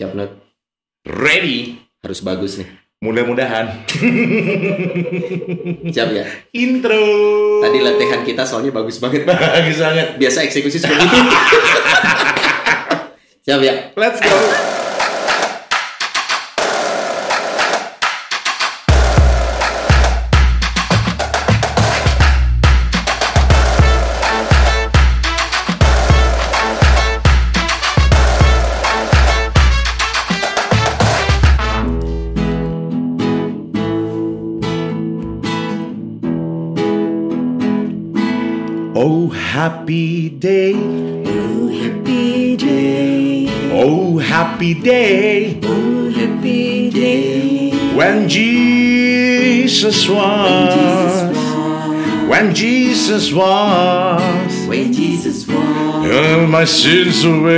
Siap 0.00 0.16
not. 0.16 0.32
Ready. 1.04 1.76
Harus 2.00 2.24
bagus 2.24 2.56
nih. 2.56 2.64
Mudah-mudahan. 3.04 3.84
Siap 5.92 6.08
ya. 6.16 6.24
Intro. 6.56 7.04
Tadi 7.60 7.84
latihan 7.84 8.24
kita 8.24 8.48
soalnya 8.48 8.72
bagus 8.72 8.96
banget. 8.96 9.26
bagus 9.28 9.76
banget. 9.76 10.16
Biasa 10.16 10.48
eksekusi 10.48 10.80
seperti 10.80 11.04
itu. 11.04 11.20
Siap 13.44 13.60
ya. 13.60 13.92
Let's 13.92 14.24
go. 14.24 14.79
Happy 39.90 40.28
day, 40.30 40.72
Oh, 40.76 41.66
happy 41.68 42.56
day. 42.56 43.48
oh 43.72 44.18
happy 44.18 44.74
day, 44.74 45.58
Oh, 45.64 46.10
happy 46.10 46.90
day. 46.90 47.72
when 47.96 48.28
Jesus 48.28 50.08
was, 50.08 51.36
when 52.28 52.54
Jesus 52.54 53.32
was, 53.32 54.68
When 54.68 54.92
Jesus 54.92 55.48
was. 55.48 55.58
all 55.58 56.46
my 56.46 56.64
sins 56.64 57.24
away. 57.24 57.50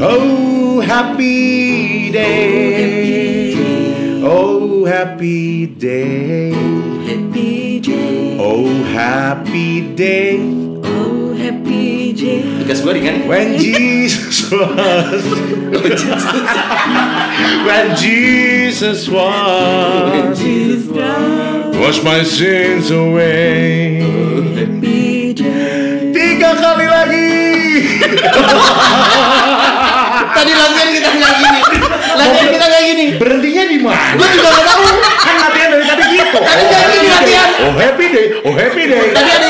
Oh 0.00 0.80
happy 0.80 2.12
day, 2.12 3.54
oh 4.22 4.84
happy 4.84 5.66
day, 5.66 5.82
oh, 5.82 6.52
Happy 6.52 6.86
day. 6.86 6.91
Oh 8.42 8.66
happy 8.90 9.94
day. 9.94 10.34
Oh, 10.82 11.30
happy 11.38 12.10
day. 12.10 12.42
Tugas 12.66 12.82
gue 12.82 12.90
ringan. 12.98 13.22
When 13.30 13.54
Jesus 13.54 14.50
was, 14.50 15.22
when 17.62 17.86
Jesus 17.94 19.06
was, 20.90 21.70
wash 21.78 22.02
my 22.02 22.26
sins 22.26 22.90
away. 22.90 24.02
Happy 24.58 25.30
day. 25.38 26.10
Tiga 26.10 26.58
kali 26.58 26.86
lagi. 26.90 27.30
Tadi 30.32 30.50
latihan 30.50 30.88
kita 30.90 31.08
bilang 31.14 31.36
gini. 31.38 31.60
Latihan 32.18 32.48
kita 32.50 32.66
kayak 32.66 32.84
gini. 32.90 33.06
Berhentinya 33.22 33.62
di 33.70 33.78
mana? 33.78 34.18
Gue 34.18 34.26
juga 34.34 34.50
gak 34.50 34.66
tahu. 34.66 34.82
Kan 35.22 35.36
latihan 35.38 35.68
dari 35.70 35.84
tadi 35.86 36.04
gitu. 36.18 36.38
Tadi 36.42 36.62
kayak 36.66 36.88
gini 36.90 37.08
latihan. 37.08 37.48
Oh 37.62 37.78
happy 38.54 38.86
day, 38.86 38.98
oh 38.98 39.00
happy 39.00 39.12
day. 39.12 39.14
Tadi 39.14 39.30
ada 39.30 39.46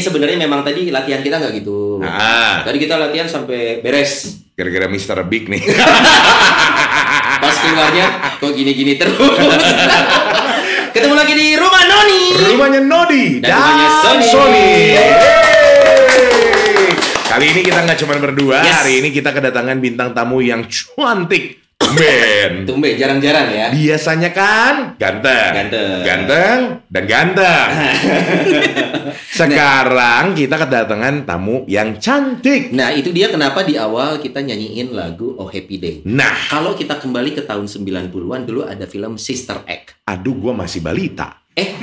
sebenarnya 0.00 0.36
memang 0.36 0.60
tadi 0.60 0.88
latihan 0.88 1.20
kita 1.20 1.36
nggak 1.36 1.52
gitu. 1.56 2.00
Nah, 2.00 2.60
Tadi 2.60 2.76
kita 2.76 2.96
latihan 2.96 3.24
sampai 3.24 3.80
beres. 3.80 4.40
gara-gara 4.52 4.86
Mr. 4.86 5.24
Big 5.24 5.46
nih. 5.46 5.62
Pas 7.40 7.56
keluarnya 7.56 8.06
kok 8.36 8.52
gini-gini 8.52 8.96
terus. 8.96 9.16
Ketemu 10.92 11.14
lagi 11.14 11.32
di 11.32 11.54
rumah 11.54 11.82
Noni. 11.82 12.22
Rumahnya 12.36 12.80
Nodi 12.82 13.24
Dan 13.38 13.46
dan, 13.46 13.56
rumahnya 13.56 13.88
Sony. 14.02 14.26
Sony. 14.26 14.68
Kali 17.22 17.46
ini 17.46 17.60
kita 17.62 17.80
nggak 17.80 17.98
cuma 18.00 18.18
berdua, 18.18 18.58
Yes. 18.60 18.82
hari 18.82 18.98
ini 18.98 19.08
kita 19.08 19.30
kedatangan 19.30 19.78
bintang 19.78 20.10
tamu 20.10 20.42
yang 20.42 20.66
cantik. 20.66 21.62
Men. 21.90 22.68
Tumben 22.68 22.94
jarang-jarang 22.94 23.48
ya. 23.50 23.66
Biasanya 23.72 24.30
kan 24.30 24.94
ganteng, 24.94 25.50
Ganteng. 25.56 25.90
ganteng 26.04 26.58
dan 26.86 27.04
ganteng. 27.08 27.68
Sekarang 29.30 30.34
kita 30.34 30.58
kedatangan 30.58 31.22
tamu 31.22 31.62
yang 31.70 32.02
cantik. 32.02 32.74
Nah, 32.74 32.90
itu 32.90 33.14
dia 33.14 33.30
kenapa 33.30 33.62
di 33.62 33.78
awal 33.78 34.18
kita 34.18 34.42
nyanyiin 34.42 34.90
lagu 34.90 35.38
Oh 35.38 35.46
Happy 35.46 35.78
Day. 35.78 35.96
Nah, 36.02 36.50
Kalau 36.50 36.74
kita 36.74 36.98
kembali 36.98 37.38
ke 37.38 37.46
tahun 37.46 37.70
90-an 37.70 38.42
dulu 38.42 38.66
ada 38.66 38.90
film 38.90 39.14
Sister 39.14 39.62
Act. 39.70 40.02
aduh 40.02 40.34
gua 40.34 40.50
masih 40.50 40.82
balita. 40.82 41.46
Eh. 41.54 41.78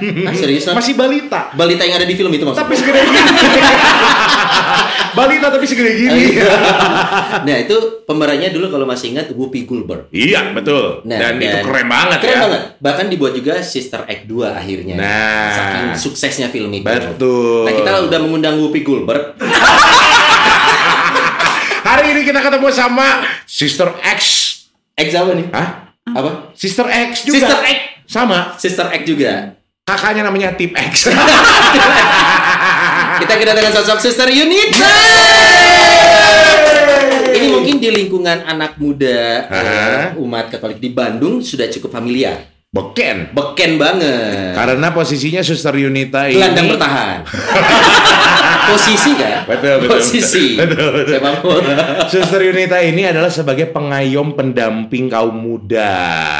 Ah, 0.00 0.34
serius? 0.34 0.64
Nan? 0.66 0.74
Masih 0.76 0.94
balita. 0.96 1.52
Balita 1.54 1.82
yang 1.84 2.00
ada 2.00 2.06
di 2.08 2.16
film 2.16 2.32
itu 2.32 2.44
maksudnya? 2.44 2.64
Tapi 2.64 2.74
segede 2.76 3.00
gini. 3.04 3.20
balita 5.18 5.46
tapi 5.50 5.66
segede 5.66 5.92
gini. 5.96 6.22
nah, 7.46 7.56
itu 7.60 7.76
pemerannya 8.08 8.48
dulu 8.54 8.70
kalau 8.72 8.86
masih 8.88 9.12
ingat 9.16 9.30
Whoopi 9.34 9.68
Goldberg. 9.68 10.08
iya, 10.10 10.50
betul. 10.54 11.04
Nah, 11.04 11.18
dan, 11.18 11.36
itu 11.38 11.58
keren 11.62 11.86
banget 11.86 12.18
keren 12.24 12.32
ya. 12.32 12.40
banget. 12.46 12.62
Bahkan 12.80 13.06
dibuat 13.12 13.32
juga 13.36 13.60
Sister 13.60 14.02
Act 14.08 14.24
2 14.26 14.50
akhirnya. 14.56 14.94
Nah. 14.96 15.52
Saking 15.52 15.86
suksesnya 15.98 16.48
film 16.48 16.70
itu. 16.72 16.86
Betul. 16.86 17.68
Nah, 17.68 17.72
kita 17.76 17.90
udah 18.08 18.18
mengundang 18.22 18.56
Whoopi 18.58 18.80
Goldberg. 18.80 19.36
Hari 21.90 22.14
ini 22.14 22.22
kita 22.22 22.38
ketemu 22.38 22.68
sama 22.70 23.24
Sister 23.48 23.90
X. 24.04 24.20
X 24.94 25.08
apa 25.16 25.32
nih? 25.34 25.46
Hah? 25.50 25.68
Apa? 26.14 26.30
Sister 26.54 26.86
X 26.86 27.26
juga. 27.26 27.36
Sister 27.38 27.58
Act. 27.62 27.82
Sama. 28.06 28.38
Sister 28.58 28.86
Act 28.90 29.04
juga. 29.06 29.59
Kakaknya 29.90 30.22
namanya 30.30 30.54
Tip 30.54 30.70
X. 30.70 31.10
Kita 33.20 33.34
kedatangan 33.34 33.74
sosok 33.74 33.98
Sister 33.98 34.30
Yunita. 34.30 34.86
Ini 37.34 37.46
mungkin 37.50 37.82
di 37.82 37.90
lingkungan 37.90 38.46
anak 38.46 38.78
muda 38.78 39.50
eh, 39.50 40.14
umat 40.14 40.54
Katolik 40.54 40.78
di 40.78 40.94
Bandung 40.94 41.42
sudah 41.42 41.66
cukup 41.66 41.98
familiar. 41.98 42.46
Beken. 42.70 43.34
Beken 43.34 43.82
banget. 43.82 44.54
Karena 44.54 44.94
posisinya 44.94 45.42
Suster 45.42 45.74
Yunita 45.74 46.30
ini 46.30 46.38
Gelandang 46.38 46.70
bertahan. 46.70 47.18
Posisi 48.70 49.10
kan? 49.14 49.42
Betul, 49.44 49.74
betul, 49.80 49.90
Posisi. 49.96 50.44
betul, 50.54 50.88
betul. 50.94 51.14
Sepak 51.16 51.34
bola. 51.40 51.74
Suster 52.06 52.40
Yunita 52.40 52.78
ini 52.78 53.02
adalah 53.04 53.28
sebagai 53.28 53.66
pengayom 53.68 54.32
pendamping 54.32 55.06
kaum 55.06 55.34
muda 55.34 55.92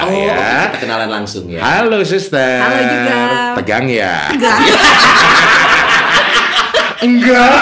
Oh, 0.03 0.15
ya. 0.15 0.33
oke, 0.33 0.47
kita 0.71 0.79
kenalan 0.81 1.11
langsung 1.11 1.51
ya. 1.51 1.61
Halo 1.61 2.01
Suster. 2.03 2.61
Halo 2.61 2.81
juga. 2.81 3.19
Tegang 3.59 3.87
ya? 3.87 4.15
Enggak. 4.31 4.59
Enggak. 7.01 7.53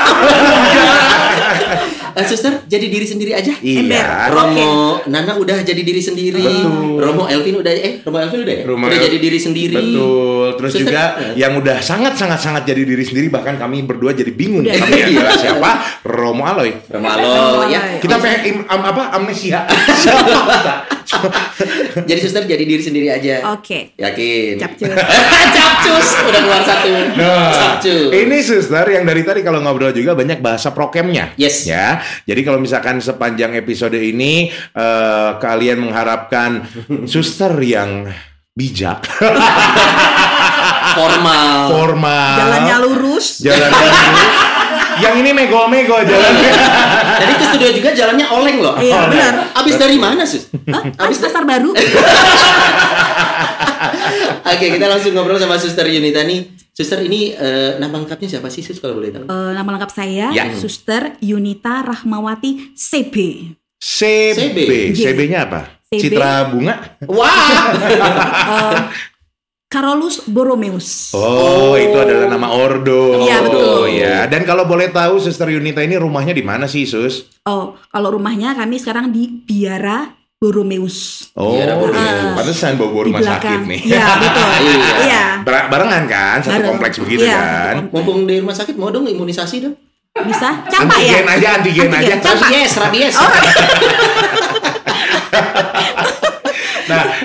Eh, 2.18 2.26
suster, 2.26 2.52
jadi 2.64 2.86
diri 2.86 3.04
sendiri 3.04 3.32
aja. 3.32 3.54
iya. 3.58 4.28
Romo 4.28 4.98
Nana 5.06 5.34
udah 5.34 5.62
jadi 5.62 5.78
diri 5.78 5.98
sendiri. 5.98 6.38
Betul. 6.38 6.98
Romo 6.98 7.24
Elvin 7.24 7.56
udah 7.56 7.70
eh 7.70 8.02
Romo 8.02 8.18
Elvin 8.18 8.40
udah 8.42 8.54
ya? 8.54 8.62
Rumah 8.64 8.86
udah 8.86 8.98
jadi 9.00 9.18
diri 9.18 9.38
sendiri. 9.38 9.74
Betul. 9.74 10.46
Terus 10.54 10.70
Suster, 10.72 10.82
juga 10.84 11.02
eh. 11.16 11.32
yang 11.36 11.52
udah 11.54 11.76
sangat 11.78 12.14
sangat 12.14 12.38
sangat 12.38 12.62
jadi 12.64 12.82
diri 12.82 13.04
sendiri 13.04 13.28
bahkan 13.28 13.54
kami 13.54 13.82
berdua 13.82 14.10
jadi 14.10 14.30
bingung 14.30 14.62
Udah. 14.62 14.74
kami 14.74 14.92
Iya. 14.92 15.06
adalah 15.14 15.36
siapa? 15.36 15.70
Romo 16.02 16.42
Aloy. 16.42 16.70
Romo 16.84 17.06
Alo 17.06 17.30
ya. 17.64 17.80
Romo 17.80 18.00
Kita 18.00 18.14
pengen 18.18 18.40
im- 18.44 18.66
am- 18.66 18.86
apa 18.86 19.02
amnesia. 19.14 19.62
Jadi 22.04 22.20
suster 22.20 22.44
jadi 22.44 22.60
diri 22.60 22.82
sendiri 22.82 23.08
aja. 23.08 23.52
Oke. 23.52 23.96
Yakin? 23.96 24.60
Capcus. 24.60 24.92
Capcus 25.56 26.08
udah 26.20 26.40
keluar 26.40 26.62
satu. 26.62 26.88
Nah, 27.16 27.48
Capcus. 27.50 28.08
ini 28.12 28.36
suster 28.40 28.86
yang 28.92 29.04
dari 29.04 29.24
tadi 29.24 29.40
kalau 29.40 29.58
ngobrol 29.58 29.90
juga 29.90 30.12
banyak 30.12 30.38
bahasa 30.38 30.70
prokemnya. 30.70 31.32
Yes. 31.34 31.64
Ya. 31.64 32.04
Jadi 32.24 32.40
kalau 32.44 32.60
misalkan 32.60 33.00
sepanjang 33.00 33.56
episode 33.56 33.96
ini 33.96 34.48
eh, 34.52 35.30
kalian 35.36 35.80
mengharapkan 35.80 36.68
suster 37.04 37.56
yang 37.60 38.08
bijak, 38.52 39.06
Formal. 40.98 41.70
formal, 41.70 42.34
Jalannya 42.42 42.76
lurus. 42.82 43.38
jalannya 43.38 43.70
lurus. 43.70 44.47
Yang 45.02 45.14
ini 45.18 45.30
mego-mego 45.34 45.96
jalannya. 46.02 46.50
Tadi 47.20 47.32
ke 47.34 47.44
studio 47.50 47.68
juga 47.74 47.90
jalannya 47.94 48.26
oleng 48.30 48.58
loh. 48.62 48.74
Iya, 48.78 49.10
benar. 49.10 49.34
Abis 49.54 49.74
dari 49.78 49.96
mana, 49.98 50.22
Sus? 50.26 50.50
Hah? 50.70 50.84
Abis 51.06 51.18
pasar 51.18 51.42
baru. 51.46 51.74
Oke, 54.48 54.66
kita 54.74 54.86
langsung 54.88 55.12
ngobrol 55.14 55.38
sama 55.38 55.58
Suster 55.60 55.86
Yunita 55.86 56.24
nih. 56.24 56.46
Suster 56.72 57.02
ini 57.02 57.34
eh, 57.34 57.74
nama 57.82 57.98
lengkapnya 57.98 58.38
siapa 58.38 58.48
sih, 58.50 58.62
Sus 58.62 58.78
kalau 58.78 58.98
boleh 58.98 59.10
tahu? 59.10 59.26
Eh, 59.26 59.50
nama 59.54 59.68
lengkap 59.76 59.90
saya 59.90 60.30
Ya. 60.30 60.50
Suster 60.54 61.18
Yunita 61.18 61.82
Rahmawati 61.82 62.74
CB. 62.74 63.16
CB. 63.78 64.34
CB. 64.34 64.60
CB-nya 64.94 65.46
apa? 65.46 65.78
CB 65.88 66.00
Citra 66.02 66.52
Bunga. 66.52 66.74
Wah. 67.08 67.30
eh, 68.54 68.76
Carolus 69.68 70.24
Borromeus. 70.24 71.12
Oh, 71.12 71.76
itu 71.76 71.92
adalah 71.92 72.24
nama 72.26 72.48
ordo. 72.48 73.20
Iya, 73.20 73.44
betul. 73.44 73.60
Oh, 73.60 73.84
ya. 73.84 74.24
Dan 74.24 74.42
kalau 74.42 74.64
boleh 74.64 74.88
tahu 74.88 75.20
Suster 75.20 75.44
Yunita 75.46 75.84
ini 75.84 75.94
rumahnya 75.94 76.32
di 76.32 76.40
mana 76.40 76.64
sih, 76.64 76.88
Sus? 76.88 77.28
Oh, 77.44 77.76
kalau 77.86 78.16
rumahnya 78.16 78.56
kami 78.56 78.80
sekarang 78.80 79.12
di 79.12 79.28
Biara 79.28 80.08
Borromeus. 80.34 81.28
Oh, 81.36 81.52
Iya, 81.52 81.76
Borromeus. 81.76 82.00
iya. 82.00 82.32
pantesan 82.32 82.80
bawa, 82.80 83.00
rumah 83.04 83.20
sakit 83.20 83.60
nih. 83.66 83.80
Iya, 83.86 84.06
betul. 84.16 84.46
Iya. 84.64 84.88
Iya. 85.04 85.24
Bar- 85.44 85.68
barengan 85.68 86.04
kan, 86.06 86.36
satu 86.40 86.52
Bareng. 86.54 86.68
kompleks 86.72 86.96
begitu 86.98 87.22
Iya, 87.22 87.36
kan. 87.36 87.74
Mumpung 87.92 88.24
di 88.24 88.40
rumah 88.40 88.56
sakit 88.56 88.72
mau 88.72 88.88
dong 88.88 89.04
imunisasi 89.04 89.56
dong. 89.60 89.76
Bisa? 90.16 90.64
Campak 90.64 90.96
ya? 90.98 91.20
Antigen 91.20 91.28
aja, 91.28 91.48
antigen, 91.54 91.88
aja. 91.88 91.96
Antigen. 92.08 92.18
Campak. 92.18 92.48
Rabies, 92.48 92.72
rabies. 92.74 93.14
Oh, 93.14 93.28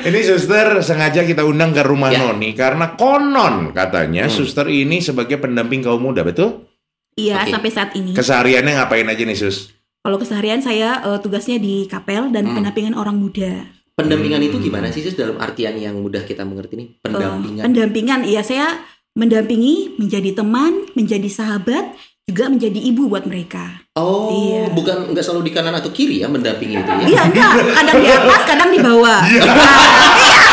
ini 0.04 0.20
suster 0.22 0.80
sengaja 0.80 1.22
kita 1.22 1.42
undang 1.42 1.72
ke 1.72 1.82
rumah 1.82 2.10
Ya. 2.10 2.20
Noni 2.22 2.52
karena 2.52 2.94
konon 2.94 3.72
katanya 3.72 4.26
Hmm. 4.26 4.34
suster 4.34 4.68
ini 4.68 5.00
sebagai 5.00 5.38
pendamping 5.38 5.82
kaum 5.82 6.00
muda, 6.00 6.22
betul? 6.22 6.68
Iya, 7.14 7.46
Oke. 7.46 7.52
sampai 7.54 7.70
saat 7.70 7.92
ini. 7.94 8.12
Kesehariannya 8.12 8.74
ngapain 8.76 9.06
aja 9.06 9.22
nih, 9.22 9.38
Sus? 9.38 9.70
Kalau 10.00 10.18
keseharian 10.18 10.60
saya 10.60 11.00
eh, 11.00 11.20
tugasnya 11.20 11.58
di 11.58 11.86
kapel 11.86 12.30
dan 12.30 12.44
Hmm. 12.46 12.56
pendampingan 12.58 12.94
orang 12.94 13.16
muda. 13.16 13.70
Pendampingan 13.94 14.42
itu 14.42 14.58
Hmm. 14.58 14.66
gimana 14.66 14.88
sih 14.90 15.00
Sus 15.00 15.14
dalam 15.14 15.38
artian 15.38 15.78
yang 15.78 15.96
mudah 15.96 16.22
kita 16.22 16.42
mengerti 16.42 16.74
nih? 16.76 16.88
Eh, 16.90 17.02
Pendampingan. 17.02 17.64
pendampingan, 17.64 18.20
iya 18.24 18.42
saya 18.42 18.82
mendampingi, 19.14 19.96
menjadi 19.96 20.34
teman, 20.34 20.90
menjadi 20.94 21.30
sahabat, 21.30 21.94
juga 22.24 22.48
menjadi 22.48 22.80
ibu 22.80 23.12
buat 23.12 23.28
mereka. 23.28 23.84
Oh, 23.94 24.32
Iya. 24.32 24.72
bukan 24.72 25.12
nggak 25.12 25.20
selalu 25.22 25.44
di 25.44 25.52
kanan 25.52 25.76
atau 25.76 25.92
kiri 25.92 26.24
ya 26.24 26.32
mendampingi 26.32 26.80
itu 26.80 26.88
ya? 26.90 27.04
Iya 27.06 27.22
enggak, 27.28 27.52
kadang 27.76 27.98
di 28.00 28.08
atas, 28.08 28.42
kadang 28.48 28.70
di 28.72 28.80
bawah. 28.80 29.20
Nah, 29.20 29.28
iya. 29.28 30.44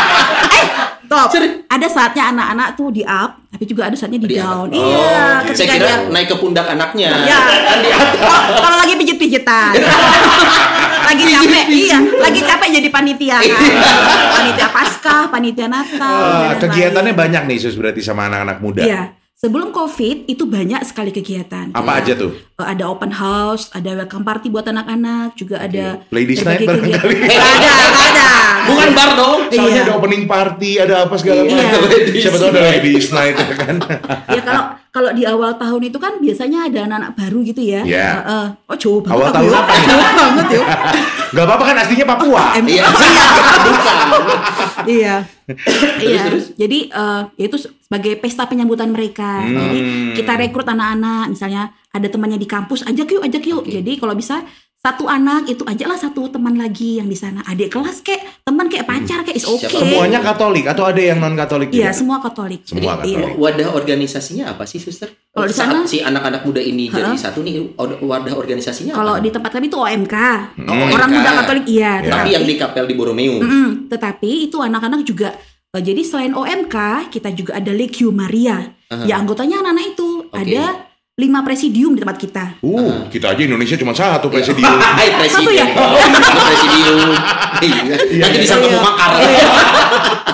Eh, 0.51 0.65
top. 1.07 1.31
Ada 1.71 1.87
saatnya 1.87 2.23
anak-anak 2.29 2.75
tuh 2.75 2.91
di 2.91 3.07
up, 3.07 3.39
tapi 3.47 3.63
juga 3.63 3.87
ada 3.87 3.95
saatnya 3.95 4.19
di, 4.19 4.27
Di 4.27 4.35
down. 4.35 4.67
atas. 4.67 4.75
Iya, 4.75 5.15
Oh, 5.41 5.55
saya 5.55 5.67
kira 5.71 5.79
dia 5.79 5.95
naik 6.11 6.27
ke 6.27 6.35
pundak 6.35 6.67
anaknya. 6.67 7.09
Ya. 7.23 7.39
Kan 7.39 7.79
di 7.79 7.89
atas. 7.89 8.19
Oh, 8.19 8.39
kalau 8.59 8.75
lagi 8.75 8.93
pijit-pijitan. 8.99 9.71
lagi 11.07 11.23
capek, 11.25 11.65
iya, 11.71 11.97
lagi 12.19 12.39
capek 12.41 12.67
jadi 12.69 12.89
panitia 12.91 13.37
kan. 13.39 13.71
Panitia 14.33 14.67
Paskah, 14.69 15.23
panitia 15.27 15.67
Natal. 15.67 16.03
Ah, 16.03 16.51
lain-lain. 16.51 16.59
kegiatannya 16.61 17.13
banyak 17.15 17.43
nih, 17.47 17.57
Sus, 17.57 17.79
berarti 17.79 18.03
sama 18.03 18.27
anak-anak 18.27 18.59
muda. 18.59 18.83
Iya. 18.83 19.01
Sebelum 19.41 19.73
COVID 19.73 20.29
itu 20.29 20.45
banyak 20.45 20.85
sekali 20.85 21.09
kegiatan. 21.09 21.73
Apa 21.73 21.97
Ya, 21.97 22.01
aja 22.05 22.13
tuh? 22.13 22.29
eh, 22.29 22.67
Ada 22.67 22.85
open 22.85 23.09
house, 23.09 23.73
ada 23.73 23.97
welcome 23.97 24.21
party 24.21 24.53
buat 24.53 24.61
anak-anak, 24.63 25.33
juga 25.33 25.57
ada 25.57 26.05
Ladies 26.13 26.45
night 26.45 26.61
barangkali. 26.61 26.93
Nggak 27.25 27.41
ada, 27.57 27.71
ada. 28.05 28.29
Bukan 28.69 28.89
bar 28.93 29.11
dong. 29.17 29.39
Soalnya 29.49 29.65
Iya. 29.73 29.81
ada 29.81 29.93
opening 29.97 30.29
party, 30.29 30.71
ada 30.77 31.09
apa 31.09 31.17
segala 31.17 31.41
Iya. 31.41 31.57
macam. 31.57 31.81
Ladies 31.89 32.21
Siapa 32.21 32.37
tahu 32.37 32.49
ada 32.53 32.61
ladies 32.69 33.07
night 33.09 33.35
kan. 33.57 33.75
Ya 34.29 34.41
kalau 34.45 34.63
kalau 34.91 35.15
di 35.15 35.23
awal 35.23 35.55
tahun 35.55 35.87
itu 35.87 35.97
kan 36.03 36.19
biasanya 36.19 36.67
ada 36.67 36.83
anak-anak 36.83 37.11
baru 37.15 37.39
gitu 37.47 37.63
ya. 37.63 37.81
Iya. 37.87 38.07
Heeh. 38.11 38.47
oh 38.67 38.77
jauh 38.77 38.99
banget. 38.99 39.15
Awal 39.15 39.29
tahun 39.31 39.47
ya. 39.47 39.59
apa? 39.63 39.73
Jauh 39.79 40.11
banget 40.19 40.47
ya. 40.51 40.63
Gak 41.31 41.45
apa-apa 41.47 41.63
kan 41.63 41.75
aslinya 41.79 42.05
Papua. 42.05 42.43
Iya. 42.59 42.85
Oh, 43.61 44.87
iya. 44.89 45.15
Iya. 46.01 46.01
iya. 46.01 46.23
Jadi 46.57 46.89
ya 47.37 47.45
itu 47.45 47.57
sebagai 47.61 48.19
pesta 48.19 48.49
penyambutan 48.49 48.91
mereka. 48.91 49.39
Hmm. 49.45 49.55
Jadi 49.55 49.79
kita 50.17 50.33
rekrut 50.35 50.67
anak-anak, 50.67 51.31
misalnya 51.31 51.71
ada 51.93 52.07
temannya 52.09 52.41
di 52.41 52.49
kampus, 52.49 52.83
ajak 52.83 53.07
yuk, 53.15 53.23
ajak 53.23 53.43
yuk. 53.47 53.63
Oke. 53.63 53.79
Jadi 53.79 54.01
kalau 54.01 54.17
bisa 54.17 54.43
satu 54.81 55.05
anak 55.05 55.45
itu 55.45 55.61
ajaklah 55.61 55.93
satu 55.93 56.25
teman 56.27 56.57
lagi 56.57 56.97
yang 56.97 57.05
di 57.05 57.13
sana. 57.13 57.45
Adik 57.45 57.69
kelas 57.69 58.01
kayak 58.01 58.41
teman 58.41 58.65
kayak 58.65 58.89
pacar 58.89 59.21
kayak 59.21 59.37
is 59.37 59.45
oke. 59.45 59.61
Siapa? 59.61 59.77
Semuanya 59.77 60.25
Katolik 60.25 60.65
atau 60.65 60.89
ada 60.89 60.97
yang 60.97 61.21
non 61.21 61.37
Katolik 61.37 61.69
Iya, 61.69 61.93
juga? 61.93 61.93
semua 61.93 62.17
Katolik. 62.17 62.65
Semua 62.65 62.97
Jadi, 62.97 63.13
Katolik. 63.13 63.29
iya. 63.29 63.37
Wadah 63.37 63.69
organisasinya 63.77 64.43
apa 64.49 64.65
sih, 64.65 64.81
Suster? 64.81 65.13
Kalau 65.29 65.45
di 65.45 65.53
sana- 65.53 65.85
si 65.85 66.01
anak-anak 66.01 66.41
muda 66.41 66.57
ini 66.57 66.89
jadi 66.89 67.13
Hah? 67.13 67.29
satu 67.29 67.45
nih, 67.45 67.77
wadah 67.77 68.33
organisasinya 68.33 68.91
Kalau 68.91 69.21
di 69.21 69.29
tempat 69.29 69.53
kami 69.53 69.69
itu 69.69 69.77
OMK. 69.77 70.15
Oh, 70.59 70.73
Orang 70.89 71.09
OMK. 71.09 71.15
muda 71.15 71.29
Katolik 71.39 71.65
iya. 71.69 71.93
Ya. 72.01 72.11
Tapi 72.17 72.29
yang 72.33 72.43
di 72.43 72.55
kapel 72.57 72.85
di 72.89 72.95
Borromeo. 72.97 73.37
Mm-mm, 73.37 73.85
tetapi 73.85 74.49
itu 74.49 74.57
anak-anak 74.57 75.05
juga 75.05 75.29
eh, 75.71 75.79
jadi 75.79 76.01
selain 76.01 76.33
OMK 76.33 76.75
kita 77.07 77.29
juga 77.31 77.55
ada 77.55 77.69
Legio 77.69 78.09
Maria. 78.09 78.57
Aha. 78.89 79.05
Ya 79.05 79.15
anggotanya 79.15 79.61
anak-anak 79.61 79.85
itu 79.93 80.09
Oke. 80.25 80.35
ada 80.35 80.89
lima 81.19 81.43
presidium 81.43 81.91
di 81.91 81.99
tempat 81.99 82.15
kita. 82.15 82.43
Uh, 82.63 83.03
kita 83.11 83.35
aja 83.35 83.41
Indonesia 83.43 83.75
cuma 83.75 83.91
satu 83.91 84.31
presidium. 84.31 84.63
Hai 84.95 85.11
presiden. 85.19 85.43
Satu 85.43 85.51
ya? 85.51 85.65
Oh, 85.75 85.91
presidium. 86.47 86.99
Iya. 87.61 87.95
Nanti 88.23 88.37
bisa 88.39 88.55
Iya. 88.55 88.63
ketemu 88.63 88.79
makar. 88.79 89.09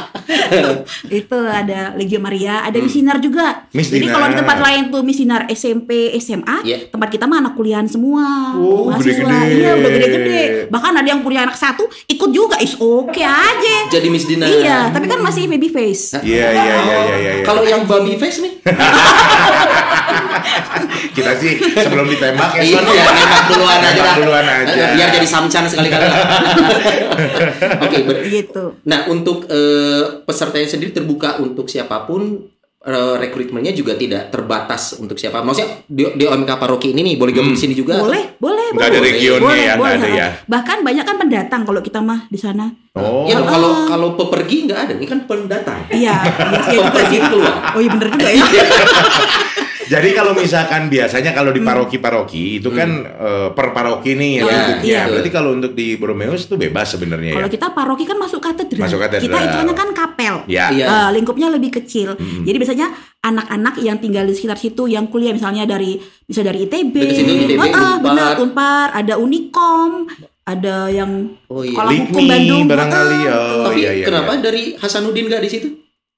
itu 1.07 1.37
ada 1.47 1.93
Legio 1.93 2.19
Maria, 2.19 2.65
ada 2.65 2.77
misinar 2.79 3.21
juga. 3.21 3.67
Miss 3.73 3.89
Jadi 3.89 4.07
kalau 4.09 4.27
di 4.29 4.35
tempat 4.37 4.57
lain 4.59 4.89
tuh 4.89 5.01
misinar 5.01 5.45
SMP, 5.51 6.13
SMA, 6.17 6.57
Iya. 6.63 6.77
tempat 6.89 7.09
kita 7.13 7.25
mah 7.29 7.43
anak 7.43 7.53
kuliahan 7.55 7.87
semua. 7.87 8.55
Oh, 8.57 8.89
mahasiswa. 8.91 9.23
gede-gede. 9.23 9.57
Iya, 9.57 9.71
udah 9.77 9.91
gede-gede. 9.91 10.41
Bahkan 10.71 10.93
ada 10.97 11.07
yang 11.07 11.21
kuliah 11.21 11.43
anak 11.45 11.57
satu 11.57 11.85
ikut 12.07 12.29
juga, 12.31 12.57
is 12.59 12.75
oke 12.77 13.21
aja. 13.21 13.77
Jadi 13.91 14.07
Miss 14.07 14.27
Dina. 14.27 14.45
Iya, 14.47 14.91
tapi 14.91 15.05
kan 15.07 15.19
masih 15.21 15.47
baby 15.47 15.69
face. 15.69 16.17
Iya, 16.21 16.47
iya, 16.51 16.53
iya, 16.53 16.77
iya, 16.81 16.97
iya. 17.01 17.31
iya. 17.41 17.45
Kalau 17.45 17.63
yang 17.63 17.85
baby 17.85 18.17
face 18.17 18.39
nih? 18.43 18.53
Kita 21.17 21.31
sih 21.33 21.53
sebelum 21.57 22.05
ditembak 22.05 22.49
ya, 22.53 22.61
Iya, 22.61 22.77
Son. 22.77 22.85
nembak 22.85 23.43
duluan 23.47 23.79
aja 23.79 23.89
Nembak 23.91 24.05
dah. 24.05 24.15
duluan 24.15 24.45
aja. 24.45 24.83
Biar 24.93 25.09
jadi 25.11 25.27
samcan 25.27 25.63
sekali-kali. 25.65 26.05
Oke, 27.83 27.97
ber- 28.03 28.21
Gitu. 28.23 28.63
Nah, 28.83 29.07
untuk 29.07 29.47
eh, 29.47 30.03
pesertanya 30.21 30.67
sendiri 30.67 30.93
terbuka 30.93 31.37
untuk 31.37 31.65
siapa 31.65 32.03
pun. 32.03 32.53
eh, 32.79 33.15
rekrutmennya 33.17 33.73
juga 33.73 33.93
tidak 33.93 34.31
terbatas 34.31 34.95
untuk 34.95 35.19
siapa. 35.19 35.41
Maksudnya 35.41 35.83
di, 35.83 36.07
di 36.13 36.23
OMK 36.23 36.55
Paroki 36.55 36.89
ini 36.89 37.03
nih 37.03 37.15
boleh 37.15 37.33
gabung 37.33 37.51
di 37.51 37.59
sini 37.59 37.75
juga. 37.75 37.99
Boleh, 37.99 38.39
boleh, 38.39 38.71
Nggak 38.71 38.87
ada 38.87 38.95
boleh. 38.95 39.11
regionnya 39.11 39.43
Boleh, 39.43 39.59
ya, 39.59 39.65
nggak 39.67 39.77
boleh, 39.77 39.97
ada 39.97 40.07
ya. 40.07 40.27
Bahkan 40.47 40.77
banyak 40.85 41.03
kan 41.03 41.15
pendatang 41.17 41.61
kalau 41.63 41.81
kita 41.81 41.99
mah 41.99 42.23
di 42.25 42.39
sana. 42.39 42.71
Oh, 42.93 43.27
Ya 43.27 43.43
kalau 43.43 43.83
kalau 43.83 44.15
pepergi 44.15 44.57
nggak 44.63 44.79
ada, 44.79 44.93
ini 44.93 45.03
kan 45.03 45.19
pendatang. 45.21 45.83
Iya, 45.89 46.15
iya, 46.15 46.31
iya 46.63 46.63
juga 46.71 46.87
Pepergi 46.87 47.11
sih. 47.11 47.27
keluar. 47.27 47.55
Oh 47.67 47.81
iya 47.81 47.89
bener 47.91 48.07
juga 48.09 48.29
ya. 48.29 48.43
Jadi 49.87 50.09
kalau 50.11 50.31
misalkan 50.33 50.87
biasanya 50.87 51.31
kalau 51.31 51.49
di 51.49 51.59
paroki-paroki 51.59 52.57
itu 52.57 52.69
kan 52.69 52.89
eh, 53.03 53.49
per 53.49 53.71
paroki 53.71 54.13
nih 54.13 54.31
yang 54.35 54.45
Iya, 54.45 54.57
duduknya. 54.61 54.83
iya. 54.83 55.01
Berarti 55.07 55.29
kalau 55.29 55.49
untuk 55.51 55.71
di 55.71 55.95
Borromeus 55.95 56.43
itu 56.43 56.55
bebas 56.55 56.87
sebenarnya 56.89 57.31
ya. 57.31 57.35
Kalau 57.35 57.49
kita 57.49 57.67
paroki 57.71 58.03
kan 58.03 58.15
masuk 58.15 58.39
katedral. 58.39 58.83
Masuk 58.83 58.99
katedral. 58.99 59.23
Kita 59.23 59.37
hitungannya 59.39 59.75
kan 59.75 59.89
kapel. 59.91 60.35
Ya. 60.45 60.67
Iya. 60.69 60.85
Eh, 60.85 61.09
lingkupnya 61.13 61.47
lebih 61.47 61.71
kecil. 61.73 62.13
Jadi 62.17 62.55
biasanya 62.55 62.87
anak-anak 63.19 63.79
yang 63.79 63.97
tinggal 63.97 64.23
di 64.23 64.33
sekitar 64.33 64.55
situ 64.55 64.85
yang 64.85 65.07
kuliah 65.07 65.31
misalnya 65.31 65.63
dari 65.63 65.95
bisa 66.21 66.41
dari 66.41 66.63
ITB, 66.63 66.95
ITB, 66.95 67.55
Ah, 67.57 67.63
ah, 67.65 67.67
Unpar. 67.95 68.03
benar 68.03 68.31
Unpar, 68.37 68.87
ada 68.93 69.13
Unikom, 69.15 70.05
ada 70.43 70.87
yang 70.87 71.31
Oh 71.47 71.59
iya. 71.59 71.71
Sekolah 71.71 71.91
hukum 71.97 72.23
Bandung. 72.25 72.63
barangkali. 72.65 73.19
Oh 73.25 73.65
Tapi 73.65 73.77
iya 73.77 73.91
iya. 73.93 74.05
kenapa 74.05 74.31
iya. 74.33 74.41
dari 74.41 74.63
Hasanuddin 74.75 75.25
nggak 75.25 75.41
di 75.41 75.49
situ? 75.49 75.67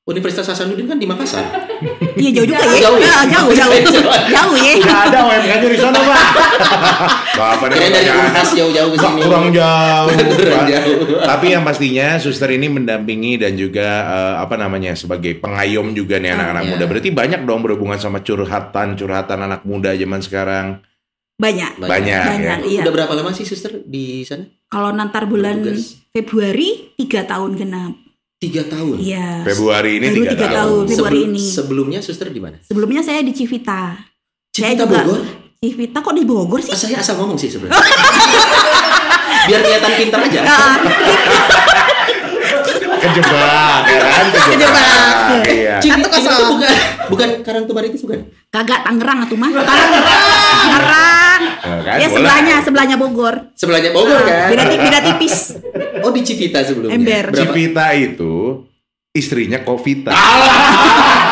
Universitas 0.10 0.50
Hasanuddin 0.50 0.90
kan 0.90 0.98
di 0.98 1.06
Makassar. 1.06 1.46
Iya 2.18 2.42
jauh 2.42 2.48
juga 2.50 2.66
ya. 2.66 2.82
Jauh 2.82 2.98
ya? 2.98 3.12
Ah, 3.14 3.26
jauh, 3.30 3.52
jauh. 3.54 3.74
jauh 4.34 4.56
ya. 4.58 4.74
Udah 4.82 5.00
ada 5.06 5.18
OMK-nya 5.30 5.70
di 5.70 5.78
sana, 5.78 6.00
Pak. 6.02 6.20
Bapak 7.38 7.68
dari 7.70 8.10
Unhas 8.10 8.50
jauh-jauh 8.58 8.90
ke 8.90 8.98
sini. 8.98 9.22
kurang 9.22 9.48
jauh. 9.54 10.10
Kurang 10.42 10.66
Pak. 10.66 10.70
jauh. 10.74 10.98
Tapi 11.22 11.46
yang 11.54 11.62
pastinya 11.62 12.18
suster 12.18 12.50
ini 12.50 12.68
mendampingi 12.74 13.38
dan 13.38 13.54
juga 13.54 13.88
eh, 14.10 14.36
apa 14.42 14.58
namanya 14.58 14.98
sebagai 14.98 15.38
pengayom 15.38 15.94
juga 15.94 16.18
nih 16.18 16.34
anak-anak 16.34 16.64
iya. 16.66 16.72
muda. 16.74 16.84
Berarti 16.90 17.10
banyak 17.14 17.42
dong 17.46 17.62
berhubungan 17.62 18.02
sama 18.02 18.26
curhatan-curhatan 18.26 19.40
anak 19.46 19.62
muda 19.62 19.94
zaman 19.94 20.26
sekarang. 20.26 20.68
Banyak. 21.40 21.80
Banyak, 21.80 22.24
Banyak, 22.36 22.60
ya. 22.66 22.68
iya. 22.68 22.82
Udah 22.84 22.94
berapa 22.98 23.14
lama 23.14 23.32
sih 23.32 23.46
suster 23.46 23.86
di 23.86 24.26
sana? 24.26 24.50
Kalau 24.74 24.90
nantar 24.90 25.30
bulan. 25.30 25.62
Februari 26.10 26.98
tiga 26.98 27.22
tahun 27.30 27.54
genap. 27.54 28.09
Tiga 28.40 28.64
tahun. 28.66 28.96
Iya. 28.98 29.44
Februari 29.44 30.00
ini 30.00 30.08
tiga 30.10 30.32
tiga 30.32 30.48
tahun. 30.48 30.56
tahun. 30.56 30.84
Februari 30.88 30.96
Sebelum- 31.20 31.28
ini. 31.30 31.44
Sebelumnya 31.44 32.00
suster 32.00 32.28
di 32.30 32.40
mana? 32.40 32.56
Sebelumnya 32.62 33.02
saya 33.02 33.20
di 33.20 33.32
Civita. 33.32 34.00
Saya 34.50 34.74
Civita 34.74 34.84
juga- 34.86 35.04
Bogor. 35.04 35.22
Civita 35.60 36.00
kok 36.00 36.14
di 36.14 36.24
Bogor 36.24 36.60
sih? 36.60 36.72
Saya 36.72 36.98
asal 36.98 37.20
ngomong 37.20 37.36
sih 37.36 37.52
sebenarnya. 37.52 37.76
Biar 39.46 39.60
kelihatan 39.60 39.92
pintar 39.94 40.20
aja. 40.24 40.40
Ah, 40.42 40.76
Kejebak, 43.00 43.82
ya 43.86 44.00
kan? 44.02 44.26
Kejebak. 44.50 45.44
Iya. 45.46 45.74
Civita 45.80 46.08
Civita 46.10 46.36
itu 46.36 46.44
bukan 46.50 46.72
bukan 47.10 47.30
Karangtumaritis 47.42 48.02
bukan? 48.02 48.20
kagak 48.50 48.80
Tangerang 48.82 49.24
atuh 49.24 49.36
mah. 49.36 49.50
Tangerang. 49.60 49.92
Tangerang. 50.64 51.42
Nah, 51.60 51.80
kan, 51.82 51.96
Ya 51.98 52.08
sebelahnya, 52.08 52.56
sebelahnya 52.60 52.96
Bogor. 52.96 53.36
Sebelahnya 53.54 53.92
Bogor 53.92 54.16
Ah, 54.18 54.24
kan? 54.24 54.48
Beda, 54.48 54.64
ti- 54.66 54.80
beda 54.80 55.00
tipis. 55.02 55.36
Oh 56.02 56.10
di 56.10 56.22
Civita 56.22 56.60
sebelumnya. 56.62 56.96
Ember. 56.96 57.24
Berapa? 57.30 57.40
Civita 57.46 57.86
itu 57.92 58.34
istrinya 59.12 59.60
Kofita. 59.60 60.14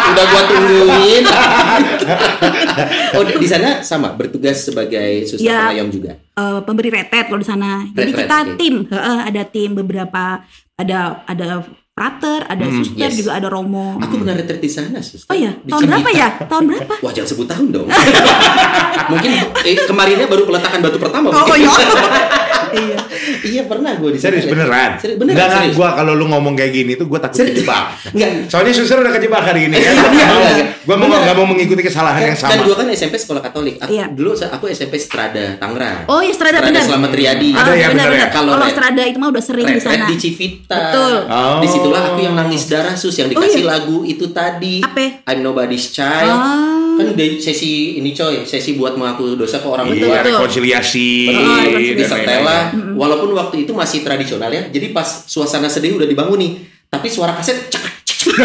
Udah 0.07 0.25
gua 0.25 0.41
tungguin. 0.45 1.23
oh, 3.15 3.23
di 3.23 3.45
sana 3.45 3.81
sama 3.81 4.11
bertugas 4.11 4.61
sebagai 4.61 5.25
suster 5.25 5.45
Ya. 5.45 5.67
pengayom 5.67 5.89
juga. 5.89 6.11
eh, 6.15 6.59
pemberi 6.61 6.89
retet 6.89 7.25
kalau 7.25 7.37
di 7.37 7.45
sana. 7.45 7.83
Jadi 7.87 8.11
Retret, 8.11 8.19
kita 8.23 8.37
oke. 8.41 8.53
tim, 8.55 8.75
Heeh, 8.85 9.19
ada 9.23 9.41
tim 9.43 9.69
beberapa 9.73 10.23
ada 10.75 10.99
ada 11.25 11.45
frater, 11.91 12.45
ada 12.45 12.61
Hmm, 12.61 12.77
suster, 12.77 13.01
yes. 13.03 13.17
juga 13.17 13.31
ada 13.33 13.47
romo. 13.47 13.97
Aku 13.97 14.21
pernah 14.21 14.33
retret 14.33 14.59
di 14.59 14.69
sana, 14.69 15.01
suster. 15.01 15.25
Oh 15.27 15.35
iya, 15.35 15.49
Di 15.55 15.65
tahun 15.67 15.81
berapa 15.87 16.05
Cibita. 16.07 16.21
ya? 16.21 16.29
Tahun 16.45 16.63
berapa? 16.63 16.93
Wah, 17.01 17.11
jangan 17.11 17.29
sebut 17.29 17.47
tahun 17.47 17.67
dong. 17.71 17.87
Mungkin 19.11 19.29
eh, 19.65 19.75
kemarinnya 19.81 20.25
baru 20.25 20.43
peletakan 20.43 20.79
batu 20.79 20.97
pertama. 20.97 21.27
Oh 21.27 21.41
mungkin. 21.43 21.57
iya. 21.59 21.73
iya. 22.79 22.97
iya 23.43 23.61
pernah 23.63 23.91
gue 23.93 24.09
di. 24.13 24.19
Serius 24.19 24.45
beneran? 24.45 24.97
Serius, 24.97 25.17
beneran, 25.17 25.49
serius. 25.51 25.75
gua 25.75 25.89
kalau 25.93 26.13
lu 26.13 26.25
ngomong 26.25 26.53
kayak 26.53 26.71
gini 26.71 26.93
tuh 26.93 27.05
gua 27.05 27.19
takut 27.19 27.37
Serius. 27.37 27.61
kejebak. 27.61 27.83
Enggak. 28.13 28.29
Soalnya 28.47 28.73
suster 28.73 28.97
udah 28.97 29.13
kejebak 29.13 29.43
hari 29.43 29.61
ini 29.67 29.77
kan. 29.77 29.93
Iya, 30.17 30.27
iya, 30.31 30.49
iya. 30.55 30.65
Gua 30.81 30.95
mau 30.95 31.07
nggak 31.09 31.35
mau 31.35 31.45
mengikuti 31.45 31.81
kesalahan 31.81 32.17
Kan, 32.17 32.27
yang 32.27 32.37
kan 32.37 32.49
sama. 32.53 32.63
gue 32.63 32.75
kan 32.75 32.87
SMP 32.89 33.15
sekolah 33.17 33.41
Katolik. 33.43 33.75
Aku, 33.77 33.91
Iya. 33.91 34.05
Dulu 34.09 34.31
aku 34.33 34.65
SMP 34.69 34.95
Strada 34.97 35.59
Tangerang. 35.59 36.07
Oh 36.07 36.23
iya 36.23 36.31
Strada 36.31 36.63
benar. 36.63 36.81
Selamat 36.81 37.11
Riyadi. 37.11 37.49
Ada 37.51 37.71
ya, 37.73 37.87
benar 37.91 38.07
ya? 38.09 38.27
Kalau 38.29 38.51
Kalau 38.53 38.65
ret- 38.65 38.73
Strada 38.73 39.01
itu 39.03 39.17
mah 39.19 39.29
udah 39.29 39.43
sering 39.43 39.65
di 39.67 39.81
sana. 39.81 40.05
di 40.07 40.15
Civita. 40.15 40.77
Betul. 40.79 41.15
Oh. 41.27 41.59
Di 41.59 41.67
situlah 41.67 42.01
aku 42.07 42.19
yang 42.21 42.35
nangis 42.35 42.65
darah 42.65 42.95
sus 42.95 43.13
yang 43.13 43.27
Oh, 43.27 43.33
dikasih 43.35 43.63
iya. 43.63 43.71
lagu 43.73 44.07
itu 44.07 44.31
tadi. 44.31 44.79
Apa? 44.79 45.27
I'm 45.27 45.43
nobody's 45.43 45.91
child. 45.91 46.76
Kan 46.97 47.13
dari 47.13 47.37
sesi 47.37 47.71
ini 47.95 48.09
coy, 48.11 48.41
sesi 48.43 48.73
buat 48.73 48.93
mengaku 48.93 49.35
dosa 49.35 49.57
ke 49.57 49.67
orang 49.67 49.85
Betul, 49.87 50.09
tua. 50.09 50.15
Iya, 50.15 50.21
rekonsiliasi. 50.25 51.09
Di 51.93 52.01
setelah, 52.01 52.73
lain-lain. 52.73 52.97
walaupun 52.97 53.29
waktu 53.31 53.63
itu 53.63 53.71
masih 53.71 54.01
tradisional 54.01 54.49
ya. 54.49 54.65
Jadi 54.67 54.89
pas 54.89 55.05
suasana 55.23 55.67
sedih 55.67 55.93
udah 55.93 56.05
dibangun 56.05 56.37
nih, 56.37 56.51
tapi 56.87 57.05
suara 57.07 57.31
kaset 57.31 57.69
cek 57.69 57.83
cek, 58.03 58.17
cek. 58.25 58.37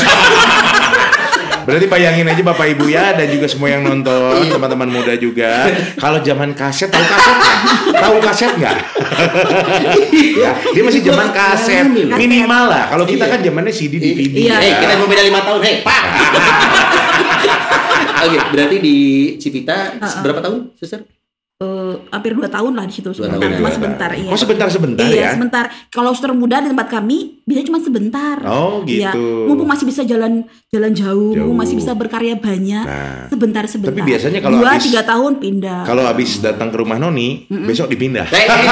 Berarti 1.63 1.87
bayangin 1.87 2.27
aja 2.27 2.43
Bapak 2.43 2.67
Ibu 2.69 2.91
ya 2.91 3.15
dan 3.15 3.31
juga 3.31 3.47
semua 3.47 3.71
yang 3.71 3.87
nonton, 3.87 4.51
teman-teman 4.51 4.91
muda 4.91 5.15
juga. 5.15 5.71
Kalau 5.95 6.19
zaman 6.19 6.53
kaset 6.53 6.91
tahu 6.91 7.07
kaset 7.07 7.37
nggak? 7.39 7.57
Tahu 7.95 8.17
kaset 8.19 8.53
nggak? 8.59 8.77
ya, 10.43 10.51
dia 10.75 10.83
masih 10.83 11.01
zaman 11.01 11.31
kaset. 11.31 11.87
Kaset. 11.87 12.19
Minimal 12.19 12.65
lah. 12.67 12.91
Kalau 12.91 13.07
kita 13.07 13.25
Iya. 13.25 13.33
kan 13.33 13.41
zamannya 13.41 13.71
CD 13.71 13.95
DVD. 13.97 14.35
Iya. 14.43 14.59
Ya. 14.59 14.75
kita 14.77 14.93
mau 14.99 15.07
beda 15.07 15.23
lima 15.23 15.41
tahun, 15.41 15.61
hei, 15.63 15.75
pak. 15.81 16.03
Oke, 18.23 18.38
berarti 18.55 18.76
di 18.79 18.97
Cipita 19.43 19.99
berapa 20.23 20.38
tahun, 20.38 20.79
suster? 20.79 21.02
Eh, 21.62 21.95
hampir 22.11 22.35
dua 22.35 22.49
tahun 22.49 22.75
lah 22.75 22.83
di 22.83 22.92
situ 22.92 23.14
sebentar, 23.14 23.38
cuma 23.38 23.54
dua 23.54 23.71
sebentar 23.71 24.11
iya. 24.12 24.28
Oh 24.28 24.37
sebentar-sebentar 24.37 25.07
iya, 25.07 25.23
ya? 25.23 25.31
sebentar. 25.33 25.64
Kalau 25.88 26.11
suster 26.11 26.33
muda 26.33 26.59
di 26.59 26.69
tempat 26.69 26.88
kami 26.90 27.38
bisa 27.45 27.62
cuma 27.62 27.78
sebentar. 27.78 28.42
Oh, 28.42 28.83
Iya, 28.83 29.14
gitu. 29.14 29.47
mumpung 29.47 29.69
masih 29.69 29.87
bisa 29.87 30.02
jalan 30.02 30.42
jalan 30.69 30.90
jauh, 30.90 31.31
Jauh. 31.31 31.47
mumpung 31.47 31.59
masih 31.61 31.78
bisa 31.78 31.95
berkarya 31.95 32.35
banyak. 32.35 32.83
Nah. 32.83 33.31
sebentar 33.31 33.62
sebentar. 33.64 33.95
Tapi 33.95 34.02
biasanya 34.04 34.40
kalau 34.40 34.59
dua 34.59 34.75
habis- 34.75 34.90
tiga 34.90 35.02
tahun 35.04 35.33
pindah. 35.38 35.81
Kalau 35.85 36.02
habis 36.02 36.31
datang 36.38 36.69
ke 36.69 36.76
rumah 36.76 36.99
Noni, 36.99 37.47
besok 37.47 37.87
dipindah. 37.88 38.26
Hei, 38.26 38.42
hei. 38.42 38.66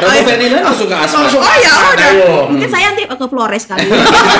Romo 0.00 0.20
Ferdinand 0.24 0.64
langsung 0.64 0.88
ke 0.88 0.96
asma. 0.96 1.28
oh 1.28 1.56
ya 1.58 1.72
udah. 1.92 2.10
Mungkin 2.48 2.68
saya 2.70 2.88
nanti 2.88 3.04
ke 3.04 3.26
Flores 3.28 3.64
kali. 3.68 3.84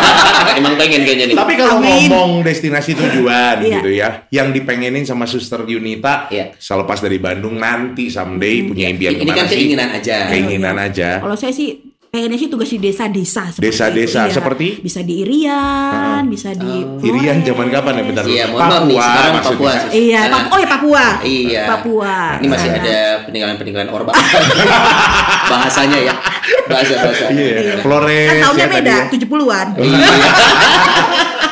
Emang 0.59 0.75
pengen 0.81 1.05
kayaknya 1.05 1.27
nih. 1.29 1.37
Tapi 1.37 1.53
kalau 1.55 1.77
ngomong 1.79 2.41
destinasi 2.41 2.97
tujuan 2.97 3.61
Iya. 3.61 3.77
gitu 3.77 3.91
ya, 3.93 4.09
yang 4.33 4.57
dipengenin 4.57 5.05
sama 5.05 5.29
Suster 5.29 5.61
Yunita, 5.63 6.30
Iya. 6.31 6.45
selepas 6.57 6.99
dari 6.99 7.19
Bandung 7.19 7.59
nanti 7.59 8.07
someday 8.07 8.63
punya 8.65 8.87
impian 8.87 9.13
ini 9.13 9.21
ke 9.21 9.25
mana 9.25 9.37
kan 9.37 9.47
sih? 9.47 9.57
keinginan 9.59 9.89
aja. 9.91 10.17
Keinginan 10.27 10.77
aja. 10.79 11.09
Kalau 11.19 11.35
saya 11.35 11.51
sih 11.51 11.69
pengennya 12.07 12.35
sih 12.37 12.47
tugas 12.47 12.67
di 12.67 12.79
desa-desa. 12.81 13.51
seperti 13.51 13.63
Desa-desa, 13.63 14.21
iya. 14.27 14.35
seperti? 14.35 14.69
bisa 14.81 14.99
di 14.99 15.23
Irian, 15.23 16.27
bisa 16.27 16.51
di 16.51 16.73
Irian 17.03 17.39
Flores. 17.39 17.47
zaman 17.47 17.67
kapan 17.71 17.93
ya? 17.95 18.03
Bentar. 18.03 18.25
Iya, 18.27 18.45
maaf 18.49 18.83
nih, 18.83 18.97
Papua 18.99 19.07
sekarang. 19.07 19.33
Papua. 19.39 19.73
Iya, 19.91 20.21
Karena- 20.21 20.35
Papua. 20.35 20.51
Oh 20.51 20.59
ya 20.59 20.67
Papua. 20.67 21.05
Iya. 21.23 21.63
Papua. 21.67 22.15
Ini 22.39 22.47
masih 22.47 22.69
Nah, 22.69 22.79
ada 22.79 22.99
peninggalan-peninggalan 23.27 23.89
Orba. 23.91 24.13
Bahasanya 25.51 25.99
ya. 26.03 26.15
Bahasa-bahasa. 26.67 27.25
Iya, 27.31 27.79
Flores. 27.79 28.27
Kan 28.27 28.37
tahunnya 28.43 28.67
ya, 28.67 28.75
beda, 28.75 28.91
tadi 28.91 28.91
ya. 28.91 29.15
70-an. 29.15 29.67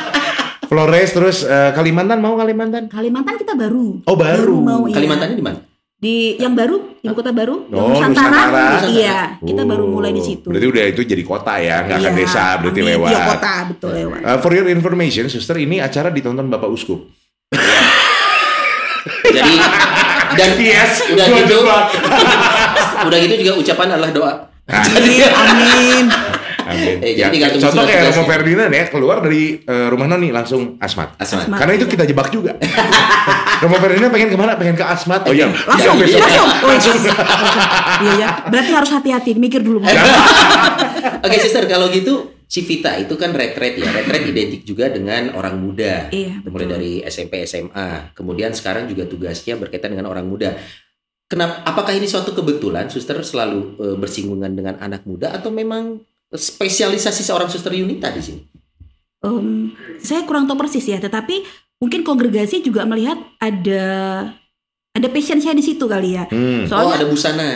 Flores 0.69 1.09
terus 1.09 1.41
eh, 1.41 1.73
Kalimantan 1.73 2.21
mau 2.21 2.37
Kalimantan? 2.37 2.85
Kalimantan 2.85 3.35
kita 3.35 3.57
baru. 3.57 4.05
Oh, 4.05 4.13
baru. 4.13 4.61
mau 4.61 4.85
iya. 4.85 4.95
Kalimantannya 4.95 5.33
di 5.35 5.41
mana? 5.41 5.59
di 5.99 6.39
yang 6.39 6.55
baru 6.55 6.95
ibu 7.03 7.11
kota 7.11 7.35
baru 7.35 7.67
yang 7.67 7.75
Oh, 7.75 7.91
Nusantara. 7.91 8.87
iya 8.87 9.35
kita 9.35 9.67
baru 9.67 9.83
Oh, 9.83 9.99
mulai 9.99 10.15
di 10.15 10.23
situ 10.23 10.47
Berarti 10.47 10.71
udah 10.71 10.83
itu 10.87 11.01
jadi 11.03 11.23
kota 11.27 11.59
ya, 11.59 11.83
nggak 11.83 11.97
akan 11.99 12.13
Iya, 12.15 12.19
desa 12.23 12.45
berarti 12.55 12.79
amin. 12.79 12.91
lewat. 12.95 13.09
iya 13.11 13.19
kota 13.27 13.53
betul 13.67 13.89
lewat 13.91 14.19
Uh, 14.23 14.37
for 14.39 14.51
your 14.55 14.67
information, 14.71 15.27
suster, 15.27 15.59
ini 15.59 15.83
acara 15.83 16.07
ditonton 16.07 16.47
Bapak 16.47 16.71
Uskup. 16.71 17.03
Jadi 19.27 19.53
dan 20.39 20.49
Yes, 20.55 21.03
udah 21.11 21.25
gitu 21.35 21.57
udah 23.11 23.17
gitu 23.19 23.35
juga 23.35 23.51
ucapan 23.59 23.87
adalah 23.91 24.11
doa. 24.15 24.33
Iya, 24.95 25.27
amin 25.35 26.28
Amin. 26.69 26.97
Eh, 27.01 27.13
Ya, 27.13 27.27
jadi 27.27 27.57
contoh 27.57 27.83
kayak. 27.83 28.13
Romo 28.13 28.23
Ferdinand 28.23 28.69
ya, 28.69 28.83
keluar 28.87 29.17
dari 29.19 29.59
uh, 29.61 29.87
rumah 29.89 30.05
Noni 30.05 30.29
langsung 30.29 30.77
Asmat. 30.77 31.17
Asmat. 31.17 31.49
Asmat. 31.49 31.57
Karena 31.59 31.73
itu 31.75 31.85
kita 31.85 32.05
jebak 32.05 32.29
juga. 32.29 32.53
Romo 33.63 33.75
Ferdinand 33.75 34.07
pengen 34.07 34.29
ke 34.29 34.37
mana? 34.37 34.53
Pengen 34.55 34.77
ke 34.77 34.85
Asmat. 34.85 35.25
Oh 35.25 35.33
iya, 35.33 35.49
langsung 35.49 35.97
Ya, 35.97 36.05
besok. 36.05 36.21
langsung 36.63 36.95
Oh, 37.99 38.05
iya 38.05 38.13
ya 38.15 38.29
berarti 38.47 38.71
harus 38.71 38.91
hati-hati 38.91 39.35
mikir 39.35 39.59
dulu 39.59 39.83
Oke, 41.25 41.35
sister, 41.37 41.67
kalau 41.67 41.91
gitu 41.91 42.39
Civita 42.49 42.97
itu 42.97 43.13
kan 43.13 43.29
retret 43.29 43.77
ya. 43.77 43.85
Retret 43.93 44.25
identik 44.25 44.65
juga 44.65 44.89
dengan 44.89 45.37
orang 45.37 45.61
muda. 45.61 46.09
Iya, 46.09 46.41
Mulai 46.41 46.65
betul. 46.65 46.69
dari 46.73 46.91
SMP, 47.05 47.45
SMA. 47.45 48.09
Kemudian 48.17 48.57
sekarang 48.57 48.89
juga 48.89 49.05
tugasnya 49.05 49.53
berkaitan 49.53 49.93
dengan 49.93 50.09
orang 50.09 50.25
muda. 50.25 50.57
Kenapa? 51.29 51.61
Apakah 51.61 51.93
ini 51.93 52.09
suatu 52.09 52.33
kebetulan 52.33 52.89
suster 52.89 53.21
selalu 53.21 53.77
eh, 53.77 53.95
bersinggungan 54.01 54.49
dengan 54.49 54.81
anak 54.81 55.05
muda 55.05 55.29
atau 55.29 55.53
memang 55.53 56.01
spesialisasi 56.29 57.21
seorang 57.25 57.49
suster 57.49 57.73
Yunita 57.73 58.13
di 58.13 58.21
sini? 58.21 58.41
Em, 59.19 59.73
saya 59.99 60.23
kurang 60.23 60.47
tahu 60.47 60.63
persis 60.63 60.85
ya 60.85 61.01
tetapi 61.01 61.43
mungkin 61.79 62.03
kongregasi 62.03 62.63
juga 62.63 62.87
melihat 62.87 63.19
ada 63.39 63.83
ada 64.95 65.07
passion 65.11 65.39
saya 65.43 65.55
di 65.55 65.63
situ 65.63 65.85
kali 65.87 66.15
ya 66.15 66.27
Hmm. 66.27 66.67
Oh, 66.67 66.75
soalnya 66.75 67.03
ada 67.03 67.07
busana. 67.07 67.49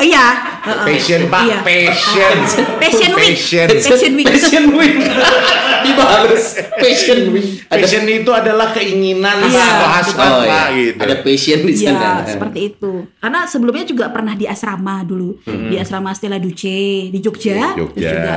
Iya. 0.00 0.26
Passion 0.88 1.22
Pak, 1.26 1.42
Iya. 1.48 1.58
passion. 1.64 2.36
Passion 2.76 3.10
Week. 3.14 3.28
Passion. 3.32 3.68
Passion 3.72 4.12
Week. 4.14 4.26
Passion 4.28 4.64
Week. 4.76 4.96
Dibalas. 5.86 6.44
Passion 6.76 7.20
Week. 7.32 7.48
Ada 7.66 7.80
Passion 7.80 8.04
itu 8.04 8.30
adalah 8.34 8.68
keinginan 8.72 9.36
Iya, 9.44 9.64
atau 9.64 9.88
hasrat 9.88 10.28
Oh, 10.28 10.42
Pak, 10.42 10.44
iya. 10.44 10.62
gitu. 10.76 10.98
Ada 11.00 11.14
passion 11.22 11.60
di 11.62 11.72
sana. 11.72 11.96
Iya, 11.96 12.12
seperti 12.36 12.60
itu. 12.66 12.92
Karena 13.16 13.40
sebelumnya 13.46 13.84
juga 13.86 14.04
pernah 14.10 14.34
di 14.34 14.44
asrama 14.44 15.00
dulu, 15.02 15.40
di 15.44 15.76
asrama 15.78 16.12
Stella 16.12 16.36
Duce 16.36 17.08
di 17.08 17.18
Jogja. 17.22 17.72
Di 17.72 17.80
Jogja. 17.80 17.94
Terus 17.94 18.12
juga 18.12 18.36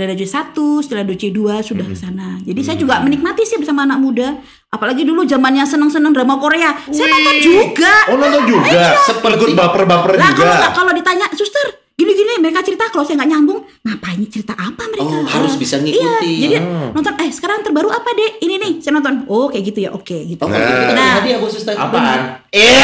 Stella 0.00 0.16
Duce 0.16 0.32
1, 0.32 0.80
Stella 0.80 1.04
Duce 1.04 1.28
2 1.28 1.60
sudah 1.60 1.84
ke 1.84 1.92
sana. 1.92 2.40
Jadi 2.40 2.56
saya 2.64 2.72
Mm. 2.72 2.80
juga 2.80 3.04
menikmati 3.04 3.44
sih 3.44 3.60
bersama 3.60 3.84
anak 3.84 4.00
muda. 4.00 4.32
Apalagi 4.66 5.04
dulu 5.04 5.28
zamannya 5.28 5.62
seneng-seneng 5.62 6.10
drama 6.10 6.40
Korea. 6.40 6.72
Saya 6.88 7.04
nonton 7.10 7.36
juga. 7.36 7.92
Oh 8.08 8.16
nonton 8.16 8.48
juga, 8.48 8.96
Seperti- 9.04 9.44
ikut 9.44 9.52
baper-baper 9.52 10.16
Lah 10.16 10.32
juga. 10.32 10.56
kalau 10.56 10.72
kalau 10.72 10.92
ditanya, 10.96 11.28
"Suster, 11.30 11.60
gini-gini 11.92 12.40
mereka 12.40 12.62
cerita 12.62 12.88
kalau 12.88 13.04
saya 13.04 13.20
nggak 13.20 13.28
nyambung, 13.28 13.60
ngapain 13.84 14.24
cerita 14.24 14.54
apa 14.54 14.82
mereka?" 14.88 15.12
Oh, 15.12 15.26
harus 15.28 15.52
bisa 15.54 15.76
Iya, 15.76 15.84
ngikutin. 15.84 16.40
jadi 16.40 16.56
nonton 16.96 17.12
eh 17.18 17.28
sekarang 17.28 17.60
terbaru 17.60 17.90
apa, 17.90 18.08
Dek? 18.10 18.32
Ini 18.40 18.54
nih, 18.56 18.72
saya 18.80 18.96
nonton. 18.96 19.26
Oh, 19.28 19.52
kayak 19.52 19.64
gitu 19.68 19.78
ya. 19.82 19.90
Oke, 19.92 20.16
gitu. 20.24 20.40
Oh, 20.40 20.48
kalau 20.48 20.64
gitu 20.64 20.80
Nah. 20.80 20.88
punya 20.88 21.12
hadiah 21.20 21.36
buat 21.36 21.52
suster. 21.52 21.76
Apaan? 21.76 22.40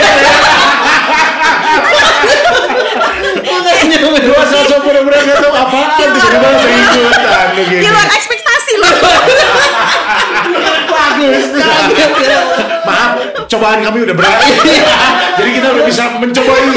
Dua 4.12 4.42
sosok 4.44 4.78
pura-pura 4.84 5.16
nggak 5.24 5.38
tahu 5.40 5.54
apaan, 5.56 5.88
tiba-tiba 5.96 6.48
ikutan 6.68 7.48
Di 7.56 7.88
luar 7.88 8.08
ekspektasi 8.12 8.72
loh. 8.76 8.92
Bagus. 10.92 11.44
Maaf, 12.82 13.10
cobaan 13.48 13.80
kami 13.80 13.98
udah 14.04 14.16
berat. 14.16 14.36
Jadi 15.40 15.50
kita 15.56 15.66
udah 15.72 15.84
bisa 15.88 16.02
mencoba 16.20 16.52
ini. 16.60 16.76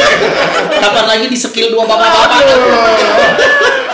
Kapan 0.79 1.05
lagi 1.11 1.25
di 1.27 1.37
skill 1.37 1.75
dua 1.75 1.83
bapak-bapak? 1.83 2.39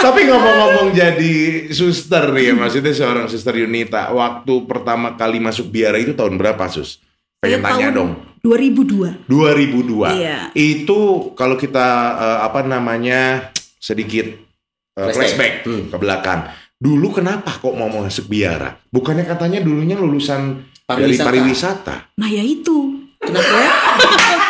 Tapi 0.02 0.26
ngomong-ngomong 0.26 0.98
jadi 0.98 1.70
suster 1.70 2.34
nih 2.34 2.50
ya, 2.50 2.54
maksudnya 2.58 2.90
seorang 2.90 3.30
suster 3.30 3.54
Yunita, 3.54 4.10
waktu 4.10 4.66
pertama 4.66 5.14
kali 5.14 5.38
masuk 5.38 5.70
biara 5.70 6.02
itu 6.02 6.18
tahun 6.18 6.42
berapa, 6.42 6.66
Sus? 6.74 6.98
Pengen 7.42 7.60
tanya 7.60 7.90
tahun 7.90 7.98
dong. 7.98 8.12
2002. 8.42 9.26
2002. 9.26 10.14
Iya. 10.14 10.40
Itu 10.54 11.34
kalau 11.34 11.58
kita 11.58 11.88
eh, 12.16 12.40
apa 12.42 12.62
namanya 12.62 13.50
sedikit 13.76 14.30
eh, 14.30 15.10
flashback 15.10 15.14
Flashback. 15.14 15.54
Hmm. 15.66 15.84
ke 15.90 15.98
belakang. 15.98 16.40
Dulu 16.78 17.08
kenapa 17.12 17.58
kok 17.58 17.74
mau 17.74 17.90
masuk 17.90 18.26
biara? 18.26 18.78
Bukannya 18.88 19.26
katanya 19.26 19.58
dulunya 19.58 19.94
lulusan 19.94 20.66
dari 20.84 21.14
Pariwisata. 21.14 21.26
pariwisata. 21.26 21.96
Nah 22.16 22.30
ya 22.38 22.42
itu. 22.42 22.78
Kenapa? 23.22 23.58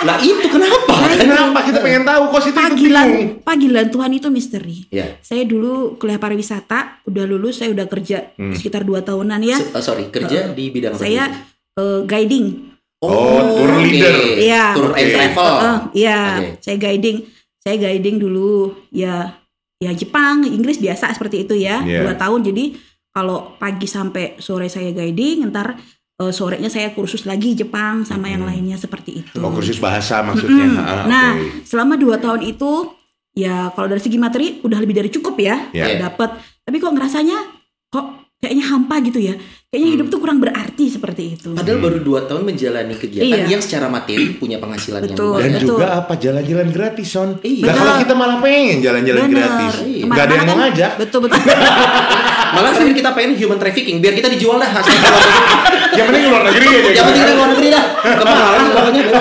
Lah 0.02 0.18
itu 0.18 0.48
kenapa? 0.48 0.96
Nah 0.96 1.16
Kenapa 1.16 1.60
kita 1.62 1.80
pengen 1.80 2.04
tahu 2.04 2.24
kok 2.28 2.42
situ 2.42 2.56
panggilan 2.56 3.08
panggilan 3.44 3.88
Tuhan 3.88 4.12
itu 4.14 4.28
misteri. 4.28 4.88
Ya. 4.88 5.20
Saya 5.20 5.44
dulu 5.44 5.96
kuliah 5.96 6.16
pariwisata, 6.16 7.04
udah 7.04 7.24
lulus, 7.24 7.60
saya 7.60 7.72
udah 7.72 7.84
kerja 7.86 8.32
Hmm. 8.36 8.56
sekitar 8.56 8.84
dua 8.84 9.00
tahunan 9.00 9.40
ya. 9.40 9.60
Se- 9.60 9.72
oh, 9.72 9.84
sorry, 9.84 10.08
kerja 10.08 10.52
di 10.52 10.72
bidang 10.72 10.96
apa? 10.96 11.04
Saya 11.04 11.24
eh, 11.78 12.00
guiding. 12.04 12.71
Oh, 13.02 13.42
tour 13.58 13.72
oke. 13.72 13.82
leader. 13.82 14.14
Iya. 14.38 14.66
Tour 14.74 14.94
and 14.94 15.10
travel. 15.10 15.54
Eh, 15.58 15.78
Iya, 16.00 16.20
Oke. 16.38 16.50
saya 16.62 16.78
guiding. 16.78 17.18
Saya 17.58 17.76
guiding 17.78 18.18
dulu 18.18 18.74
ya 18.90 19.38
ya 19.78 19.92
Jepang, 19.92 20.46
Inggris 20.46 20.78
biasa 20.78 21.10
seperti 21.12 21.44
itu 21.44 21.58
ya. 21.58 21.82
Iya. 21.82 22.06
Dua 22.06 22.14
tahun 22.14 22.42
jadi 22.44 22.78
kalau 23.10 23.58
pagi 23.58 23.86
sampai 23.86 24.38
sore 24.38 24.66
saya 24.66 24.90
guiding, 24.90 25.50
ntar 25.50 25.74
eh, 26.18 26.30
sorenya 26.32 26.70
saya 26.70 26.94
kursus 26.94 27.26
lagi 27.26 27.54
Jepang 27.54 28.02
sama 28.02 28.30
yang 28.30 28.46
lainnya 28.46 28.78
seperti 28.78 29.26
itu. 29.26 29.38
Oh, 29.38 29.50
kursus 29.50 29.78
bahasa 29.78 30.22
maksudnya. 30.22 30.70
Mm-mm. 30.70 30.78
Ah, 30.80 31.04
nah, 31.06 31.30
oke. 31.34 31.66
selama 31.66 31.98
dua 31.98 32.18
tahun 32.18 32.46
itu 32.46 32.94
ya 33.32 33.72
kalau 33.72 33.88
dari 33.88 34.02
segi 34.04 34.22
materi 34.22 34.62
udah 34.62 34.78
lebih 34.78 34.94
dari 34.94 35.10
cukup 35.10 35.36
ya, 35.36 35.74
Ya. 35.74 35.98
dapat. 35.98 36.38
Tapi 36.62 36.78
kok 36.78 36.94
ngerasanya 36.94 37.38
kok 37.90 38.06
kayaknya 38.42 38.66
hampa 38.66 38.96
gitu 39.06 39.22
ya. 39.22 39.38
Kayaknya 39.70 39.90
hidup 39.94 40.08
tuh 40.10 40.20
kurang 40.20 40.42
berarti 40.42 40.90
seperti 40.90 41.38
itu. 41.38 41.54
Padahal 41.54 41.78
baru 41.80 42.02
dua 42.02 42.26
tahun 42.26 42.44
menjalani 42.44 42.92
kegiatan 42.92 43.40
Iya. 43.40 43.48
yang 43.48 43.62
secara 43.62 43.86
materi 43.86 44.34
punya 44.34 44.58
penghasilan 44.58 45.00
yang 45.00 45.14
Betul. 45.14 45.30
lumayan. 45.32 45.46
Dan 45.46 45.54
Betul. 45.56 45.70
juga 45.72 45.88
apa 45.94 46.14
jalan-jalan 46.18 46.68
gratis, 46.68 47.08
Son. 47.08 47.30
Iya. 47.40 47.64
Nah, 47.64 47.76
kalau 47.78 47.94
kita 48.02 48.14
malah 48.18 48.38
pengen 48.42 48.78
jalan-jalan 48.82 49.30
gratis. 49.30 49.74
Iya. 49.80 50.04
Nggak 50.04 50.24
ada 50.26 50.34
yang 50.34 50.44
mau 50.44 50.52
kan- 50.52 50.62
ngajak. 50.68 50.92
Betul 50.98 51.20
betul. 51.24 51.40
Malah 52.52 52.76
terakhir 52.76 52.96
kita 52.98 53.16
pengen 53.16 53.32
human 53.38 53.56
trafficking 53.56 54.04
biar 54.04 54.12
kita 54.12 54.28
dijual 54.28 54.60
dah 54.60 54.68
hasil. 54.68 54.92
Yang 55.94 56.06
penting 56.06 56.24
luar 56.28 56.44
negeri 56.44 56.68
aja. 56.68 56.90
Yang 56.92 57.06
penting 57.08 57.24
keluar 57.32 57.48
negeri 57.48 57.68
dah. 57.70 57.84
Kemahalan 58.12 58.66
pokoknya. 58.76 59.04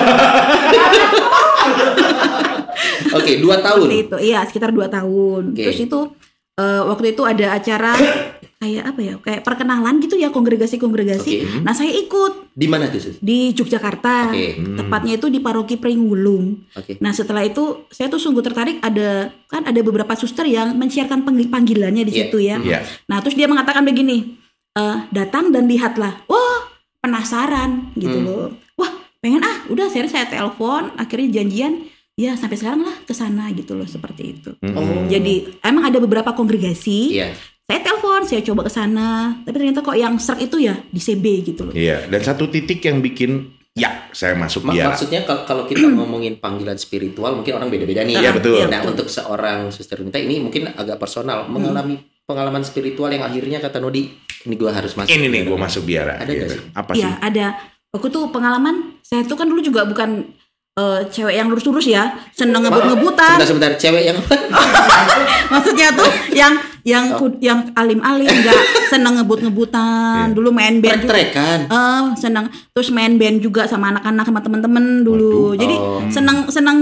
Oke, 3.13 3.31
dua 3.39 3.55
tahun. 3.59 3.79
Seperti 3.81 3.99
itu. 4.01 4.15
Iya, 4.21 4.39
sekitar 4.43 4.69
dua 4.71 4.87
tahun. 4.87 5.43
Oke. 5.51 5.63
Terus 5.63 5.79
itu 5.81 5.99
eh, 6.55 6.81
waktu 6.83 7.13
itu 7.13 7.21
ada 7.21 7.53
acara 7.53 7.93
kayak 8.61 8.83
apa 8.87 8.99
ya? 8.99 9.13
Kayak 9.17 9.41
perkenalan 9.41 9.97
gitu 9.99 10.15
ya, 10.15 10.29
kongregasi-kongregasi. 10.29 11.31
Oke. 11.35 11.61
Nah, 11.61 11.71
saya 11.71 11.89
ikut 11.91 12.51
Di 12.51 12.67
mana 12.67 12.85
tuh, 12.87 12.99
Sus? 12.99 13.17
di 13.17 13.49
Yogyakarta. 13.51 14.29
Oke. 14.29 14.59
Tepatnya 14.75 15.13
itu 15.15 15.27
di 15.27 15.39
Paroki 15.39 15.75
Pringulung. 15.75 16.67
Oke. 16.71 16.99
Nah 16.99 17.09
setelah 17.09 17.41
itu 17.41 17.87
saya 17.87 18.05
tuh 18.07 18.19
sungguh 18.19 18.41
tertarik 18.41 18.77
ada 18.79 19.31
kan 19.45 19.63
ada 19.63 19.79
beberapa 19.79 20.11
suster 20.13 20.43
yang 20.45 20.75
mensiarkan 20.75 21.23
panggil- 21.23 21.47
panggilannya 21.47 22.03
di 22.03 22.11
Iya. 22.11 22.19
situ 22.21 22.37
ya. 22.39 22.57
Iya. 22.57 22.79
Nah 23.07 23.17
terus 23.19 23.33
dia 23.33 23.45
mengatakan 23.45 23.81
begini, 23.81 24.35
"Eh, 24.73 24.97
datang 25.09 25.49
dan 25.49 25.65
lihatlah. 25.65 26.21
Wah 26.25 26.59
penasaran 27.01 27.91
gitu 27.95 28.13
Hmm. 28.13 28.25
loh. 28.25 28.47
Wah 28.75 28.91
pengen 29.17 29.41
ah 29.41 29.65
udah 29.67 29.87
saya 29.87 30.05
saya 30.05 30.27
telepon 30.27 30.93
akhirnya 30.95 31.41
janjian 31.41 31.87
ya 32.13 32.35
sampai 32.35 32.55
sekarang 32.55 32.81
lah 32.81 32.95
ke 33.01 33.11
sana 33.11 33.49
gitu 33.51 33.73
loh 33.73 33.85
seperti 33.85 34.23
itu. 34.33 34.51
Oh. 34.67 35.05
Jadi 35.05 35.59
emang 35.59 35.85
ada 35.85 35.97
beberapa 35.97 36.31
kongregasi. 36.31 36.99
Iya. 37.13 37.29
Saya 37.63 37.79
telepon, 37.81 38.21
saya 38.23 38.41
coba 38.43 38.67
ke 38.67 38.71
sana, 38.71 39.07
tapi 39.41 39.55
ternyata 39.55 39.79
kok 39.79 39.95
yang 39.95 40.19
serak 40.19 40.43
itu 40.43 40.59
ya 40.59 40.75
di 40.83 40.99
CB 40.99 41.25
gitu 41.45 41.61
loh. 41.65 41.73
Iya, 41.73 42.03
dan 42.05 42.19
satu 42.19 42.45
titik 42.45 42.83
yang 42.83 42.99
bikin 42.99 43.47
ya 43.71 44.11
saya 44.11 44.35
masuk 44.35 44.67
Mak- 44.67 44.75
biara. 44.75 44.91
Maksudnya 44.91 45.23
kalau 45.23 45.63
kita 45.63 45.87
ngomongin 45.95 46.35
panggilan 46.35 46.75
spiritual 46.75 47.31
mungkin 47.31 47.55
orang 47.55 47.71
beda-beda 47.71 48.03
nih. 48.03 48.19
Iya, 48.19 48.35
betul. 48.35 48.67
Nah, 48.67 48.83
untuk 48.83 49.07
seorang 49.07 49.71
suster 49.71 50.03
Nita 50.03 50.19
ini 50.19 50.43
mungkin 50.43 50.67
agak 50.67 50.99
personal 50.99 51.47
Hmm. 51.47 51.55
mengalami 51.55 51.95
pengalaman 52.27 52.59
spiritual 52.61 53.07
yang 53.07 53.23
akhirnya 53.23 53.59
kata 53.59 53.79
Nodi 53.79 54.11
ini 54.43 54.55
gua 54.55 54.75
harus 54.75 54.91
masuk. 54.93 55.07
Ini 55.09 55.27
nih 55.27 55.41
gue 55.43 55.55
masuk 55.55 55.83
biara. 55.83 56.19
Ada 56.19 56.31
gitu. 56.31 56.51
sih? 56.51 56.61
Apa 56.71 56.91
sih? 56.91 56.99
Iya 56.99 57.09
ada. 57.19 57.47
Aku 57.91 58.07
tuh 58.07 58.27
pengalaman. 58.27 58.99
Saya 58.99 59.23
tuh 59.23 59.35
kan 59.35 59.47
dulu 59.47 59.59
juga 59.59 59.83
bukan 59.83 60.27
eh, 60.73 60.99
cewek 61.05 61.35
yang 61.35 61.47
lurus-lurus 61.47 61.83
ya, 61.85 62.03
seneng 62.31 62.63
ngebut-ngebutan. 62.63 63.35
Sebentar 63.35 63.47
sebentar, 63.47 63.71
cewek 63.75 64.03
yang? 64.05 64.17
Maksudnya 65.53 65.91
tuh 65.91 66.07
yang 66.31 66.53
yang 66.81 67.13
ku- 67.13 67.37
yang 67.39 67.69
alim-alim, 67.73 68.25
nggak 68.25 68.59
seneng 68.87 69.19
ngebut-ngebutan. 69.19 70.31
Iya. 70.31 70.33
Dulu 70.33 70.49
main 70.49 70.79
band 70.79 71.03
juga. 71.03 71.11
Trek-trekan. 71.11 71.59
Eh, 71.67 72.03
seneng 72.15 72.45
terus 72.71 72.89
main 72.89 73.13
band 73.15 73.37
juga 73.39 73.67
sama 73.67 73.91
anak-anak 73.91 74.23
sama 74.23 74.39
temen-temen 74.39 74.85
dulu. 75.01 75.51
Waduh. 75.51 75.59
Jadi 75.59 75.75
Oh. 75.75 75.99
seneng 76.07 76.47
seneng 76.47 76.77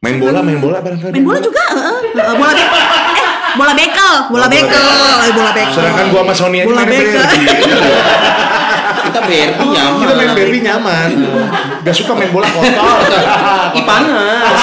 Main 0.00 0.16
seneng- 0.16 0.20
bola, 0.22 0.40
main 0.40 0.58
bola 0.58 0.78
barangkali. 0.80 1.12
Main 1.12 1.24
bola 1.24 1.38
juga, 1.40 1.64
eh, 1.70 1.96
eh, 2.14 2.36
bola 2.36 2.52
eh, 2.52 2.68
bola 3.50 3.72
bekel, 3.74 4.12
bola 4.12 4.20
Oh, 4.20 4.28
bola 4.30 4.46
bekel, 4.46 4.84
eh, 5.18 5.32
bola 5.34 5.50
bekel. 5.50 5.74
Sedangkan 5.74 6.06
gua 6.08 6.20
sama 6.22 6.34
Sony 6.36 6.56
aja 6.60 6.66
bola 6.68 6.82
bekel. 6.84 7.24
Kita 9.10 9.20
berbi 9.20 9.36
nyaman. 9.68 9.98
Kita 9.98 10.12
main 10.14 10.30
Barbie 10.32 10.62
nyaman. 10.62 11.08
Gak 11.82 11.94
suka 11.94 12.12
main 12.14 12.30
bola 12.30 12.46
kotor. 12.46 12.98
Ih 13.78 13.84
panas. 13.84 14.58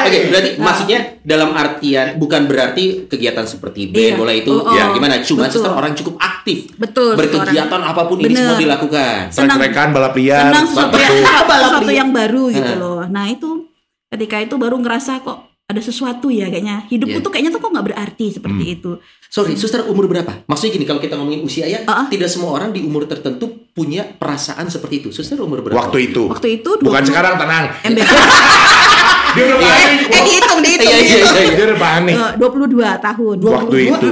Oke, 0.00 0.18
berarti 0.26 0.50
maksudnya 0.56 0.98
dalam 1.22 1.52
artian 1.52 2.16
bukan 2.16 2.42
berarti 2.44 3.06
kegiatan 3.06 3.44
seperti 3.44 3.86
band 3.86 4.02
Iya. 4.08 4.18
bola 4.18 4.32
itu 4.32 4.50
Oh, 4.50 4.64
oh. 4.64 4.72
ya 4.72 4.90
gimana? 4.90 5.20
Cuma 5.20 5.46
Betul. 5.46 5.54
suster 5.54 5.70
orang 5.70 5.92
cukup 5.94 6.14
aktif. 6.16 6.58
Betul, 6.74 7.14
Berkegiatan 7.14 7.80
apa 7.80 8.02
pun 8.04 8.16
ini 8.18 8.26
Bener. 8.26 8.42
semua 8.42 8.56
dilakukan. 8.58 9.18
Senang. 9.30 9.58
Balap 9.92 10.14
liar. 10.16 10.50
senang 10.50 10.66
sesuatu 10.66 10.96
yang, 10.96 11.14
Balap 11.50 11.62
sesuatu 11.68 11.92
yang 11.92 12.10
baru 12.10 12.42
gitu 12.48 12.64
Heeh. 12.66 12.80
loh. 12.80 13.00
Nah 13.06 13.28
itu 13.28 13.70
ketika 14.08 14.36
itu 14.40 14.54
baru 14.56 14.76
ngerasa 14.78 15.20
kok 15.20 15.38
ada 15.62 15.78
sesuatu 15.78 16.26
ya 16.26 16.50
kayaknya 16.50 16.82
hidupku 16.88 17.14
Iya. 17.14 17.22
tuh 17.22 17.30
kayaknya 17.30 17.50
tuh 17.52 17.60
kok 17.60 17.70
nggak 17.70 17.86
berarti 17.86 18.26
seperti 18.32 18.64
Hmm. 18.64 18.74
itu. 18.74 18.92
Sorry, 19.30 19.54
suster 19.54 19.86
umur 19.86 20.10
berapa? 20.10 20.42
Maksudnya 20.50 20.74
gini, 20.74 20.86
kalau 20.90 20.98
kita 20.98 21.14
ngomongin 21.14 21.46
usia 21.46 21.62
ya, 21.70 21.86
ah. 21.86 22.10
tidak 22.10 22.26
semua 22.26 22.50
orang 22.50 22.74
di 22.74 22.82
umur 22.82 23.06
tertentu 23.06 23.70
punya 23.70 24.02
perasaan 24.02 24.66
seperti 24.66 25.06
itu. 25.06 25.08
Suster 25.14 25.38
umur 25.38 25.62
berapa? 25.62 25.78
Waktu 25.78 26.10
itu. 26.10 26.26
Waktu 26.26 26.58
itu 26.58 26.70
Bukan 26.82 27.02
20 27.06 27.10
sekarang 27.14 27.38
tenang. 27.38 27.64
MBK. 27.86 28.10
Dia 29.38 29.44
udah 29.46 29.58
panik. 29.62 30.10
eh 30.10 30.22
dihitung 30.26 30.58
dihitung. 30.58 30.90
Iya, 30.90 30.98
iya, 30.98 31.06
dihitung. 31.06 31.38
iya. 31.38 31.54
Dia 31.54 31.64
udah 31.70 31.78
panik. 31.78 32.14
Eh, 32.18 32.32
22 32.42 33.06
tahun. 33.06 33.36
Waktu 33.38 33.76
itu. 33.86 34.08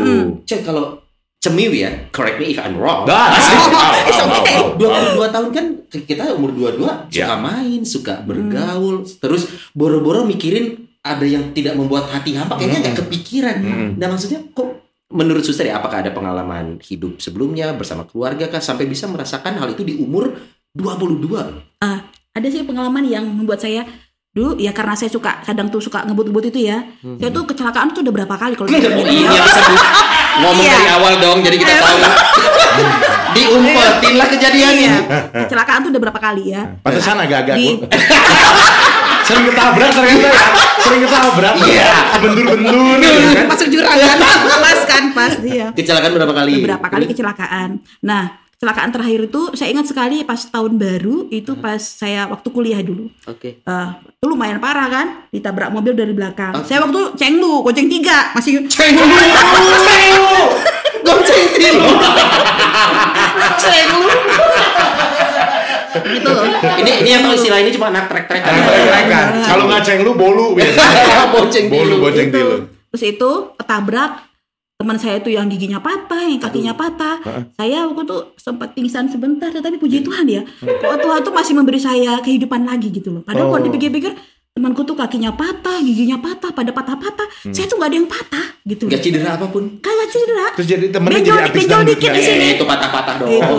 Cek 0.46 0.60
kalau 0.62 0.84
cemil 1.42 1.70
ya, 1.74 1.90
correct 2.14 2.38
me 2.38 2.54
if 2.54 2.58
I'm 2.62 2.78
wrong. 2.78 3.02
Au, 3.02 3.18
okay. 4.38 4.54
au, 4.54 4.78
au. 4.78 5.18
22 5.18 5.34
tahun 5.34 5.48
kan 5.50 5.66
kita 5.90 6.30
umur 6.34 6.54
22 6.54 7.10
suka 7.10 7.10
Ya. 7.10 7.34
main, 7.34 7.80
suka 7.82 8.22
bergaul, 8.22 9.02
terus 9.18 9.50
boro-boro 9.74 10.22
mikirin 10.22 10.86
ada 11.02 11.26
yang 11.26 11.50
tidak 11.54 11.74
membuat 11.74 12.10
hati 12.10 12.38
hampa 12.38 12.54
kayaknya 12.54 12.90
nggak 12.90 12.96
kepikiran. 13.06 13.56
Hmm. 13.58 13.90
Nah 13.98 14.06
maksudnya 14.10 14.42
kok 14.54 14.87
menurut 15.08 15.40
suster 15.40 15.64
ya 15.64 15.76
apakah 15.76 16.00
ada 16.00 16.10
pengalaman 16.10 16.76
hidup 16.80 17.16
sebelumnya 17.16 17.72
bersama 17.72 18.04
keluarga 18.04 18.44
kah 18.46 18.60
sampai 18.60 18.84
bisa 18.84 19.06
merasakan 19.06 19.56
hal 19.56 19.68
itu 19.68 19.80
di 19.82 19.96
umur 19.96 20.36
22? 20.70 21.80
Eh, 21.80 21.98
ada 22.30 22.46
sih 22.46 22.62
pengalaman 22.62 23.02
yang 23.02 23.24
membuat 23.24 23.58
saya 23.58 23.88
dulu 24.28 24.54
ya 24.54 24.70
karena 24.70 24.92
saya 24.92 25.08
suka 25.08 25.40
kadang 25.42 25.66
tuh 25.66 25.80
suka 25.80 26.04
ngebut-ngebut 26.04 26.44
itu 26.48 26.68
ya. 26.68 26.84
Saya 27.16 27.30
tuh 27.30 27.42
kecelakaan 27.44 27.90
tuh 27.90 28.02
udah 28.02 28.14
berapa 28.14 28.34
kali 28.34 28.52
kalau 28.52 28.68
saya 28.68 28.84
Oh, 28.84 28.92
bilang. 28.94 29.10
iya 29.10 29.28
bisa 29.34 29.60
ngomong 30.38 30.62
Iya. 30.62 30.74
dari 30.76 30.88
awal 30.92 31.12
dong 31.18 31.38
jadi 31.40 31.56
kita 31.56 31.72
tahu. 31.74 31.98
Diumpetin 33.30 34.14
lah 34.14 34.28
kejadiannya. 34.28 34.92
Iya. 35.00 35.18
Kecelakaan 35.42 35.78
tuh 35.82 35.90
udah 35.90 36.02
berapa 36.02 36.20
kali 36.20 36.42
ya. 36.48 36.62
Pantesan 36.80 37.16
agak-agak. 37.16 37.56
Di- 37.56 37.80
Sering 39.26 39.44
ketabrak 39.44 39.90
ternyata 39.90 40.24
ya. 40.24 40.44
Sering 40.80 41.00
ketabrak. 41.04 41.54
Iya. 41.60 41.90
Bentur-bentur. 42.16 42.74
gitu 42.96 43.28
kan. 43.34 43.44
Masuk 43.46 43.68
jurang 43.68 43.92
kan. 43.92 44.18
Pas 44.58 44.80
kan 44.86 44.97
pas 45.18 45.32
iya. 45.50 45.66
Kecelakaan 45.70 46.12
berapa 46.14 46.30
kali? 46.32 46.52
beberapa 46.58 46.86
kali 46.86 47.04
kecelakaan. 47.06 47.70
Nah, 48.00 48.22
kecelakaan 48.52 48.90
terakhir 48.90 49.20
itu 49.24 49.40
saya 49.52 49.70
ingat 49.70 49.86
sekali 49.86 50.22
pas 50.22 50.38
tahun 50.44 50.74
baru 50.74 51.26
itu 51.28 51.52
Hmm. 51.52 51.60
pas 51.60 51.78
saya 51.78 52.26
waktu 52.26 52.48
kuliah 52.48 52.80
dulu. 52.80 53.06
Oke. 53.24 53.58
Eh, 53.58 53.88
itu 54.08 54.24
lumayan 54.24 54.58
parah 54.58 54.88
kan, 54.88 55.06
ditabrak 55.28 55.68
mobil 55.68 55.92
dari 55.92 56.10
belakang. 56.10 56.52
Ah. 56.52 56.62
Saya 56.62 56.82
waktu 56.82 57.14
cenglu, 57.14 57.62
goceng 57.62 57.86
tiga, 57.86 58.30
masih 58.32 58.62
Cenglu. 58.72 59.06
Cenglu. 59.80 60.42
Goceng 61.00 61.46
tilu. 61.52 61.86
Cenglu. 63.62 64.10
gitu. 65.98 66.30
Ini 66.78 66.92
ini 67.00 67.08
yang 67.08 67.22
tahu 67.24 67.34
istilah 67.34 67.58
ini 67.58 67.70
cuma 67.70 67.88
anak 67.88 68.06
trek-trek 68.06 68.38
Ada 68.38 68.60
trek-trekan. 68.60 69.26
Kalau 69.44 69.64
ngaceng 69.66 69.98
lu 70.02 70.12
bolu 70.14 70.46
biasanya. 70.54 71.30
Bolu 71.32 71.48
tilu. 71.50 71.94
boceng 71.98 72.28
Itu. 72.28 72.36
tilu. 72.36 72.54
Terus 72.88 73.04
itu 73.06 73.30
ketabrak 73.54 74.10
teman 74.78 74.94
saya 74.94 75.18
itu 75.18 75.34
yang 75.34 75.50
giginya 75.50 75.82
patah, 75.82 76.22
yang 76.22 76.38
kakinya 76.38 76.70
patah. 76.70 77.18
Saya 77.58 77.90
waktu 77.90 78.06
itu 78.06 78.16
sempat 78.38 78.78
pingsan 78.78 79.10
sebentar, 79.10 79.50
tetapi 79.50 79.74
puji 79.74 80.06
Tuhan 80.06 80.22
ya, 80.30 80.46
kok 80.62 81.02
Tuhan 81.02 81.18
tuh 81.26 81.34
masih 81.34 81.58
memberi 81.58 81.82
saya 81.82 82.22
kehidupan 82.22 82.62
lagi 82.62 82.94
gitu 82.94 83.10
loh. 83.10 83.22
Padahal 83.26 83.50
kalau 83.50 83.58
Oh. 83.58 83.66
dipikir-pikir 83.66 84.14
temanku 84.54 84.86
tuh 84.86 84.94
kakinya 84.94 85.34
patah, 85.34 85.82
giginya 85.82 86.22
patah, 86.22 86.54
pada 86.54 86.70
patah-patah. 86.70 87.26
Saya 87.50 87.66
tuh 87.66 87.74
nggak 87.74 87.90
ada 87.90 87.96
yang 87.98 88.06
patah 88.06 88.46
gitu. 88.62 88.86
Gak 88.86 89.02
cedera 89.02 89.34
apa 89.34 89.50
pun. 89.50 89.82
Kagak 89.82 90.08
cedera. 90.14 90.46
Terus 90.54 90.68
jadi 90.70 90.86
temennya 90.94 91.14
Benjol 91.18 91.34
jadi 91.34 91.42
artis 91.42 91.58
benjol 91.58 91.70
dangdut 91.74 91.96
dikit 91.98 92.10
di 92.14 92.22
sini. 92.22 92.44
Eh, 92.46 92.50
itu 92.54 92.64
patah-patah 92.64 93.14
dong. 93.18 93.30
Itu. 93.34 93.56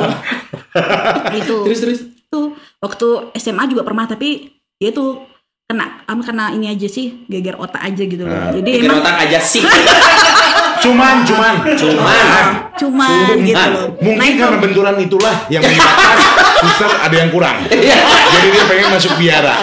itu. 1.43 1.57
Terus 1.67 1.79
terus. 1.83 1.99
Tuh 2.31 2.55
waktu 2.79 3.07
SMA 3.35 3.67
juga 3.67 3.83
pernah 3.83 4.07
tapi 4.07 4.55
dia 4.79 4.95
tuh 4.95 5.27
kena 5.67 6.01
am 6.07 6.23
kena 6.23 6.55
ini 6.55 6.71
aja 6.71 6.87
sih 6.87 7.27
geger 7.27 7.59
otak 7.59 7.83
aja 7.83 8.03
gitu 8.07 8.23
loh. 8.23 8.31
Nah. 8.31 8.55
Jadi 8.55 8.71
Bikin 8.71 8.87
emang 8.87 9.03
otak 9.03 9.17
aja 9.27 9.39
sih. 9.43 9.63
Cuman, 10.79 11.15
cuman. 11.23 11.53
Cuman. 11.73 12.45
cuman 12.73 13.35
gitu 13.37 13.59
loh. 13.69 13.87
Mungkin 13.99 14.23
itu- 14.25 14.39
karena 14.39 14.57
benturan 14.57 14.95
itulah 14.97 15.35
yang 15.47 15.59
menyebabkan 15.59 16.15
suster 16.61 16.91
ada 16.97 17.15
yang 17.15 17.29
kurang. 17.29 17.59
Iya. 17.65 17.97
Jadi 18.05 18.47
dia 18.49 18.63
pengen 18.65 18.87
masuk 18.89 19.13
biara. 19.15 19.55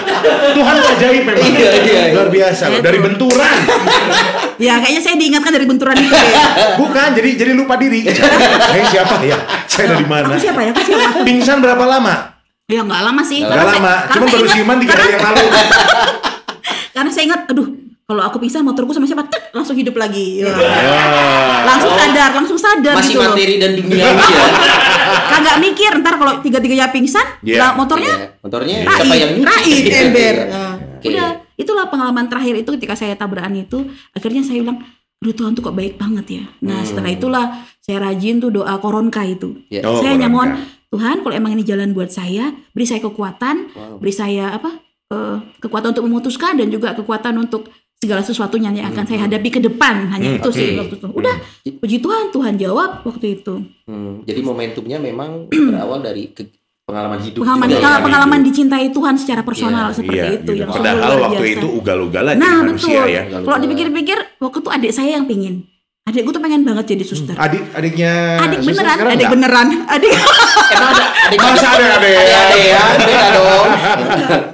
Tuhan 0.52 0.74
tuh 0.76 0.88
ajaib 0.90 1.22
memang. 1.24 1.40
Iya, 1.42 1.70
iya, 1.74 1.80
iya. 1.80 2.02
Luar 2.12 2.28
biasa 2.28 2.62
loh. 2.68 2.80
Dari 2.80 2.98
benturan. 2.98 3.56
Ya 4.56 4.74
kayaknya 4.78 5.02
saya 5.02 5.14
diingatkan 5.14 5.52
dari 5.52 5.64
benturan 5.64 5.94
itu 5.94 6.12
ya. 6.12 6.44
Bukan, 6.76 7.08
jadi 7.12 7.30
jadi 7.34 7.52
lupa 7.52 7.76
diri. 7.76 8.04
Saya 8.04 8.84
siapa 8.86 9.16
ya? 9.22 9.36
Saya 9.66 9.86
dari 9.92 10.04
mana? 10.04 10.28
Aku 10.30 10.40
siapa 10.42 10.60
ya? 10.60 10.70
Aku 10.70 10.82
siapa? 10.82 11.20
Pingsan 11.22 11.58
berapa 11.58 11.84
lama? 11.84 12.36
Ya 12.66 12.82
nggak 12.82 13.02
lama 13.02 13.22
sih. 13.22 13.40
Nggak 13.40 13.46
Gak 13.46 13.56
Karena 13.56 13.64
saya- 13.66 13.78
lama, 13.78 13.92
karena 13.94 14.12
cuma 14.12 14.24
saya 14.24 14.32
baru 14.32 14.42
ingat- 14.42 14.54
siuman 14.54 14.76
tiga 14.78 14.92
hari 14.94 15.10
yang 15.10 15.24
lalu. 15.24 15.44
Karena 16.94 17.10
saya 17.10 17.24
ingat, 17.26 17.40
aduh, 17.46 17.66
kalau 18.02 18.22
aku 18.22 18.36
pingsan 18.38 18.62
motorku 18.62 18.90
sama 18.90 19.04
siapa, 19.04 19.22
tek, 19.26 19.45
langsung 19.56 19.74
hidup 19.74 19.96
lagi. 19.96 20.40
Ya. 20.40 20.52
Langsung 21.64 21.92
sadar, 21.92 22.30
langsung 22.32 22.58
sadar 22.58 22.94
Masih 22.94 23.10
gitu 23.10 23.20
loh. 23.20 23.32
materi 23.32 23.54
dan 23.56 23.70
duniawi 23.72 24.04
ya. 24.20 24.46
Kagak 25.26 25.56
mikir 25.58 25.92
ntar 25.98 26.14
kalau 26.16 26.38
tiga-tiganya 26.38 26.88
pingsan, 26.88 27.24
Iya. 27.40 27.58
lah 27.58 27.70
motornya 27.72 28.12
Iya, 28.12 28.38
motornya 28.38 28.76
siapa 28.84 29.14
yang 29.14 29.30
Rait, 29.38 29.64
nyuci? 29.64 29.72
Rait, 29.72 29.96
ember. 30.04 30.34
Iya. 30.36 30.46
Nah, 30.46 30.74
Oke. 30.96 31.06
Udah, 31.08 31.28
itulah 31.56 31.84
pengalaman 31.86 32.26
terakhir 32.26 32.54
itu 32.56 32.70
ketika 32.74 32.94
saya 32.94 33.14
tabrakan 33.14 33.54
itu, 33.54 33.78
akhirnya 34.12 34.42
saya 34.42 34.60
bilang, 34.60 34.78
aduh 35.16 35.32
Tuhan 35.32 35.52
tuh 35.52 35.62
kok 35.62 35.74
baik 35.74 35.94
banget 35.96 36.26
ya. 36.32 36.44
Nah 36.60 36.78
Hmm. 36.78 36.86
setelah 36.86 37.10
itulah 37.10 37.44
saya 37.78 37.98
rajin 38.02 38.38
tuh 38.38 38.50
doa 38.50 38.76
koronka 38.76 39.22
itu. 39.22 39.56
Ya. 39.68 39.82
Oh, 39.82 39.98
saya 39.98 40.12
hanya 40.12 40.26
koronka. 40.26 40.56
mohon 40.56 40.74
Tuhan 40.88 41.16
kalau 41.20 41.34
emang 41.34 41.52
ini 41.52 41.62
jalan 41.62 41.90
buat 41.90 42.08
saya, 42.08 42.44
beri 42.70 42.84
saya 42.84 43.00
kekuatan, 43.00 43.56
Wow. 43.72 43.96
beri 43.98 44.12
saya 44.12 44.52
apa 44.52 44.70
eh, 45.06 45.38
kekuatan 45.60 45.94
untuk 45.94 46.04
memutuskan 46.04 46.54
dan 46.54 46.66
juga 46.66 46.90
kekuatan 46.92 47.38
untuk 47.38 47.70
segala 47.96 48.20
sesuatunya 48.20 48.70
yang 48.70 48.88
akan 48.88 49.04
saya 49.04 49.24
hadapi 49.24 49.48
ke 49.50 49.60
depan. 49.62 50.08
Hanya 50.08 50.28
Hmm, 50.30 50.38
itu 50.38 50.50
sih 50.50 50.66
oke. 50.70 50.78
waktu 50.78 50.94
itu. 50.96 51.06
Udah, 51.10 51.34
puji 51.74 51.96
Tuhan, 51.98 52.24
Tuhan 52.30 52.54
jawab 52.56 52.90
waktu 53.02 53.26
itu. 53.34 53.54
Hmm, 53.84 54.22
jadi 54.22 54.40
momentumnya 54.40 54.98
memang 54.98 55.48
berawal 55.68 56.00
dari 56.00 56.28
ke- 56.28 56.52
pengalaman 56.84 57.18
hidup. 57.18 57.40
Pengalaman 57.42 57.66
juga 57.66 57.74
ya. 57.74 57.82
pengalaman, 57.82 58.04
pengalaman 58.04 58.40
dicintai 58.44 58.86
Tuhan 58.90 59.14
secara 59.16 59.42
personal 59.42 59.90
Iya, 59.90 59.96
seperti 59.96 60.16
Iya, 60.16 60.26
itu 60.28 60.42
gitu. 60.44 60.52
yang 60.54 60.68
Padahal 60.70 61.12
waktu 61.20 61.42
biasa. 61.42 61.56
itu 61.56 61.66
ugal-ugalan 61.72 62.34
Nah 62.36 62.46
betul. 62.46 62.62
manusia 62.62 63.00
ya. 63.06 63.22
Kalau 63.26 63.58
dipikir-pikir, 63.58 64.18
waktu 64.38 64.58
itu 64.60 64.70
adik 64.70 64.92
saya 64.92 65.10
yang 65.12 65.26
pingin. 65.26 65.54
Adikku 66.06 66.30
tuh 66.30 66.38
pengen 66.38 66.62
banget 66.62 66.94
jadi 66.94 67.02
suster. 67.02 67.34
Adik 67.34 67.66
adiknya 67.74 68.38
adik 68.38 68.62
beneran, 68.62 68.94
adik 68.94 69.10
nggak? 69.18 69.30
beneran, 69.34 69.66
adik 69.90 70.12
Emang 70.14 70.90
ada 70.94 71.04
adik 71.26 71.38
Masa 71.42 71.68
ada 71.74 71.86
ada 71.98 72.06
ya? 72.06 72.20
Ada 72.22 72.56
ya, 72.62 72.82
beda 72.94 73.26
dong. 73.34 73.66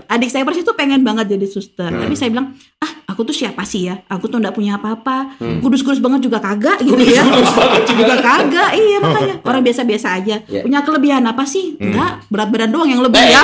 adik 0.08 0.28
saya 0.32 0.48
persis 0.48 0.64
tuh 0.64 0.72
pengen 0.72 1.04
banget 1.04 1.36
jadi 1.36 1.44
suster. 1.44 1.92
Hmm. 1.92 2.00
Tapi 2.00 2.16
saya 2.16 2.32
bilang, 2.32 2.56
ah 2.80 2.88
aku 3.04 3.28
tuh 3.28 3.36
siapa 3.36 3.68
sih 3.68 3.84
ya? 3.84 4.00
Aku 4.08 4.32
tuh 4.32 4.40
nggak 4.40 4.56
punya 4.56 4.80
apa-apa. 4.80 5.36
Hmm. 5.36 5.60
Kudus-kudus 5.60 6.00
banget 6.00 6.24
juga 6.24 6.40
kagak 6.40 6.80
gitu 6.80 6.96
ya. 7.04 7.20
juga 7.92 8.16
kagak, 8.16 8.70
iya 8.72 8.96
makanya 9.04 9.34
orang 9.44 9.60
biasa-biasa 9.60 10.08
aja. 10.24 10.40
Ya. 10.42 10.64
Punya 10.64 10.80
kelebihan 10.80 11.20
apa 11.22 11.44
sih? 11.44 11.76
Hmm. 11.76 11.92
Enggak, 11.92 12.12
berat 12.32 12.48
badan 12.48 12.70
doang 12.72 12.88
yang 12.88 13.04
lebih 13.04 13.20
Eh. 13.20 13.28
ya. 13.28 13.42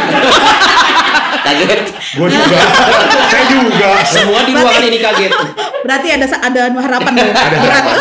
Kaget. 1.49 1.81
Gue 2.21 2.29
juga. 2.29 2.59
Saya 3.33 3.45
juga. 3.49 3.89
Semua 4.05 4.41
di 4.45 4.53
ruangan 4.53 4.85
ini 4.85 4.99
kaget. 5.01 5.33
Berarti 5.81 6.09
ada 6.13 6.27
ada 6.45 6.63
harapan 6.77 7.13
loh. 7.17 7.33
Ada 7.33 7.57
harapan. 7.57 7.95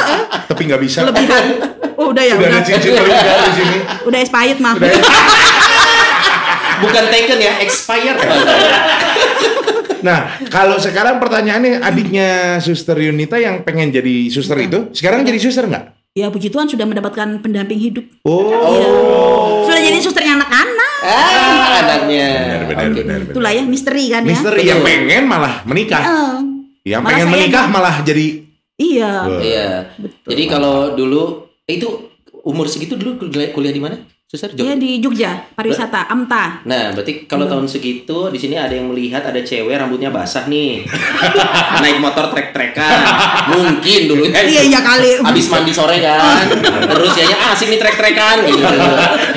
Tapi 0.52 0.62
nggak 0.68 0.82
bisa. 0.84 1.00
Kelebihan. 1.08 1.44
Oh 1.98 2.14
udah 2.14 2.24
ya, 2.24 2.36
Udah 2.38 2.48
udah. 2.52 2.60
ada 2.62 2.68
cincin 2.68 2.92
di 2.94 3.54
sini. 3.58 3.78
Udah 4.06 4.20
expired 4.22 4.60
mah. 4.62 4.74
Bukan 6.78 7.04
taken 7.10 7.40
ya, 7.42 7.54
expired. 7.66 8.18
Nah, 10.06 10.30
kalau 10.54 10.78
sekarang 10.78 11.18
pertanyaannya 11.18 11.82
adiknya 11.82 12.62
Suster 12.62 13.02
Yunita 13.02 13.42
yang 13.42 13.66
pengen 13.66 13.90
jadi 13.90 14.30
suster 14.30 14.62
itu, 14.62 14.94
sekarang 14.94 15.26
jadi 15.26 15.42
suster 15.42 15.66
nggak? 15.66 15.98
Ya 16.14 16.30
puji 16.30 16.54
Tuhan 16.54 16.70
sudah 16.70 16.86
mendapatkan 16.86 17.42
pendamping 17.42 17.82
hidup. 17.82 18.06
Oh. 18.26 19.66
Sudah 19.66 19.82
jadi 19.82 19.98
susternya 20.02 20.38
anak-anak. 20.38 20.87
Ah, 21.08 21.68
anaknya. 21.80 22.30
Benar, 22.30 22.62
benar, 22.68 22.86
Oke. 22.86 23.00
benar, 23.00 23.20
benar. 23.24 23.34
Itulah 23.34 23.52
ya 23.52 23.64
misteri 23.64 24.04
kan 24.08 24.22
ya. 24.22 24.30
Misteri 24.30 24.62
yang 24.64 24.82
pengen 24.82 25.24
malah 25.26 25.56
menikah. 25.64 26.04
Eh, 26.04 26.36
Yang 26.88 27.02
Malah 27.04 27.12
pengen 27.12 27.28
menikah 27.30 27.64
yang- 27.64 27.74
malah 27.74 27.96
jadi 28.02 28.26
iya. 28.80 29.12
Wah. 29.24 29.40
Iya. 29.40 29.70
Betul. 29.98 30.28
Jadi 30.32 30.44
kalau 30.48 30.76
dulu 30.94 31.24
itu 31.64 31.88
umur 32.44 32.68
segitu 32.68 32.96
dulu 32.96 33.20
kuliah, 33.20 33.52
kuliah 33.52 33.74
di 33.74 33.82
mana? 33.82 33.98
Suster 34.28 34.52
Dia 34.52 34.76
Jogja. 34.76 34.84
di 34.84 34.92
Jogja, 35.00 35.32
pariwisata, 35.56 36.12
AMTA. 36.12 36.68
Nah, 36.68 36.92
berarti 36.92 37.24
kalau 37.32 37.48
tahun 37.48 37.64
segitu 37.64 38.28
di 38.28 38.36
sini 38.36 38.60
ada 38.60 38.76
yang 38.76 38.92
melihat 38.92 39.24
ada 39.24 39.40
cewek 39.40 39.72
rambutnya 39.72 40.12
basah 40.12 40.52
nih. 40.52 40.84
Naik 41.80 42.04
motor 42.04 42.28
trek-trekan. 42.36 43.08
Mungkin 43.56 44.12
dulu 44.12 44.28
ya. 44.28 44.44
Iya 44.44 44.62
iya 44.68 44.80
kali. 44.84 45.24
Habis 45.24 45.48
mandi 45.48 45.72
sore 45.72 46.04
kan. 46.04 46.44
Terus 46.92 47.16
ya 47.16 47.40
ah 47.40 47.56
asik 47.56 47.72
nih 47.72 47.80
trek-trekan 47.80 48.44
gitu. 48.52 48.68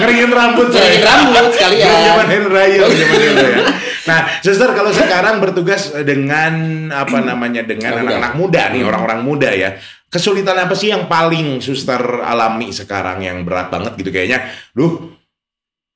ngeringin 0.02 0.30
rambut 0.34 0.74
Ngeringin 0.74 1.06
rambut 1.06 1.46
sekalian. 1.54 1.86
Zaman 2.10 2.26
Raya, 2.50 2.82
Raya. 2.90 3.62
Nah, 4.10 4.20
suster 4.42 4.74
kalau 4.74 4.90
sekarang 4.90 5.38
bertugas 5.38 5.94
dengan 6.02 6.90
apa 6.90 7.22
namanya 7.22 7.62
dengan 7.62 7.94
muda. 7.94 8.02
anak-anak 8.02 8.32
muda 8.34 8.62
nih, 8.74 8.82
orang-orang 8.82 9.20
muda 9.22 9.54
ya. 9.54 9.70
Kesulitan 10.10 10.58
apa 10.58 10.74
sih 10.74 10.90
yang 10.90 11.06
paling 11.06 11.62
suster 11.62 12.02
alami 12.26 12.74
sekarang 12.74 13.22
yang 13.22 13.46
berat 13.46 13.70
banget 13.70 13.94
gitu 13.94 14.10
kayaknya? 14.10 14.42
Duh, 14.74 15.14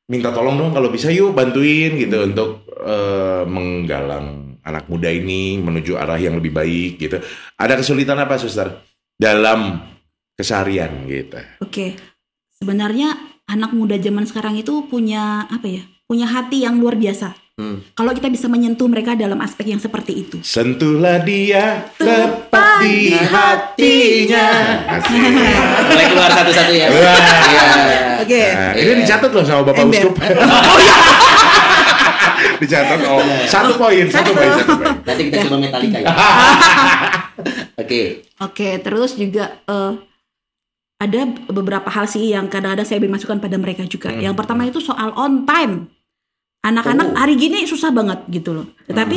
minta 0.06 0.30
tolong 0.30 0.54
dong 0.54 0.70
kalau 0.70 0.86
bisa 0.86 1.10
yuk 1.10 1.34
bantuin 1.34 1.98
gitu 1.98 2.22
untuk 2.22 2.62
eh, 2.78 3.42
menggalang 3.42 4.54
anak 4.64 4.86
muda 4.86 5.10
ini 5.10 5.58
menuju 5.58 5.98
arah 5.98 6.16
yang 6.16 6.38
lebih 6.38 6.54
baik 6.54 7.02
gitu. 7.02 7.18
Ada 7.58 7.74
kesulitan 7.74 8.22
apa 8.22 8.38
suster 8.38 8.70
dalam 9.18 9.82
keseharian 10.38 11.10
gitu? 11.10 11.38
Oke. 11.60 11.98
Sebenarnya 12.54 13.18
anak 13.50 13.74
muda 13.74 13.98
zaman 14.00 14.24
sekarang 14.24 14.54
itu 14.56 14.86
punya 14.86 15.44
apa 15.50 15.66
ya? 15.68 15.82
Punya 16.06 16.30
hati 16.30 16.64
yang 16.64 16.80
luar 16.80 16.96
biasa. 16.96 17.43
Hmm. 17.54 17.86
Kalau 17.94 18.10
kita 18.10 18.26
bisa 18.34 18.50
menyentuh 18.50 18.90
mereka 18.90 19.14
dalam 19.14 19.38
aspek 19.38 19.70
yang 19.70 19.78
seperti 19.78 20.26
itu. 20.26 20.36
Sentuhlah 20.42 21.22
dia 21.22 21.86
tepat 21.94 22.82
di 22.82 23.14
hatinya. 23.14 24.46
Asik. 24.98 25.14
Mulai 25.86 26.06
keluar 26.10 26.30
satu-satu 26.34 26.72
ya. 26.74 26.90
Wah. 26.90 26.98
Iya. 26.98 27.64
Oke. 28.26 28.42
Nah, 28.42 28.72
Iya. 28.74 28.82
ini 28.82 28.92
dicatat 29.06 29.30
loh 29.30 29.44
sama 29.46 29.62
Bapak 29.70 29.86
Ember. 29.86 30.02
Uskup. 30.02 30.14
dicatat 32.62 33.00
oh 33.06 33.22
satu 33.46 33.72
poin, 33.78 34.06
satu 34.10 34.30
poin, 34.34 34.50
satu 34.50 34.74
poin. 34.78 34.94
Nanti 35.06 35.22
kita 35.30 35.36
coba 35.46 35.56
metalika 35.62 35.98
ya. 36.02 36.10
Oke. 37.82 38.02
Oke, 38.42 38.68
terus 38.82 39.14
juga 39.14 39.62
eh, 39.66 39.92
ada 40.98 41.20
beberapa 41.50 41.86
hal 41.90 42.06
sih 42.06 42.34
yang 42.34 42.46
kadang-kadang 42.50 42.86
saya 42.86 42.98
beri 43.02 43.12
masukan 43.12 43.38
pada 43.38 43.56
mereka 43.58 43.86
juga. 43.86 44.10
Hmm. 44.10 44.22
Yang 44.22 44.34
pertama 44.38 44.66
itu 44.66 44.78
soal 44.82 45.14
on 45.14 45.46
time. 45.46 45.93
Anak-anak 46.64 47.12
Oh. 47.12 47.16
hari 47.16 47.36
gini 47.36 47.62
susah 47.64 47.90
banget 47.90 48.24
gitu 48.28 48.50
loh. 48.52 48.66
Tetapi 48.84 49.16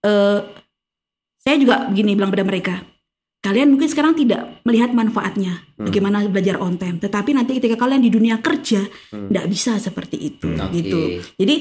eh, 0.00 0.38
saya 1.38 1.56
juga 1.56 1.86
begini 1.86 2.14
bilang 2.14 2.28
pada 2.28 2.42
mereka. 2.42 2.74
Kalian 3.38 3.70
mungkin 3.70 3.86
sekarang 3.86 4.12
tidak 4.12 4.60
melihat 4.62 4.90
manfaatnya 4.90 5.62
bagaimana 5.76 6.26
belajar 6.26 6.58
on 6.58 6.74
time. 6.74 6.98
Tetapi 6.98 7.30
nanti 7.32 7.54
ketika 7.54 7.76
kalian 7.76 8.00
di 8.00 8.10
dunia 8.10 8.40
kerja 8.40 8.82
tidak 9.10 9.44
bisa 9.46 9.78
seperti 9.78 10.16
itu 10.18 10.48
Hmm, 10.48 10.68
gitu. 10.70 11.00
Jadi 11.34 11.54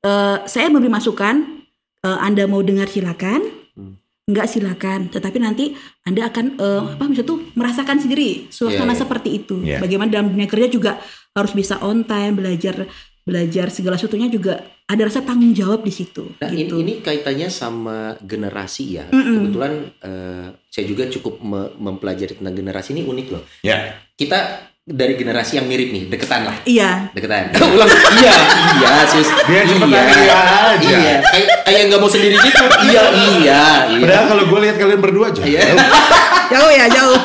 eh, 0.00 0.36
saya 0.44 0.66
memberi 0.66 0.90
masukan. 0.90 1.62
eh, 2.00 2.18
anda 2.18 2.42
mau 2.44 2.58
dengar 2.60 2.90
silakan. 2.90 3.38
Hmm. 3.72 3.94
Enggak 4.22 4.46
silakan, 4.48 5.06
tetapi 5.08 5.38
nanti 5.38 5.74
Anda 6.02 6.26
akan 6.26 6.54
eh, 6.56 6.82
apa 6.94 7.04
misalnya 7.06 7.26
tuh 7.28 7.38
merasakan 7.54 7.98
sendiri 7.98 8.46
suasana 8.48 8.86
Iya, 8.86 8.90
iya. 8.90 9.00
seperti 9.02 9.28
itu. 9.32 9.54
Iya. 9.60 9.78
Bagaimana 9.78 10.10
dalam 10.10 10.30
dunia 10.30 10.46
kerja 10.46 10.66
juga 10.66 10.98
harus 11.32 11.52
bisa 11.52 11.78
on 11.78 12.02
time, 12.02 12.34
belajar 12.34 12.86
belajar 13.22 13.70
segala 13.70 13.94
sesuatunya 13.94 14.26
juga 14.26 14.58
ada 14.82 15.02
rasa 15.02 15.22
tanggung 15.22 15.54
jawab 15.54 15.80
di 15.80 15.90
situ 15.90 16.34
Nah, 16.36 16.50
ini, 16.50 16.66
gitu. 16.66 16.74
ini 16.78 16.98
kaitannya 16.98 17.48
sama 17.48 18.18
generasi 18.18 18.84
ya. 18.92 19.06
Mm-mm. 19.08 19.46
Kebetulan 19.46 19.72
eh, 20.00 20.46
saya 20.66 20.84
juga 20.84 21.06
cukup 21.08 21.38
me- 21.38 21.72
mempelajari 21.78 22.34
tentang 22.34 22.52
generasi 22.52 22.92
ini 22.92 23.02
unik 23.02 23.26
loh. 23.30 23.42
Ya, 23.62 23.94
Kita 24.12 24.38
dari 24.82 25.14
generasi 25.14 25.56
yang 25.56 25.70
mirip 25.70 25.94
nih, 25.94 26.10
deketan 26.10 26.42
lah. 26.42 26.56
Iya. 26.66 27.14
Deketan. 27.14 27.54
Ulang. 27.74 27.86
iya, 28.18 28.34
iya, 28.76 28.90
sus. 29.06 29.30
Dia 29.46 29.62
cuma 29.64 29.86
iya. 29.86 30.02
iya 30.02 30.38
aja. 30.74 30.88
Iya, 30.90 31.14
kayak 31.22 31.48
kayak 31.62 31.80
nggak 31.86 32.00
mau 32.02 32.10
sendiri 32.10 32.34
gitu. 32.36 32.64
iya, 32.90 33.02
iya, 33.38 33.62
iya. 33.88 34.02
Padahal 34.02 34.26
kalau 34.28 34.44
gue 34.50 34.58
lihat 34.66 34.76
kalian 34.76 35.00
berdua 35.00 35.30
aja. 35.30 35.42
Iya. 35.46 35.62
Jauh 36.52 36.68
ya, 36.68 36.84
jauh. 36.90 37.16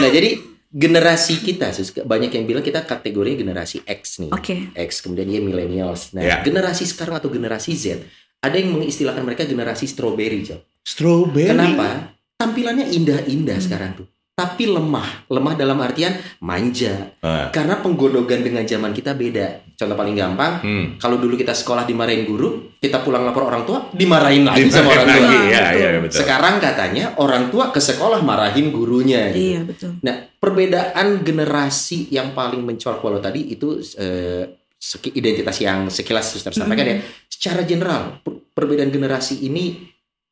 Nah, 0.00 0.08
jadi 0.08 0.34
generasi 0.72 1.44
kita, 1.44 1.68
sus, 1.76 1.92
banyak 1.92 2.32
yang 2.32 2.44
bilang 2.48 2.64
kita 2.64 2.88
kategori 2.88 3.44
generasi 3.44 3.84
X 3.84 4.24
nih. 4.24 4.32
Oke. 4.32 4.72
X, 4.72 5.04
kemudian 5.04 5.28
dia 5.28 5.44
millennials. 5.44 6.16
Nah, 6.16 6.24
Ya. 6.24 6.36
generasi 6.40 6.88
sekarang 6.88 7.20
atau 7.20 7.28
generasi 7.28 7.76
Z, 7.76 8.00
ada 8.40 8.56
yang 8.56 8.72
mengistilahkan 8.72 9.20
mereka 9.20 9.44
generasi 9.44 9.84
strawberry, 9.84 10.40
Jal. 10.42 10.64
Strawberry. 10.80 11.52
Kenapa? 11.52 12.16
Tampilannya 12.40 12.90
indah-indah 12.90 13.60
sekarang 13.60 14.02
tuh. 14.02 14.06
Tapi 14.32 14.64
lemah. 14.64 15.28
Lemah 15.28 15.54
dalam 15.54 15.76
artian 15.78 16.16
manja. 16.40 17.12
Ah, 17.20 17.52
Karena 17.52 17.76
penggodogan 17.78 18.40
dengan 18.40 18.64
zaman 18.64 18.90
kita 18.90 19.12
beda. 19.12 19.76
Contoh 19.76 19.92
paling 19.92 20.14
gampang, 20.14 20.62
hmm. 20.62 20.84
kalau 20.96 21.18
dulu 21.18 21.34
kita 21.34 21.52
sekolah 21.52 21.84
dimarahin 21.84 22.24
guru, 22.24 22.72
kita 22.78 23.02
pulang 23.02 23.22
lapor 23.22 23.44
orang 23.44 23.66
tua, 23.66 23.90
dimarahin 23.90 24.46
lagi 24.46 24.70
sama 24.70 24.94
orang 24.94 25.06
tua. 25.06 25.20
ya, 25.20 25.60
Betul. 25.68 25.76
ya, 25.76 25.88
betul. 26.00 26.18
Sekarang 26.22 26.54
katanya 26.58 27.04
orang 27.18 27.50
tua 27.50 27.68
ke 27.68 27.78
sekolah 27.78 28.22
marahin 28.22 28.70
gurunya. 28.70 29.28
gitu. 29.28 29.42
Iya, 29.42 29.60
betul. 29.66 29.90
Nah, 30.00 30.16
perbedaan 30.32 31.06
generasi 31.20 32.08
yang 32.08 32.32
paling 32.32 32.62
mencolok 32.62 33.02
walau 33.02 33.20
tadi 33.20 33.52
itu 33.52 33.68
eh, 33.98 34.48
seki- 34.72 35.12
identitas 35.12 35.60
yang 35.60 35.92
sekilas 35.92 36.30
suster 36.30 36.54
sampaikan 36.54 36.86
ya. 36.88 36.96
Secara 37.26 37.62
general 37.62 38.22
per- 38.22 38.48
perbedaan 38.54 38.88
generasi 38.88 39.44
ini 39.44 39.76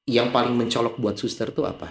yang 0.06 0.30
paling 0.30 0.54
mencolok 0.54 0.96
buat 0.96 1.18
suster 1.18 1.50
tuh 1.50 1.66
apa? 1.66 1.90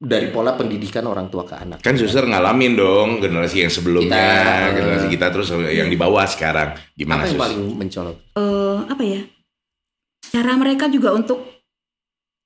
Dari 0.00 0.32
pola 0.32 0.56
pendidikan 0.56 1.04
orang 1.04 1.28
tua 1.28 1.44
ke 1.44 1.52
anak. 1.54 1.78
Kan 1.78 1.92
suster 1.94 2.24
ngalamin 2.24 2.72
dong 2.72 3.20
generasi 3.20 3.60
yang 3.60 3.68
sebelumnya, 3.68 4.16
Kita, 4.16 4.72
generasi 4.72 5.06
kita 5.08 5.26
terus 5.28 5.48
yang 5.68 5.86
di 5.86 5.94
bawah 5.94 6.24
sekarang. 6.24 6.72
Gimana 6.94 7.20
apa 7.20 7.26
yang 7.26 7.36
sus? 7.36 7.42
paling 7.42 7.60
mencolok? 7.76 8.16
eh, 8.32 8.78
apa 8.88 9.02
ya 9.02 9.20
cara 10.22 10.52
mereka 10.54 10.86
juga 10.86 11.12
untuk 11.12 11.42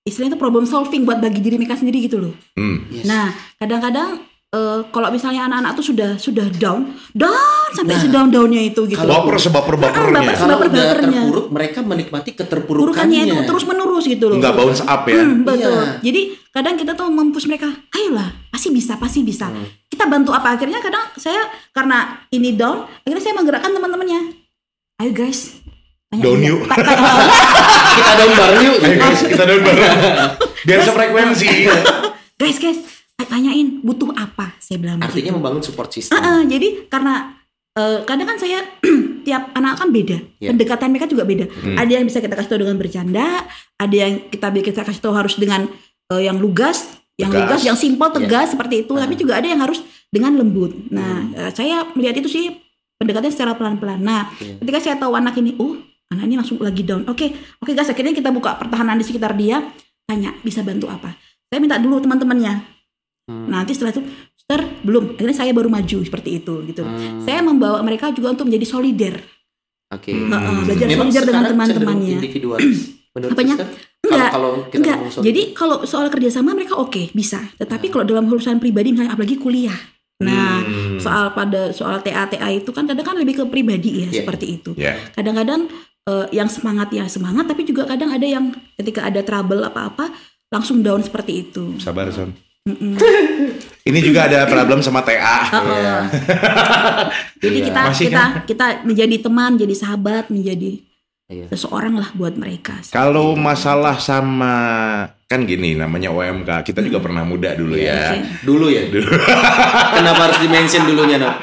istilahnya 0.02 0.34
itu 0.34 0.40
problem 0.40 0.64
solving 0.64 1.02
buat 1.02 1.18
bagi 1.18 1.38
diri 1.38 1.54
mereka 1.54 1.76
sendiri 1.76 2.02
gitu 2.02 2.18
loh 2.18 2.34
Hmm. 2.54 2.86
Yes. 2.88 3.04
nah 3.04 3.30
kadang-kadang 3.56 4.18
eh, 4.54 4.78
kalau 4.88 5.08
misalnya 5.08 5.44
anak-anak 5.44 5.72
tuh 5.74 5.84
sudah 5.84 6.10
sudah 6.16 6.46
down 6.52 6.86
down 7.10 7.34
sampai 7.70 7.90
Nah, 7.92 8.00
sedown 8.00 8.28
downnya 8.28 8.62
itu 8.62 8.86
gitu 8.86 8.94
kalau- 8.96 9.26
Baper 9.26 9.34
sebaper 9.36 9.74
Ah, 9.74 9.80
bapernya. 9.82 10.14
baper- 10.16 10.36
Kalau 10.36 10.54
udah 10.54 10.62
baper-bapernya. 10.64 11.20
terpuruk, 11.20 11.46
mereka 11.50 11.78
menikmati 11.80 12.30
keterpurukannya. 12.32 12.86
Purukannya 12.86 13.20
itu 13.26 13.42
terus 13.44 13.64
menerus 13.64 14.04
gitu 14.04 14.24
loh 14.26 14.36
Nggak 14.38 14.54
bounce 14.54 14.82
up 14.82 15.02
ya. 15.04 15.14
Hmm, 15.16 15.42
betul. 15.42 15.74
Iya. 15.74 15.98
Jadi 16.00 16.20
kadang 16.48 16.74
kita 16.76 16.92
tuh 16.92 17.08
mempush 17.08 17.44
mereka, 17.44 17.66
ayolah, 17.90 18.30
pasti 18.48 18.70
bisa, 18.70 18.94
pasti 18.94 19.20
bisa. 19.20 19.46
Hmm. 19.46 19.66
Kita 19.84 20.06
bantu 20.06 20.30
apa 20.30 20.54
akhirnya 20.54 20.78
kadang 20.78 21.02
saya 21.14 21.42
karena 21.68 21.98
ini 22.28 22.54
down, 22.54 22.86
akhirnya 23.00 23.20
saya 23.20 23.34
menggerakkan 23.34 23.70
teman-temannya. 23.70 24.38
Ayo 24.96 25.10
guys, 25.10 25.58
Down 26.12 26.38
dia. 26.38 26.46
yuk. 26.48 26.62
Ta- 26.64 26.78
ta- 26.78 26.94
Kita 27.96 28.12
down 28.16 28.32
bareng 28.32 28.62
yuk. 28.62 28.76
Ayo 28.80 28.96
guys, 28.96 29.20
kita 29.20 29.42
down 29.44 29.60
bareng. 29.60 29.90
Biar 30.66 30.78
sefrekuensi. 30.80 31.48
guys, 32.36 32.56
guys, 32.56 32.78
tanyain 33.16 33.78
butuh 33.80 34.10
apa? 34.12 34.58
Saya 34.58 34.78
bilang 34.78 34.98
Artinya 34.98 35.30
begitu. 35.30 35.36
membangun 35.36 35.62
support 35.62 35.90
system. 35.90 36.14
Ah, 36.14 36.26
ah, 36.28 36.42
jadi 36.42 36.86
karena 36.86 37.38
eh, 37.72 37.98
kadang 38.02 38.26
kan 38.26 38.36
saya 38.36 38.58
tiap 39.26 39.50
anak 39.52 39.78
kan 39.78 39.88
beda, 39.88 40.18
Iya. 40.38 40.50
pendekatan 40.50 40.88
mereka 40.90 41.06
juga 41.06 41.22
beda. 41.22 41.46
Hmm. 41.46 41.76
Ada 41.76 41.92
yang 41.92 42.04
bisa 42.04 42.18
kita 42.18 42.34
kasih 42.34 42.50
tahu 42.50 42.60
dengan 42.60 42.76
bercanda, 42.76 43.26
ada 43.74 43.94
yang 43.94 44.26
kita 44.28 44.50
kita 44.52 44.82
kasih 44.82 45.00
tahu 45.00 45.14
harus 45.14 45.34
dengan 45.34 45.70
eh, 46.06 46.22
yang 46.22 46.36
lugas, 46.36 46.84
yang 47.14 47.30
Tegas. 47.30 47.40
lugas, 47.40 47.60
yang 47.64 47.76
simpel, 47.76 48.10
tegas 48.10 48.50
seperti 48.50 48.82
itu. 48.82 48.92
Ah. 48.92 49.06
Tapi 49.06 49.14
juga 49.14 49.38
ada 49.38 49.46
yang 49.46 49.58
harus 49.58 49.78
dengan 50.08 50.34
lembut. 50.34 50.74
Nah, 50.90 51.22
Hmm. 51.24 51.38
eh, 51.38 51.50
saya 51.50 51.86
melihat 51.92 52.18
itu 52.18 52.28
sih 52.28 52.50
pendekatan 52.94 53.30
secara 53.30 53.54
pelan-pelan. 53.54 53.98
Nah, 53.98 54.30
Iya. 54.36 54.58
ketika 54.58 54.78
saya 54.80 54.96
tahu 54.96 55.14
anak 55.14 55.34
ini, 55.34 55.54
oh 55.56 55.74
anak 56.08 56.24
ini 56.24 56.34
langsung 56.36 56.58
lagi 56.58 56.82
down. 56.82 57.06
Oke, 57.06 57.30
oke 57.58 57.70
guys, 57.70 57.88
akhirnya 57.88 58.10
kita 58.10 58.30
buka 58.30 58.54
pertahanan 58.54 58.94
di 58.94 59.02
sekitar 59.02 59.34
dia, 59.34 59.62
tanya 60.04 60.34
bisa 60.42 60.60
bantu 60.60 60.86
apa. 60.86 61.14
Saya 61.44 61.58
minta 61.58 61.74
dulu 61.76 61.98
teman-temannya. 61.98 62.73
Hmm. 63.24 63.48
Nanti 63.48 63.72
setelah 63.72 63.92
itu, 63.92 64.02
Sister, 64.34 64.60
belum. 64.82 65.16
Akhirnya 65.16 65.36
saya 65.36 65.50
baru 65.50 65.68
maju 65.68 65.98
seperti 66.04 66.30
itu 66.38 66.54
gitu. 66.66 66.84
Hmm. 66.84 67.20
Saya 67.20 67.40
membawa 67.40 67.80
mereka 67.80 68.12
juga 68.12 68.32
untuk 68.32 68.44
menjadi 68.44 68.66
solider. 68.68 69.14
Oke. 69.88 70.12
Hmm. 70.12 70.28
Heeh, 70.28 70.58
belajar 70.64 70.86
Memang 70.86 71.08
solider 71.08 71.24
dengan 71.24 71.42
teman-temannya. 71.46 72.04
cenderung 72.04 72.20
Individualis. 72.20 72.78
Menurut 73.14 73.32
Apanya? 73.32 73.54
Sister? 73.54 73.68
Enggak, 74.04 74.28
Kalau, 74.28 74.28
kalau 74.28 74.50
kita 74.62 74.76
Enggak, 74.76 74.96
ngomong 74.98 75.12
soal 75.12 75.24
jadi 75.24 75.42
kalau 75.56 75.76
soal 75.82 76.06
kerjasama 76.08 76.50
mereka 76.52 76.74
oke 76.76 77.02
bisa, 77.12 77.40
tetapi 77.56 77.88
kalau 77.88 78.04
dalam 78.04 78.28
urusan 78.28 78.60
pribadi 78.60 78.92
misalnya 78.92 79.16
apalagi 79.16 79.40
kuliah, 79.40 79.78
nah 80.20 80.60
Hmm. 80.60 81.00
soal 81.00 81.32
pada 81.32 81.72
soal 81.72 82.04
TA 82.04 82.28
TA 82.28 82.52
itu 82.52 82.68
kan 82.68 82.84
kadang 82.84 83.00
kan 83.00 83.16
lebih 83.16 83.32
ke 83.34 83.44
pribadi 83.48 84.04
ya 84.04 84.12
Iya. 84.12 84.20
seperti 84.20 84.46
itu. 84.52 84.70
Ya. 84.76 85.00
Kadang-kadang 85.10 85.72
eh, 86.04 86.26
yang 86.36 86.52
semangat 86.52 86.92
ya 86.92 87.08
semangat, 87.08 87.48
tapi 87.48 87.64
juga 87.64 87.88
kadang 87.88 88.12
ada 88.12 88.28
yang 88.28 88.52
ketika 88.76 89.08
ada 89.08 89.24
trouble 89.24 89.64
apa-apa 89.64 90.12
langsung 90.52 90.84
down 90.84 91.00
seperti 91.00 91.48
itu. 91.48 91.80
Sabar 91.80 92.12
Son. 92.12 92.28
Mm-mm. 92.64 92.96
Ini 93.88 93.98
juga 94.00 94.24
ada 94.24 94.48
problem 94.48 94.80
sama 94.80 95.04
TA. 95.04 95.52
Iya. 95.52 95.96
Jadi 97.44 97.58
Iya. 97.60 97.66
kita 97.68 97.80
Masih 97.92 98.06
kita 98.08 98.24
kita 98.48 98.66
menjadi 98.88 99.16
teman, 99.20 99.60
jadi 99.60 99.74
sahabat, 99.76 100.32
menjadi 100.32 100.80
Iya. 101.28 101.52
seseorang 101.52 101.92
lah 102.00 102.08
buat 102.16 102.32
mereka. 102.40 102.80
Kalau 102.88 103.36
masalah 103.36 104.00
sama 104.00 104.56
kan 105.24 105.48
gini 105.48 105.72
namanya 105.72 106.12
OMK, 106.12 106.68
kita 106.68 106.84
juga 106.84 107.00
pernah 107.00 107.24
muda 107.24 107.56
dulu 107.56 107.80
Oke. 107.80 107.88
ya. 107.88 108.12
Dulu 108.44 108.66
ya. 108.68 108.82
Kenapa 109.96 110.20
harus 110.28 110.38
dimention 110.44 110.84
dulunya, 110.84 111.16
Nok? 111.16 111.34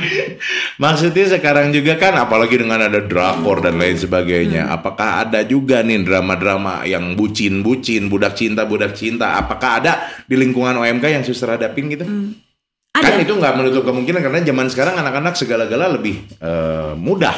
Maksudnya 0.77 1.25
sekarang 1.37 1.73
juga 1.73 1.97
kan 1.97 2.13
apalagi 2.13 2.61
dengan 2.61 2.85
ada 2.85 3.01
drakor 3.01 3.65
dan 3.65 3.81
lain 3.81 3.97
sebagainya. 3.97 4.69
Hmm. 4.69 4.75
Apakah 4.77 5.25
ada 5.25 5.41
juga 5.41 5.81
nih 5.81 6.05
drama-drama 6.05 6.85
yang 6.85 7.17
bucin-bucin, 7.17 8.05
budak 8.05 8.37
cinta, 8.37 8.69
budak 8.69 8.93
cinta? 8.93 9.41
Apakah 9.41 9.81
ada 9.81 9.93
di 10.29 10.37
lingkungan 10.37 10.77
OMK 10.77 11.05
yang 11.09 11.23
suster 11.25 11.49
hadapin 11.49 11.89
gitu? 11.89 12.05
Hmm. 12.05 12.50
Kan 12.91 13.07
Ada. 13.07 13.23
itu 13.23 13.33
nggak 13.33 13.55
menutup 13.55 13.83
kemungkinan 13.83 14.19
karena 14.19 14.39
zaman 14.43 14.67
sekarang 14.67 14.95
anak-anak 14.95 15.33
segala-gala 15.33 15.87
lebih 15.91 16.27
eh, 16.37 16.91
mudah 16.93 17.33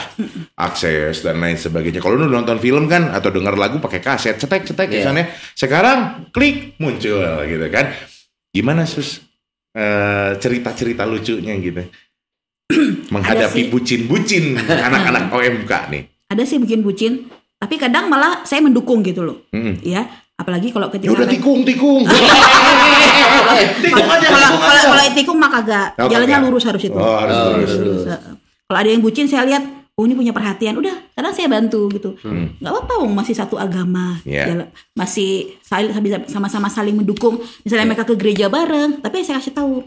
akses 0.56 1.22
dan 1.22 1.38
lain 1.38 1.56
sebagainya. 1.56 1.98
Kalau 1.98 2.16
lu 2.16 2.26
nonton 2.26 2.58
film 2.58 2.86
kan 2.86 3.08
atau 3.08 3.30
dengar 3.30 3.54
lagu 3.54 3.78
pakai 3.78 4.00
kaset, 4.00 4.34
cetek-cetek 4.36 4.88
Iya. 4.88 4.96
misalnya. 5.00 5.26
Sekarang 5.54 6.00
klik 6.30 6.74
muncul 6.78 7.22
gitu 7.44 7.68
kan. 7.70 7.94
Gimana 8.50 8.84
sus 8.84 9.22
eh, 9.72 10.34
cerita-cerita 10.36 11.06
lucunya 11.06 11.54
gitu? 11.56 11.86
Menghadapi 13.14 13.70
bucin-bucin 13.70 14.58
anak-anak 14.90 15.30
OMK 15.30 15.72
nih. 15.90 16.04
Ada 16.28 16.44
sih 16.44 16.58
bikin 16.58 16.82
bucin, 16.82 17.30
tapi 17.56 17.78
kadang 17.78 18.10
malah 18.10 18.42
saya 18.42 18.58
mendukung 18.60 19.02
gitu 19.02 19.22
loh. 19.22 19.46
Mm-mm. 19.50 19.78
Ya, 19.82 20.10
apalagi 20.34 20.74
kalau 20.74 20.90
Ya 20.90 20.98
ketika 20.98 21.14
udah 21.14 21.20
mereka- 21.24 21.36
tikung 21.38 21.60
tikung. 21.62 22.02
tikung 23.84 24.08
aja. 24.08 24.28
kalau 24.28 24.50
kalau 24.58 24.84
kalau 24.88 25.03
tikung 25.16 25.38
mah 25.38 25.52
kagak 25.52 25.88
Oh, 25.96 26.06
jalannya 26.06 26.36
kagak. 26.36 26.48
lurus 26.48 26.64
harus 26.64 26.84
itu 26.84 26.94
Oh, 26.94 27.16
harus 27.16 27.34
Oh, 27.34 27.48
lurus. 27.54 27.72
lurus. 27.76 28.04
Kalau 28.64 28.80
ada 28.80 28.90
yang 28.90 29.00
bucin 29.00 29.26
saya 29.26 29.44
lihat 29.44 29.64
oh 29.94 30.04
ini 30.04 30.14
punya 30.14 30.30
perhatian 30.30 30.74
udah 30.74 31.14
kadang 31.14 31.32
saya 31.32 31.46
bantu 31.48 31.86
gitu 31.92 32.18
Hmm. 32.20 32.58
nggak 32.58 32.72
apa-apa 32.72 32.94
Wong, 33.00 33.14
masih 33.14 33.36
satu 33.36 33.56
agama 33.56 34.18
Iya. 34.24 34.50
Jalan- 34.50 34.72
masih 34.92 35.54
sama-sama 36.28 36.66
saling 36.68 36.96
mendukung 36.96 37.38
misalnya 37.62 37.86
Iya. 37.86 37.92
mereka 37.92 38.04
ke 38.04 38.16
gereja 38.16 38.46
bareng 38.48 39.00
tapi 39.00 39.22
saya 39.22 39.38
kasih 39.38 39.54
tahu 39.54 39.86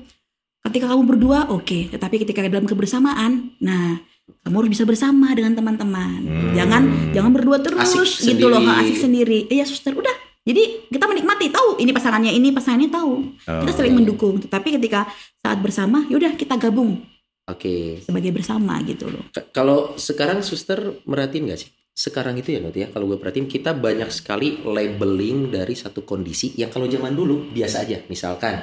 ketika 0.62 0.86
kamu 0.88 1.02
berdua 1.06 1.46
oke 1.48 1.90
tetapi 1.90 2.22
ketika 2.22 2.42
dalam 2.44 2.64
kebersamaan 2.64 3.50
nah 3.56 3.98
kamu 4.42 4.54
harus 4.56 4.70
bisa 4.72 4.82
bersama 4.82 5.30
dengan 5.32 5.54
teman-teman 5.54 6.22
Hmm. 6.22 6.54
jangan 6.54 6.82
jangan 7.10 7.30
berdua 7.32 7.58
terus 7.58 7.82
Asik 7.82 8.30
gitu 8.32 8.46
loh 8.46 8.58
sendiri. 8.58 8.78
asik 8.84 8.96
sendiri 9.00 9.38
iya 9.48 9.62
suster 9.62 9.90
udah 9.90 10.14
jadi 10.46 10.62
kita 10.88 11.04
menikmati 11.04 11.50
tahu 11.50 11.76
ini 11.76 11.90
pasangannya 11.90 12.30
ini 12.30 12.48
pasangannya 12.48 12.88
tahu 12.88 13.12
kita 13.42 13.66
Oh. 13.66 13.76
saling 13.76 13.94
mendukung 13.94 14.38
tetapi 14.38 14.78
ketika 14.78 15.10
saat 15.36 15.58
bersama 15.58 16.06
yaudah 16.06 16.32
kita 16.32 16.54
gabung 16.56 17.02
Oke. 17.44 18.00
sebagai 18.00 18.30
bersama 18.32 18.78
gitu 18.82 19.06
loh 19.06 19.26
K- 19.28 19.50
Kalau 19.50 19.94
sekarang 19.96 20.40
suster 20.40 20.78
merhatiin 21.04 21.46
nggak 21.46 21.60
sih? 21.60 21.70
Sekarang 21.92 22.34
itu 22.34 22.50
ya 22.50 22.60
Not 22.60 22.74
ya, 22.74 22.86
kalau 22.86 23.06
gue 23.06 23.16
perhatiin 23.16 23.46
kita 23.46 23.72
banyak 23.72 24.10
sekali 24.10 24.60
labeling 24.60 25.48
dari 25.48 25.72
satu 25.72 26.02
kondisi 26.02 26.52
yang 26.54 26.68
kalau 26.68 26.84
zaman 26.84 27.10
dulu 27.10 27.48
biasa 27.48 27.82
aja. 27.82 28.04
Misalkan 28.06 28.60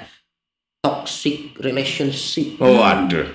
toxic 0.79 1.57
relationship, 1.57 2.59
Oh 2.59 2.83
aduh. 2.83 3.25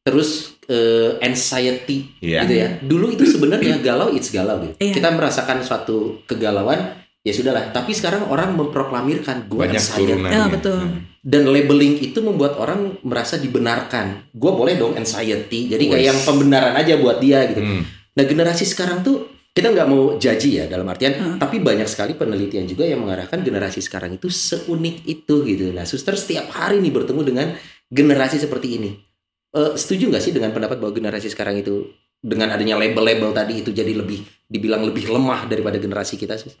terus 0.00 0.56
eh, 0.66 1.20
anxiety 1.20 2.16
Iya. 2.18 2.42
gitu 2.42 2.54
ya. 2.54 2.68
Dulu 2.80 3.06
itu 3.10 3.28
sebenarnya 3.28 3.76
galau 3.78 4.08
it's 4.10 4.30
galau 4.30 4.56
gitu. 4.62 4.74
Iya. 4.78 4.94
Kita 4.94 5.08
merasakan 5.10 5.60
suatu 5.60 6.24
kegalauan 6.24 7.05
ya 7.26 7.34
sudahlah. 7.34 7.74
Tapi 7.74 7.90
sekarang 7.90 8.30
orang 8.30 8.54
memproklamirkan 8.54 9.50
gue 9.50 9.58
Banyak 9.66 9.74
anxiety 9.74 10.14
turunan. 10.14 10.30
Ya, 10.30 10.46
betul. 10.46 10.78
dan 11.26 11.42
labeling 11.50 11.98
itu 11.98 12.22
membuat 12.22 12.54
orang 12.54 13.02
merasa 13.02 13.34
dibenarkan. 13.34 14.30
Gue 14.30 14.54
boleh 14.54 14.78
dong 14.78 14.94
anxiety. 14.94 15.66
Jadi 15.66 15.90
kayak 15.90 16.04
yang 16.14 16.18
pembenaran 16.22 16.78
aja 16.78 16.94
buat 16.94 17.18
dia 17.18 17.42
gitu. 17.50 17.58
Hmm. 17.58 17.82
Nah 18.14 18.24
generasi 18.24 18.62
sekarang 18.62 19.02
tuh 19.02 19.26
kita 19.50 19.72
nggak 19.72 19.88
mau 19.88 20.14
jaji 20.14 20.60
ya 20.60 20.64
dalam 20.68 20.86
artian, 20.86 21.16
Hmm. 21.16 21.36
tapi 21.40 21.58
banyak 21.58 21.88
sekali 21.88 22.12
penelitian 22.12 22.68
juga 22.68 22.84
yang 22.84 23.00
mengarahkan 23.02 23.40
generasi 23.40 23.80
sekarang 23.80 24.14
itu 24.14 24.28
seunik 24.28 25.02
itu 25.02 25.42
gitu. 25.42 25.72
Nah 25.74 25.82
suster 25.82 26.14
setiap 26.14 26.52
hari 26.52 26.78
nih 26.78 26.92
bertemu 26.92 27.20
dengan 27.24 27.46
generasi 27.88 28.36
seperti 28.38 28.76
ini. 28.76 28.90
Eh, 29.50 29.72
setuju 29.74 30.12
nggak 30.12 30.20
sih 30.20 30.36
dengan 30.36 30.52
pendapat 30.52 30.76
bahwa 30.76 30.92
generasi 30.92 31.32
sekarang 31.32 31.56
itu 31.56 31.88
dengan 32.20 32.52
adanya 32.52 32.76
label-label 32.76 33.32
tadi 33.32 33.64
itu 33.64 33.72
jadi 33.72 33.96
lebih 33.96 34.20
dibilang 34.44 34.84
lebih 34.84 35.08
lemah 35.08 35.48
daripada 35.48 35.80
generasi 35.80 36.20
kita? 36.20 36.36
Sus? 36.36 36.52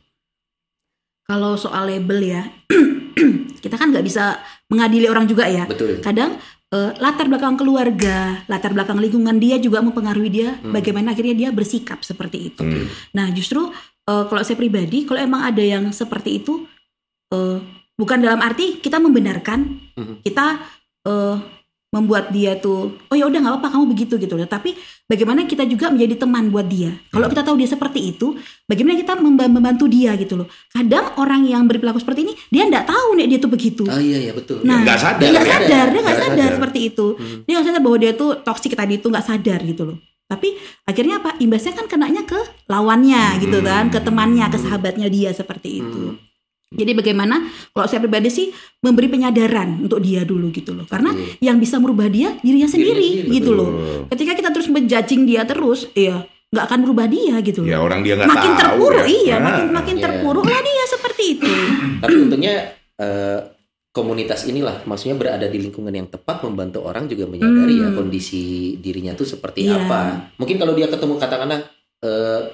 Kalau 1.26 1.54
soal 1.54 1.86
label 1.86 2.18
ya 2.22 2.42
kita 3.62 3.74
kan 3.74 3.90
nggak 3.90 4.02
bisa 4.02 4.38
mengadili 4.66 5.06
orang 5.06 5.26
juga 5.26 5.46
ya 5.46 5.66
Betul. 5.66 5.98
kadang 6.00 6.38
eh, 6.68 6.90
latar 6.96 7.26
belakang 7.26 7.54
keluarga 7.54 8.42
latar 8.46 8.70
belakang 8.70 8.96
lingkungan 8.96 9.36
dia 9.36 9.58
juga 9.58 9.80
mempengaruhi 9.80 10.30
dia 10.32 10.50
Hmm. 10.56 10.70
bagaimana 10.70 11.12
akhirnya 11.12 11.34
dia 11.36 11.48
bersikap 11.50 12.00
seperti 12.00 12.50
itu 12.50 12.62
Hmm. 12.62 12.86
nah 13.12 13.26
justru 13.30 13.70
eh, 14.04 14.24
kalau 14.24 14.42
saya 14.42 14.54
pribadi 14.54 15.02
kalau 15.02 15.18
emang 15.18 15.42
ada 15.44 15.60
yang 15.60 15.90
seperti 15.90 16.40
itu 16.40 16.66
eh, 17.30 17.58
bukan 17.94 18.18
dalam 18.20 18.38
arti 18.38 18.78
kita 18.78 18.98
membenarkan 18.98 19.82
Mhm. 19.94 20.14
kita 20.22 20.46
eh, 21.04 21.36
membuat 21.88 22.28
dia 22.28 22.54
tuh 22.54 22.98
oh 23.00 23.14
ya 23.14 23.24
udah 23.24 23.38
nggak 23.38 23.52
apa-apa 23.54 23.68
kamu 23.72 23.84
begitu 23.88 24.14
gitu 24.16 24.34
loh 24.34 24.44
tapi 24.44 24.74
bagaimana 25.04 25.42
kita 25.42 25.62
juga 25.64 25.86
menjadi 25.86 26.18
teman 26.18 26.48
buat 26.48 26.66
dia 26.66 26.92
kalau 27.08 27.26
kita 27.26 27.40
tahu 27.40 27.56
dia 27.56 27.66
seperti 27.66 28.10
itu 28.10 28.34
bagaimana 28.64 28.94
kita 28.94 29.14
memba- 29.14 29.46
membantu 29.46 29.86
dia 29.86 30.12
gitu 30.14 30.34
loh 30.34 30.44
kadang 30.68 31.14
orang 31.16 31.44
yang 31.44 31.62
berperilaku 31.64 31.98
seperti 31.98 32.20
ini 32.22 32.34
dia 32.48 32.64
nggak 32.64 32.84
tahu 32.84 33.14
nih 33.14 33.26
dia 33.26 33.38
tuh 33.38 33.48
begitu 33.48 33.84
Oh 33.86 33.96
iya 33.96 34.18
iya 34.20 34.32
betul. 34.32 34.60
Nah, 34.60 34.82
Nggak 34.82 34.98
sadar 34.98 35.24
nggak 35.24 35.40
ya. 35.40 35.52
sadar, 35.52 35.86
dia 35.86 36.00
nggak 36.00 36.02
Nggak 36.02 36.16
sadar 36.18 36.36
sadar. 36.42 36.56
seperti 36.58 36.78
itu. 36.84 37.06
Hmm. 37.14 37.38
Dia 37.40 37.52
nggak 37.54 37.66
sadar 37.66 37.80
bahwa 37.80 37.96
dia 37.96 38.12
tuh 38.12 38.30
toksik 38.38 38.72
tadi 38.72 38.94
itu 38.94 39.06
nggak 39.06 39.24
sadar 39.24 39.60
gitu 39.62 39.82
loh. 39.84 39.96
Tapi 40.26 40.48
akhirnya 40.84 41.14
apa? 41.16 41.30
Imbasnya 41.38 41.72
kan 41.72 41.86
kenanya 41.86 42.22
ke 42.22 42.34
lawannya 42.66 43.38
gitu 43.38 43.62
kan, 43.62 43.88
ke 43.88 43.98
temannya, 44.00 44.42
ke 44.48 44.58
sahabatnya 44.58 45.06
dia 45.06 45.30
seperti 45.30 45.80
itu. 45.80 46.18
Jadi 46.66 46.92
bagaimana 46.92 47.46
kalau 47.70 47.86
saya 47.86 48.02
pribadi 48.02 48.26
sih 48.26 48.50
memberi 48.82 49.06
penyadaran 49.06 49.78
untuk 49.80 50.02
dia 50.02 50.26
dulu 50.26 50.50
gitu 50.50 50.74
loh. 50.74 50.82
Karena 50.82 51.14
Oke. 51.14 51.38
yang 51.38 51.62
bisa 51.62 51.78
merubah 51.78 52.10
dia 52.10 52.34
dirinya 52.42 52.66
sendiri 52.66 53.22
sendiri, 53.22 53.34
gitu 53.38 53.54
betul. 53.54 53.58
loh. 53.62 53.70
Ketika 54.10 54.32
kita 54.34 54.50
terus 54.50 54.66
menjudging 54.66 55.22
dia 55.24 55.46
terus, 55.46 55.86
ya 55.94 56.26
nggak 56.46 56.64
akan 56.66 56.78
merubah 56.82 57.06
dia 57.06 57.38
gitu 57.38 57.62
loh. 57.62 57.70
Ya 57.70 57.78
orang 57.78 58.02
dia 58.02 58.18
nggak 58.18 58.26
makin 58.26 58.52
tahu 58.54 58.58
terpuruk 58.58 59.06
ya. 59.06 59.14
iya, 59.14 59.34
Nah. 59.38 59.44
makin 59.46 59.66
makin 59.70 59.96
Iya. 59.96 60.02
terpuruk 60.10 60.46
lah 60.46 60.60
dia 60.60 60.84
seperti 60.90 61.22
itu. 61.38 61.46
Tapi 62.02 62.14
untungnya 62.18 62.54
eh, 62.96 63.40
komunitas 63.92 64.44
inilah 64.44 64.84
maksudnya 64.84 65.16
berada 65.16 65.46
di 65.46 65.56
lingkungan 65.56 65.88
yang 65.88 66.04
tepat 66.06 66.44
membantu 66.44 66.84
orang 66.84 67.06
juga 67.06 67.24
menyadari 67.24 67.80
ya 67.80 67.88
Hmm. 67.88 67.96
kondisi 67.96 68.76
dirinya 68.76 69.14
tuh 69.14 69.24
seperti 69.24 69.64
Iya. 69.68 69.80
apa. 69.80 70.00
Mungkin 70.36 70.56
kalau 70.56 70.74
dia 70.74 70.90
ketemu 70.90 71.16
katakanlah 71.16 71.60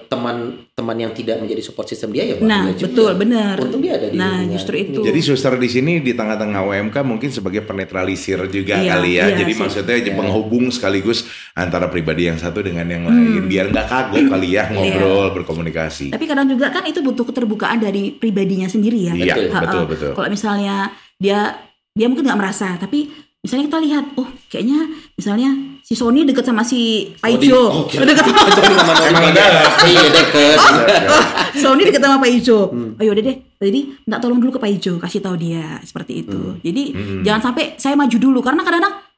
teman-teman 0.07 0.97
yang 0.99 1.13
tidak 1.13 1.39
menjadi 1.39 1.63
support 1.63 1.87
system 1.87 2.11
dia 2.11 2.25
ya 2.25 2.37
Nah, 2.39 2.71
juga. 2.71 2.87
betul 2.87 3.13
benar. 3.17 3.55
Untung 3.59 3.81
dia 3.81 3.97
ada 3.97 4.09
di 4.09 4.17
Nah, 4.17 4.41
lingkungan 4.41 4.55
justru 4.55 4.75
itu. 4.79 5.01
Jadi 5.01 5.21
suster 5.21 5.55
di 5.57 5.69
sini 5.69 5.93
di 5.99 6.13
tengah-tengah 6.13 6.61
UMK 6.63 6.97
mungkin 7.03 7.29
sebagai 7.29 7.63
penetralisir 7.63 8.39
juga 8.47 8.79
Iya, 8.79 8.93
kali 8.95 9.11
ya. 9.17 9.25
iya 9.29 9.37
Jadi 9.39 9.53
sih. 9.53 9.61
maksudnya 9.61 9.97
Iya. 9.99 10.13
penghubung 10.15 10.69
sekaligus 10.69 11.25
antara 11.53 11.87
pribadi 11.87 12.29
yang 12.29 12.37
satu 12.37 12.61
dengan 12.61 12.87
yang 12.87 13.05
lain 13.05 13.45
biar 13.45 13.69
nggak 13.69 13.87
kagok 13.87 14.25
kali 14.29 14.49
ya 14.55 14.69
ngobrol 14.69 15.33
berkomunikasi. 15.35 16.11
Tapi 16.11 16.25
kadang 16.25 16.47
juga 16.47 16.69
kan 16.69 16.85
itu 16.85 17.01
butuh 17.01 17.25
keterbukaan 17.25 17.79
dari 17.79 18.13
pribadinya 18.13 18.67
sendiri 18.67 19.11
ya. 19.11 19.13
Iya, 19.13 19.35
Betul. 19.37 19.61
betul 19.61 19.85
betul. 19.89 20.11
Kalau 20.15 20.29
misalnya 20.29 20.77
dia 21.17 21.57
dia 21.93 22.07
mungkin 22.09 22.25
nggak 22.25 22.41
merasa, 22.41 22.81
tapi 22.81 23.13
misalnya 23.39 23.65
kita 23.69 23.79
lihat, 23.83 24.05
oh 24.17 24.25
kayaknya 24.49 24.81
misalnya 25.13 25.51
si 25.93 26.01
Sony 26.01 26.25
deket 26.25 26.49
sama 26.49 26.65
si 26.65 27.13
Paijo, 27.21 27.69
Oh, 27.69 27.85
deket 27.85 28.25
sama 28.25 28.49
Sony 28.49 28.73
nama 28.73 28.93
Sony 28.97 29.13
Emang 29.13 29.25
ada? 29.29 29.45
Iya 29.85 30.05
deket. 30.09 30.59
Sony 31.63 31.85
deket 31.85 32.01
sama 32.01 32.17
Pak 32.17 32.31
Ijo. 32.33 32.73
Hmm. 32.73 32.97
Ayo 32.97 33.13
deh 33.13 33.21
deh. 33.21 33.37
Jadi 33.61 33.81
minta 34.09 34.17
tolong 34.17 34.41
dulu 34.41 34.57
ke 34.57 34.61
Pak 34.65 34.73
Ijo, 34.73 34.97
kasih 34.97 35.21
tahu 35.21 35.37
dia 35.37 35.77
seperti 35.85 36.25
itu. 36.25 36.57
Hmm. 36.57 36.65
Jadi 36.65 36.83
jangan 37.21 37.53
sampai 37.53 37.77
saya 37.77 37.93
maju 37.93 38.17
dulu 38.17 38.41
karena 38.41 38.65
kadang-kadang 38.65 39.12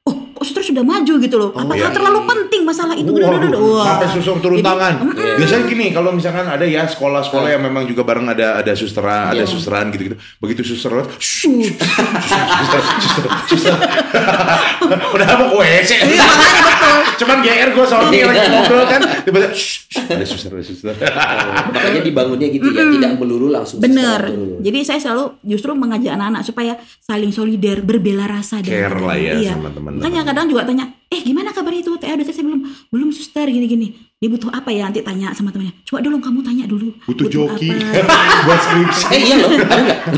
suster 0.44 0.62
sudah 0.62 0.84
maju 0.84 1.12
gitu 1.16 1.36
loh. 1.40 1.50
Apakah 1.56 1.88
iya. 1.88 1.90
terlalu 1.90 2.20
penting 2.28 2.62
masalah 2.62 2.94
itu? 2.94 3.10
Waduh, 3.10 3.24
Duh, 3.24 3.32
duh, 3.32 3.40
duh, 3.40 3.50
duh. 3.50 3.62
Wah. 3.74 3.86
sampai 3.96 4.08
suster 4.12 4.36
turun 4.38 4.58
Jadi, 4.60 4.68
tangan. 4.68 4.92
Iya. 5.16 5.34
Biasanya 5.40 5.64
gini, 5.64 5.86
kalau 5.90 6.10
misalkan 6.12 6.44
ada 6.44 6.64
ya 6.68 6.82
sekolah-sekolah 6.84 7.48
yang 7.48 7.62
memang 7.64 7.88
juga 7.88 8.04
bareng 8.04 8.28
ada 8.28 8.60
ada 8.60 8.72
susteran, 8.76 9.32
ada 9.32 9.42
Iya. 9.42 9.48
susteran 9.48 9.88
gitu-gitu. 9.90 10.16
Begitu 10.38 10.60
suster 10.62 10.92
lewat, 10.92 11.08
"Shh, 11.16 11.48
suster, 11.48 12.80
suster, 13.00 13.24
suster. 13.48 13.74
Udah 15.14 15.26
apa 15.26 15.44
gue 15.48 15.68
sih? 15.82 15.96
Iya, 15.98 16.22
makanya 16.22 16.62
betul. 16.62 16.98
Cuman 17.24 17.36
GR 17.40 17.70
gue 17.72 17.84
dia 18.12 18.24
lagi 18.28 18.46
ngobrol 18.52 18.84
kan, 18.86 19.00
tiba-tiba 19.24 19.50
"Shh, 19.56 19.88
shh, 19.88 20.12
ada 20.12 20.26
suster, 20.26 20.50
ada 20.52 20.64
suster. 20.64 20.92
Oh, 20.94 21.70
makanya 21.74 22.00
dibangunnya 22.04 22.48
gitu 22.52 22.66
ya, 22.68 22.84
tidak 22.92 23.10
melulu 23.16 23.48
langsung 23.48 23.78
Bener. 23.80 24.20
Jadi 24.60 24.78
saya 24.84 25.00
selalu 25.00 25.40
justru 25.46 25.72
mengajak 25.72 26.12
anak-anak 26.14 26.42
supaya 26.44 26.72
saling 27.00 27.30
solider, 27.30 27.80
berbela 27.80 28.26
rasa 28.26 28.60
Care 28.64 28.96
lah 28.98 29.16
ya 29.18 29.32
iya. 29.38 29.52
sama 29.54 29.70
teman-teman. 29.70 30.00
Makanya 30.00 30.22
kadang 30.34 30.50
juga 30.50 30.66
tanya, 30.66 30.84
eh 31.06 31.22
gimana 31.22 31.48
kabar 31.48 31.70
itu? 31.70 31.94
TA 31.94 32.10
udah 32.10 32.20
selesai 32.20 32.42
belum? 32.42 32.60
Belum 32.90 33.08
suster 33.08 33.46
gini-gini. 33.46 33.94
Dia 34.18 34.26
butuh 34.26 34.50
apa 34.50 34.66
ya? 34.68 34.84
Nanti 34.84 34.98
tanya 34.98 35.30
sama 35.30 35.48
temannya. 35.48 35.72
Coba 35.84 36.02
dulu 36.02 36.18
kamu 36.18 36.42
tanya 36.42 36.64
dulu. 36.66 36.90
Butuh 37.06 37.26
joki 37.28 37.70
apa? 37.70 38.14
buat 38.44 38.58
skripsi. 38.58 39.02
Eh 39.08 39.18
iya 39.22 39.34
loh, 39.38 39.48
ada 39.54 39.74
nggak? 39.78 39.98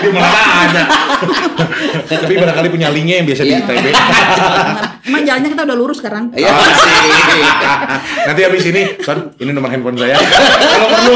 Di 0.00 0.08
mana 0.08 0.40
ada. 0.64 0.82
Tapi 2.08 2.32
barangkali 2.32 2.68
punya 2.68 2.88
linknya 2.88 3.20
yang 3.20 3.26
biasa 3.28 3.42
di 3.42 3.52
Iya. 3.52 3.58
ITB. 3.60 3.86
Emang 5.10 5.22
jalannya 5.22 5.48
kita 5.50 5.62
udah 5.62 5.76
lurus 5.76 5.96
sekarang. 6.00 6.24
Iya 6.32 6.50
pasti. 6.50 6.90
Nanti 8.24 8.40
habis 8.42 8.64
ini, 8.64 8.82
Son, 9.04 9.18
ini 9.36 9.50
nomor 9.52 9.68
handphone 9.68 9.94
saya. 9.94 10.16
Kalau 10.16 10.88
perlu. 10.88 11.14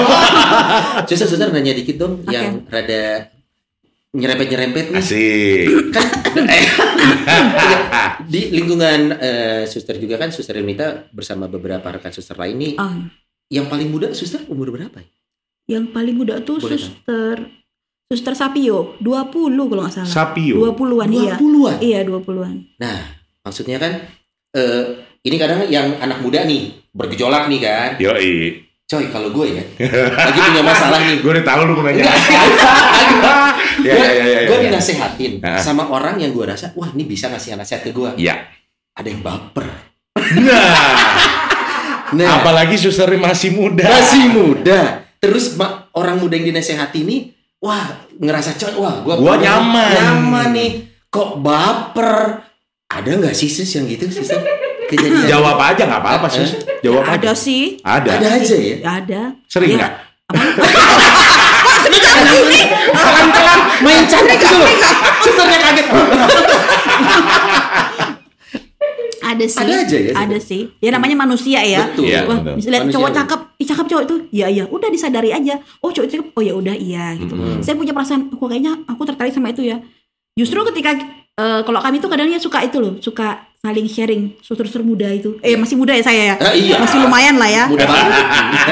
Susah-susah 1.09 1.49
nanya 1.51 1.73
dikit 1.73 1.97
dong, 1.97 2.21
yang 2.29 2.61
rada 2.69 3.33
nyerempet-nyerempet 4.15 4.95
nih. 4.95 5.03
Asik. 5.03 5.67
Di 8.33 8.41
lingkungan 8.55 9.01
eh, 9.19 9.63
suster 9.67 9.99
juga 9.99 10.17
kan, 10.17 10.31
suster 10.31 10.55
Yunita 10.59 11.11
bersama 11.11 11.51
beberapa 11.51 11.85
rekan 11.91 12.15
suster 12.15 12.39
lain 12.39 12.57
nih. 12.57 12.73
Oh, 12.79 12.95
Yang 13.51 13.67
paling 13.69 13.89
muda 13.91 14.09
suster 14.15 14.41
umur 14.49 14.71
berapa 14.71 15.03
ya? 15.03 15.09
yang 15.65 15.89
paling 15.97 16.13
muda 16.21 16.45
tuh 16.45 16.61
Boleh, 16.61 16.77
suster 16.77 17.37
Suster 18.05 18.37
Sapio, 18.37 19.01
20 19.01 19.33
kalau 19.73 19.81
nggak 19.89 19.95
salah. 19.97 20.13
Sapio. 20.29 20.61
20-an 20.61 21.09
iya. 21.09 21.35
20-an. 21.41 21.79
Iya, 21.81 22.01
20-an. 22.05 22.57
Nah, 22.77 23.01
maksudnya 23.41 23.81
kan 23.81 23.97
eh, 24.53 24.85
ini 25.25 25.37
kadang 25.41 25.65
yang 25.73 25.97
anak 26.05 26.21
muda 26.21 26.45
nih 26.45 26.85
bergejolak 26.93 27.49
nih 27.49 27.61
kan. 27.65 27.91
Yoi. 27.97 28.61
Coy, 28.85 29.09
kalau 29.09 29.33
gue 29.33 29.57
ya 29.57 29.65
lagi 30.13 30.41
punya 30.45 30.61
masalah 30.61 31.01
nih. 31.01 31.17
Gue 31.25 31.33
udah 31.33 31.47
tahu 31.49 31.61
lu 31.65 31.73
mau 31.81 31.89
nanya. 31.89 32.05
Ya, 33.85 33.93
gue 33.93 34.01
ya, 34.01 34.11
ya, 34.11 34.25
ya, 34.25 34.41
gue 34.47 34.57
ya. 34.57 34.65
dinasehatin 34.67 35.33
Ah. 35.39 35.59
sama 35.59 35.85
orang 35.87 36.17
yang 36.17 36.31
gue 36.31 36.43
rasa 36.43 36.73
wah 36.73 36.89
ini 36.89 37.05
bisa 37.05 37.29
ngasih 37.29 37.53
nasihat 37.55 37.81
ke 37.81 37.91
gue 37.91 38.17
Ya. 38.17 38.49
ada 38.93 39.05
yang 39.05 39.21
baper 39.21 39.69
Nah, 40.17 40.73
nah 42.17 42.29
apalagi 42.39 42.75
suster 42.75 43.13
masih 43.13 43.53
muda. 43.53 43.85
masih 43.85 44.25
muda 44.27 45.05
terus 45.17 45.53
ma- 45.55 45.93
orang 45.93 46.17
muda 46.17 46.35
yang 46.35 46.49
dinasehati 46.49 47.01
ini 47.01 47.17
wah 47.59 47.85
ngerasa 48.15 48.55
coy 48.55 48.73
wah 48.77 48.95
gue 49.01 49.15
Gua 49.15 49.37
nyaman. 49.37 49.91
nyaman 49.91 50.49
nih 50.51 50.71
kok 51.07 51.39
baper 51.39 52.41
ada 52.87 53.11
nggak 53.11 53.33
sih 53.33 53.47
sus 53.47 53.69
yang 53.71 53.85
gitu 53.85 54.09
sus 54.09 54.33
kejadian 54.87 55.27
Jawab 55.27 55.57
aja 55.59 55.83
nggak 55.83 55.99
apa-apa 55.99 56.29
sih. 56.29 56.45
Jawab 56.81 57.03
aja. 57.03 57.17
ada 57.17 57.33
sih. 57.33 57.81
Ada. 57.81 58.11
ada 58.15 58.29
aja 58.37 58.55
ya 58.55 58.77
ada. 58.85 59.21
Sering 59.45 59.75
Ya, 59.75 59.89
nggak? 62.01 62.67
pelan-pelan 62.95 63.61
main 63.85 64.05
cantik 64.09 64.39
gitu 64.41 64.57
loh 64.57 64.71
susternya 65.23 65.59
kaget 65.61 65.87
Ada 69.25 69.47
sih. 69.49 69.61
Ada 69.65 69.75
aja 69.89 69.99
ya, 69.99 70.13
Ada 70.15 70.39
sih. 70.39 70.63
Ya 70.85 70.93
namanya 70.93 71.17
manusia 71.17 71.65
ya. 71.65 71.89
Betul. 71.89 72.13
Iya, 72.13 72.29
Wah, 72.29 72.39
Manusia 72.45 72.93
cowok 72.93 73.11
cakep, 73.11 73.41
ih 73.57 73.67
cakep 73.67 73.87
cowok 73.89 74.03
itu, 74.05 74.17
iya 74.37 74.47
iya, 74.53 74.65
udah 74.69 74.89
disadari 74.93 75.33
aja. 75.33 75.59
Oh 75.81 75.89
cowok 75.89 76.09
cakep, 76.13 76.27
oh 76.37 76.43
ya 76.45 76.53
udah 76.53 76.77
iya 76.77 77.17
gitu. 77.17 77.33
Mm-mm. 77.33 77.65
Saya 77.65 77.75
punya 77.75 77.97
perasaan, 77.97 78.29
kok 78.29 78.47
kayaknya 78.47 78.85
aku 78.85 79.03
tertarik 79.09 79.33
sama 79.33 79.51
itu 79.51 79.65
ya. 79.65 79.81
Justru 80.37 80.61
ketika 80.69 80.93
eh, 81.41 81.61
kalau 81.65 81.81
kami 81.81 82.05
tuh 82.05 82.13
kadangnya 82.13 82.37
suka 82.37 82.63
itu 82.69 82.79
loh, 82.79 83.01
suka 83.01 83.49
saling 83.65 83.89
sharing 83.89 84.23
suster-suster 84.45 84.85
muda 84.85 85.09
itu. 85.09 85.41
Eh 85.41 85.57
masih 85.57 85.81
muda 85.81 85.97
ya 85.97 86.05
saya 86.05 86.23
ya. 86.31 86.37
Ah, 86.37 86.53
iya. 86.53 86.77
Masih 86.77 87.01
lumayan 87.01 87.41
lah 87.41 87.49
ya. 87.49 87.65
banget 87.73 88.27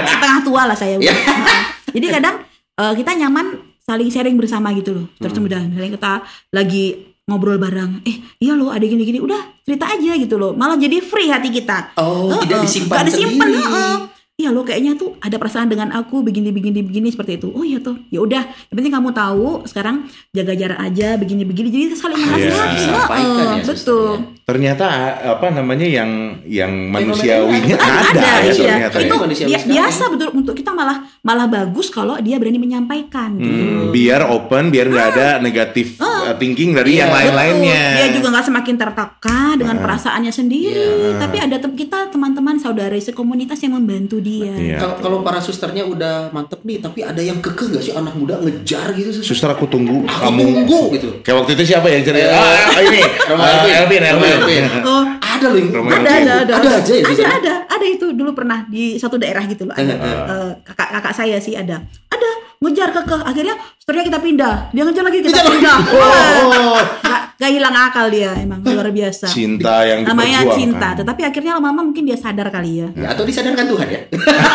Setengah 0.04 0.40
tua 0.44 0.62
lah 0.68 0.76
saya. 0.76 1.00
Iya. 1.00 1.16
Jadi 1.96 2.06
kadang 2.12 2.37
eh, 2.74 2.94
kita 2.94 3.11
nyaman 3.16 3.46
saling 3.78 4.08
sharing 4.08 4.37
bersama 4.37 4.70
gitu 4.72 4.94
loh. 4.94 5.06
Terus 5.16 5.32
Hmm. 5.32 5.42
muda, 5.42 5.58
misalnya 5.61 5.92
kita 5.96 6.12
lagi 6.50 6.85
ngobrol 7.22 7.56
bareng, 7.56 8.02
eh 8.02 8.16
iya 8.38 8.52
loh 8.52 8.68
ada 8.68 8.82
gini-gini, 8.82 9.18
udah 9.18 9.62
cerita 9.62 9.87
aja 9.87 10.12
gitu 10.14 10.37
loh. 10.37 10.52
Malah 10.52 10.74
jadi 10.76 10.98
free 10.98 11.28
hati 11.28 11.50
kita. 11.50 11.94
oh 11.96 12.38
tidak 12.40 12.58
Heeh, 12.58 12.66
disimpan 12.66 12.96
nggak 12.96 13.06
disimpan, 13.08 13.46
sendiri 13.46 13.62
heeh. 13.62 13.96
Iya 14.32 14.48
lo 14.48 14.64
kayaknya 14.64 14.96
tuh 14.96 15.14
ada 15.20 15.37
perasaan 15.37 15.68
dengan 15.68 15.92
aku 15.92 16.24
begini 16.24 16.50
begini 16.50 16.82
begini 16.82 17.12
seperti 17.12 17.37
itu. 17.38 17.52
Oh 17.52 17.62
iya 17.62 17.78
tuh. 17.78 17.94
Ya 18.08 18.18
udah, 18.18 18.42
yang 18.42 18.74
penting 18.74 18.90
kamu 18.90 19.12
tahu 19.12 19.62
sekarang 19.68 20.08
jaga 20.32 20.56
jarak 20.56 20.80
aja 20.80 21.14
begini 21.14 21.44
begini. 21.44 21.68
Jadi 21.68 21.94
saling. 21.94 22.16
Iya. 22.18 22.50
Disampaikan 22.74 23.22
Heeh, 23.22 23.38
ya, 23.38 23.62
betul. 23.62 23.68
susternya. 23.68 24.41
Ternyata 24.53 24.85
apa 25.33 25.49
namanya 25.49 25.88
yang 25.88 26.11
yang 26.45 26.69
manusiawinya 26.87 27.73
ada. 27.75 28.12
ada, 28.12 28.21
ya 28.38 28.53
iya. 28.53 28.53
ternyata. 28.53 28.97
Itu 29.01 29.15
ya. 29.49 29.59
Biasa 29.59 30.03
betul 30.09 30.29
untuk 30.35 30.53
kita 30.53 30.71
malah 30.71 31.01
malah 31.21 31.47
bagus 31.47 31.88
kalau 31.88 32.19
dia 32.19 32.37
berani 32.37 32.59
menyampaikan 32.59 33.33
gitu. 33.35 33.49
Hmm, 33.49 33.88
biar 33.91 34.29
open, 34.29 34.69
biar 34.69 34.87
nggak 34.87 35.09
ada 35.11 35.29
negatif 35.38 35.97
uh, 35.97 36.37
thinking 36.37 36.73
dari 36.73 36.93
Iya, 36.93 37.09
yang 37.09 37.11
lain-lainnya. 37.11 37.83
Dia 37.97 38.09
juga 38.12 38.29
nggak 38.31 38.47
semakin 38.47 38.75
tertekan 38.77 39.55
dengan 39.55 39.71
Ah. 39.73 39.83
perasaannya 39.83 40.29
sendiri. 40.29 40.77
Iya. 40.77 41.17
Tapi 41.17 41.37
ada 41.38 41.57
tem- 41.57 41.73
kita 41.75 41.99
teman-teman 42.09 42.57
saudara 42.57 42.93
sekomunitas 42.93 43.57
yang 43.59 43.73
membantu 43.75 44.21
dia. 44.21 44.53
Iya. 44.53 44.77
Kalau 44.77 44.95
kalau 45.01 45.19
para 45.23 45.41
susternya 45.41 45.83
udah 45.83 46.29
mantep 46.31 46.61
nih, 46.62 46.79
tapi 46.79 47.01
ada 47.01 47.19
yang 47.19 47.41
kekeh 47.41 47.73
gak 47.73 47.83
sih 47.83 47.93
anak 47.93 48.12
muda 48.12 48.37
ngejar 48.37 48.93
gitu 48.93 49.11
suster? 49.11 49.33
Suster 49.33 49.51
aku 49.51 49.65
tunggu 49.67 50.05
Aku 50.05 50.29
kamu. 50.29 50.41
tunggu 50.45 50.81
gitu. 50.93 51.09
Kayak 51.23 51.37
waktu 51.41 51.51
itu 51.55 51.65
siapa 51.67 51.88
yang 51.88 52.03
cerita? 52.03 52.29
Eh, 52.29 52.41
Ah, 52.43 52.81
ini. 52.81 53.03
Ah, 53.33 53.65
Elvin. 53.81 54.03
Elvin, 54.03 54.38
Oh, 54.83 55.04
Ada 55.33 55.46
loh 55.48 55.58
ada, 55.58 55.75
Elvin. 55.75 55.90
ada, 55.90 56.33
ada, 56.38 56.54
ada 56.54 56.69
aja 56.77 56.92
ya 56.92 57.04
ada, 57.04 57.25
ada, 57.33 57.52
ada 57.67 57.85
itu 57.85 58.06
dulu 58.12 58.31
pernah 58.33 58.62
di 58.64 58.94
satu 58.94 59.17
daerah 59.17 59.42
gitu 59.44 59.64
loh. 59.64 59.75
Ada 59.75 59.94
Eh, 59.94 60.50
kakak 60.62 60.88
kakak 60.92 61.14
saya 61.14 61.37
sih 61.38 61.54
ada, 61.54 61.83
ada 62.08 62.29
ngejar 62.58 62.90
kekeh. 62.92 63.21
Akhirnya 63.23 63.54
setelahnya 63.75 64.06
kita 64.06 64.21
pindah, 64.21 64.54
dia 64.71 64.83
ngejar 64.83 65.02
lagi 65.02 65.19
kita 65.19 65.29
Ngejar 65.33 65.46
pindah. 65.48 65.79
Oh, 65.90 66.79
Gak, 67.02 67.21
gak 67.40 67.50
hilang 67.50 67.75
akal 67.75 68.06
dia, 68.06 68.31
emang 68.37 68.62
luar 68.62 68.87
biasa. 68.88 69.27
cinta 69.27 69.83
yang 69.83 70.06
Namanya 70.06 70.46
cinta, 70.48 70.94
tetapi 70.94 71.27
akhirnya 71.27 71.58
lama-lama 71.58 71.83
mungkin 71.85 72.06
dia 72.06 72.14
sadar 72.14 72.46
kali 72.48 72.79
ya. 72.79 72.88
Ya, 72.94 73.08
atau 73.10 73.27
disadarkan 73.27 73.67
Tuhan 73.67 73.87
ya? 73.88 74.00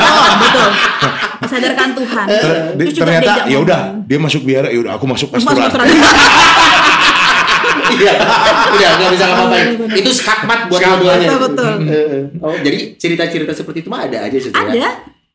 Oh, 0.07 0.31
betul. 0.39 0.69
Disadarkan 1.37 1.89
Tuhan. 1.93 2.25
Ter- 2.27 2.63
ternyata 2.93 3.31
ya 3.45 3.57
udah 3.59 3.81
dia 4.03 4.17
masuk 4.17 4.41
biara 4.41 4.67
ya 4.67 4.79
udah 4.79 4.95
aku 4.95 5.05
masuk 5.05 5.27
pastoral. 5.29 5.67
Iya, 7.89 8.13
udah 8.67 8.89
nggak 8.93 9.11
bisa 9.11 9.25
ngapa-ngapain. 9.25 9.67
Itu 9.93 10.11
skakmat 10.11 10.59
buat 10.67 10.79
dua-duanya. 10.79 11.27
Betul, 11.29 11.39
betul. 11.47 11.73
Eh, 11.87 12.21
Oh, 12.37 12.55
jadi 12.55 12.77
cerita-cerita 12.95 13.51
seperti 13.51 13.79
itu 13.79 13.89
mah 13.89 14.03
ada 14.03 14.17
aja 14.21 14.37
suster. 14.37 14.59
ya? 14.67 14.73
Ada. 14.73 14.89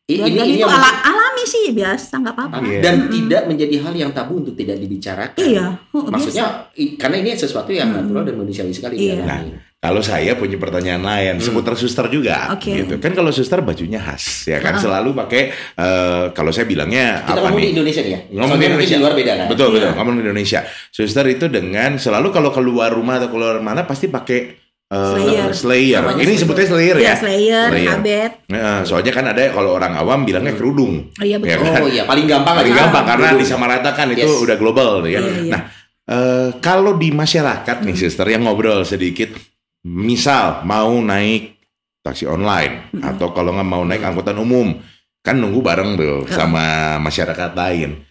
I- 0.04 0.18
Ini, 0.18 0.34
ini 0.36 0.54
itu 0.58 0.66
ala- 0.66 0.98
alami 1.00 1.44
sih 1.44 1.70
biasa 1.70 2.18
nggak 2.18 2.34
apa-apa. 2.34 2.56
Iya. 2.60 2.80
dan 2.80 2.94
tidak 3.06 3.42
menjadi 3.46 3.76
hal 3.80 3.94
yang 3.94 4.10
tabu 4.10 4.36
untuk 4.36 4.52
tidak 4.52 4.76
dibicarakan. 4.76 5.38
Iya, 5.38 5.66
oh, 5.88 6.04
Maksudnya 6.04 6.44
i- 6.74 6.98
karena 6.98 7.16
ini 7.18 7.32
sesuatu 7.32 7.70
yang 7.70 7.88
natural 7.88 8.22
dan 8.22 8.34
manusiawi 8.36 8.70
sekali 8.70 8.98
Iya. 8.98 9.22
dialami. 9.22 9.71
Kalau 9.82 9.98
saya 9.98 10.38
punya 10.38 10.54
pertanyaan 10.54 11.02
lain 11.02 11.42
seputar 11.42 11.74
suster 11.74 12.06
juga, 12.06 12.54
Oke. 12.54 12.70
gitu 12.70 13.02
kan 13.02 13.10
kalau 13.12 13.34
suster 13.34 13.58
bajunya 13.60 13.98
khas, 13.98 14.46
ya 14.46 14.62
kan 14.62 14.78
selalu 14.78 15.10
pakai 15.10 15.42
eh, 15.74 16.24
kalau 16.30 16.54
saya 16.54 16.64
bilangnya 16.64 17.26
Kita 17.26 17.34
apa 17.34 17.50
ngomong 17.50 17.58
di 17.58 17.66
nih? 17.66 17.72
Indonesia 17.74 18.00
nih 18.00 18.12
ya. 18.14 18.20
Ngomong 18.30 18.56
di 18.56 18.66
Indonesia. 18.68 18.94
di 18.94 19.02
luar 19.02 19.14
beda 19.18 19.32
kan. 19.34 19.46
Betul 19.50 19.68
betul, 19.74 19.90
Iya. 19.90 19.98
ngomong 19.98 20.14
di 20.14 20.22
Indonesia. 20.22 20.60
Suster 20.88 21.26
itu 21.26 21.50
dengan 21.50 21.98
selalu 21.98 22.30
kalau 22.30 22.50
keluar 22.50 22.94
rumah 22.94 23.18
atau 23.18 23.26
keluar 23.28 23.58
mana 23.58 23.82
pasti 23.82 24.06
pakai 24.06 24.54
eh, 24.86 25.08
Slayer. 25.18 25.50
slayer. 25.50 25.98
Namanya 26.00 26.14
Ini 26.14 26.22
slayer. 26.22 26.38
sebutnya 26.38 26.66
slayer 26.68 26.96
Iya, 26.96 27.02
ya. 27.02 27.14
slayer, 27.18 27.66
Slayer. 27.66 27.90
kabet. 27.90 28.32
Nah, 28.48 28.78
soalnya 28.84 29.10
kan 29.10 29.24
ada 29.26 29.42
kalau 29.50 29.70
orang 29.72 29.92
awam 29.96 30.22
bilangnya 30.22 30.54
kerudung. 30.54 31.10
Oh 31.10 31.24
iya 31.24 31.42
Ya 31.42 31.58
betul. 31.58 31.58
kan? 31.66 31.82
Oh 31.82 31.90
iya, 31.90 32.02
paling 32.04 32.30
gampang 32.30 32.54
Paling 32.54 32.70
gampang 32.72 33.02
karena 33.04 33.28
Dulu. 33.34 33.40
disamaratakan 33.42 34.06
itu 34.14 34.30
Yes. 34.30 34.44
udah 34.46 34.56
global 34.56 35.02
ya. 35.02 35.18
Iya, 35.18 35.20
iya. 35.42 35.50
Nah, 35.50 35.62
eh, 36.06 36.48
kalau 36.60 36.94
di 36.94 37.10
masyarakat 37.10 37.82
nih 37.82 37.96
suster 37.98 38.30
yang 38.30 38.46
ngobrol 38.46 38.86
sedikit, 38.86 39.34
misal 39.82 40.62
mau 40.62 40.94
naik 41.02 41.58
taksi 42.02 42.26
online 42.26 42.90
atau 42.98 43.30
kalau 43.30 43.54
nggak 43.54 43.68
mau 43.68 43.82
naik 43.86 44.02
angkutan 44.02 44.38
umum, 44.38 44.74
kan 45.22 45.38
nunggu 45.38 45.62
bareng 45.62 45.94
tuh 45.94 46.26
sama 46.30 46.98
masyarakat 46.98 47.50
lain. 47.54 48.02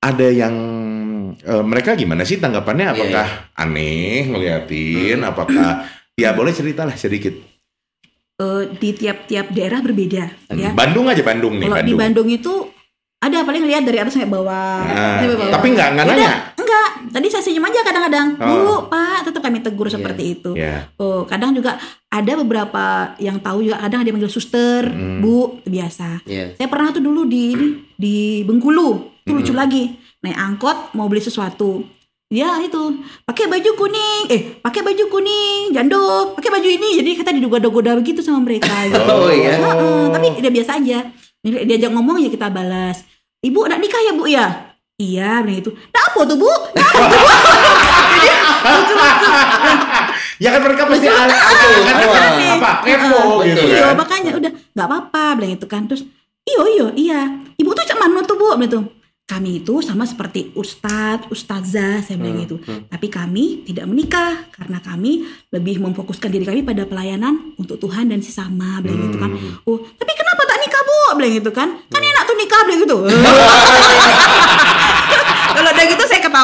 Ada 0.00 0.28
yang 0.32 0.54
eh, 1.36 1.64
mereka 1.66 1.94
gimana 1.94 2.24
sih 2.24 2.40
tanggapannya? 2.40 2.90
Iya, 2.90 2.92
Apakah 2.96 3.28
aneh 3.54 4.26
ngeliatin? 4.32 5.20
Apakah 5.22 5.84
ya 6.16 6.32
boleh 6.32 6.50
ceritalah 6.56 6.96
sedikit. 6.96 7.36
Eh, 8.40 8.62
di 8.80 8.96
tiap-tiap 8.96 9.52
daerah 9.52 9.84
berbeda 9.84 10.24
ya. 10.56 10.72
Bandung 10.72 11.12
aja 11.12 11.20
Bandung 11.20 11.60
nih 11.60 11.68
Kalau 11.68 11.76
di 11.84 11.92
Bandung. 11.92 11.98
Bandung 12.00 12.28
itu 12.32 12.54
ada 13.20 13.44
paling 13.44 13.68
lihat 13.68 13.84
dari 13.84 14.00
atas 14.00 14.16
sampai 14.16 14.32
bawah. 14.32 14.80
Nah, 14.80 15.20
sampai 15.20 15.36
bawah. 15.36 15.52
tapi 15.52 15.66
nggak 15.76 15.88
nggak 15.92 16.06
nanya. 16.08 16.32
Enggak, 16.70 16.88
tadi 17.10 17.26
saya 17.26 17.42
senyum 17.42 17.66
aja 17.66 17.82
kadang-kadang. 17.82 18.28
Oh. 18.38 18.46
Bu, 18.46 18.86
Pak, 18.86 19.26
tetap 19.26 19.42
kami 19.42 19.58
tegur 19.58 19.84
Iya. 19.84 19.94
seperti 19.98 20.22
itu. 20.30 20.50
Ya. 20.54 20.86
Oh, 20.96 21.26
kadang 21.26 21.50
juga 21.50 21.74
ada 22.06 22.32
beberapa 22.36 22.84
yang 23.18 23.42
tahu 23.42 23.66
juga 23.66 23.80
kadang 23.80 24.00
ada 24.00 24.06
yang 24.06 24.16
manggil 24.16 24.30
suster, 24.30 24.86
Hmm. 24.86 25.18
Bu, 25.18 25.58
biasa. 25.64 26.22
Iya. 26.24 26.54
Saya 26.54 26.68
pernah 26.70 26.94
tuh 26.94 27.02
dulu 27.02 27.26
di 27.26 27.42
ini, 27.50 27.66
di 27.90 28.14
Bengkulu, 28.44 28.88
itu 29.20 29.32
lucu 29.32 29.50
lagi. 29.50 29.90
Naik 30.20 30.38
angkot 30.38 30.94
mau 30.94 31.10
beli 31.10 31.18
sesuatu. 31.18 31.82
Ya 32.28 32.62
itu 32.62 32.78
pakai 33.26 33.50
baju 33.50 33.70
kuning, 33.74 34.22
eh 34.30 34.40
pakai 34.56 34.86
baju 34.86 35.04
kuning, 35.10 35.74
jando, 35.74 36.30
pakai 36.32 36.50
baju 36.52 36.68
ini. 36.70 37.02
Jadi 37.02 37.10
kita 37.16 37.34
digoda-goda 37.34 37.98
begitu 37.98 38.22
sama 38.22 38.38
mereka. 38.38 38.70
gitu. 38.86 39.02
Oh, 39.02 39.26
iya. 39.26 39.58
Heeh, 39.58 40.02
tapi 40.08 40.38
dia 40.38 40.52
biasa 40.52 40.78
aja. 40.78 41.10
Dia- 41.42 41.66
Diajak 41.66 41.90
ngomong 41.90 42.22
ya 42.22 42.30
kita 42.30 42.46
balas. 42.46 43.02
Ibu 43.42 43.66
udah 43.66 43.74
nikah 43.74 43.98
ya 43.98 44.12
bu 44.14 44.30
ya? 44.30 44.69
Iya, 45.00 45.40
bilang 45.40 45.58
gitu. 45.58 45.70
Nah 45.72 46.02
apa 46.04 46.20
tuh 46.22 46.36
bu? 46.36 46.50
Nah, 46.76 46.84
apa 46.84 47.00
tuh, 47.02 47.18
Bu?" 47.18 47.28
Jadi 48.12 48.28
lucu-lucu. 48.62 49.28
Ya 50.38 50.48
kan 50.50 50.60
mereka 50.62 50.82
pasti 50.86 51.04
Betul, 51.04 51.16
kan 51.16 51.28
awal. 51.28 52.52
apa 52.54 52.70
kepo 52.82 53.20
gitu 53.42 53.60
Iya, 53.62 53.80
kan. 53.82 53.94
makanya 53.94 54.30
udah 54.34 54.52
nggak 54.70 54.86
apa-apa 54.86 55.24
bilang 55.36 55.52
itu 55.54 55.66
kan. 55.66 55.82
Terus, 55.84 56.02
iyo 56.42 56.62
iyo 56.66 56.86
iya. 56.94 57.20
Ibu 57.54 57.70
tuh 57.70 57.84
cak 57.84 57.96
mana 57.96 58.20
tuh 58.22 58.36
bu? 58.36 58.48
Bilang 58.50 58.64
itu. 58.66 58.80
Kami 59.22 59.62
itu 59.62 59.78
sama 59.78 60.02
seperti 60.02 60.50
ustadz, 60.52 61.30
ustazah, 61.30 62.02
saya 62.02 62.18
bilang 62.18 62.34
Hmm, 62.34 62.42
gitu. 62.42 62.56
hmm. 62.58 62.90
Tapi 62.90 63.06
kami 63.06 63.44
tidak 63.62 63.86
menikah 63.86 64.50
karena 64.50 64.82
kami 64.82 65.22
lebih 65.48 65.78
memfokuskan 65.78 66.28
diri 66.28 66.42
kami 66.42 66.60
pada 66.60 66.82
pelayanan 66.82 67.54
untuk 67.54 67.78
Tuhan 67.78 68.10
dan 68.10 68.18
sesama, 68.18 68.82
bilang 68.82 69.06
gitu 69.06 69.16
kan. 69.16 69.30
Hmm. 69.30 69.62
Oh, 69.64 69.78
tapi 69.78 70.12
kenapa 70.12 70.42
tak 70.42 70.58
nikah 70.58 70.82
bu? 70.82 70.96
Bilang 71.14 71.32
gitu 71.32 71.50
kan. 71.50 71.68
Kan 71.86 72.02
enak 72.02 72.22
tuh 72.24 72.34
nikah, 72.34 72.60
bilang 72.64 72.80
gitu. 72.82 72.96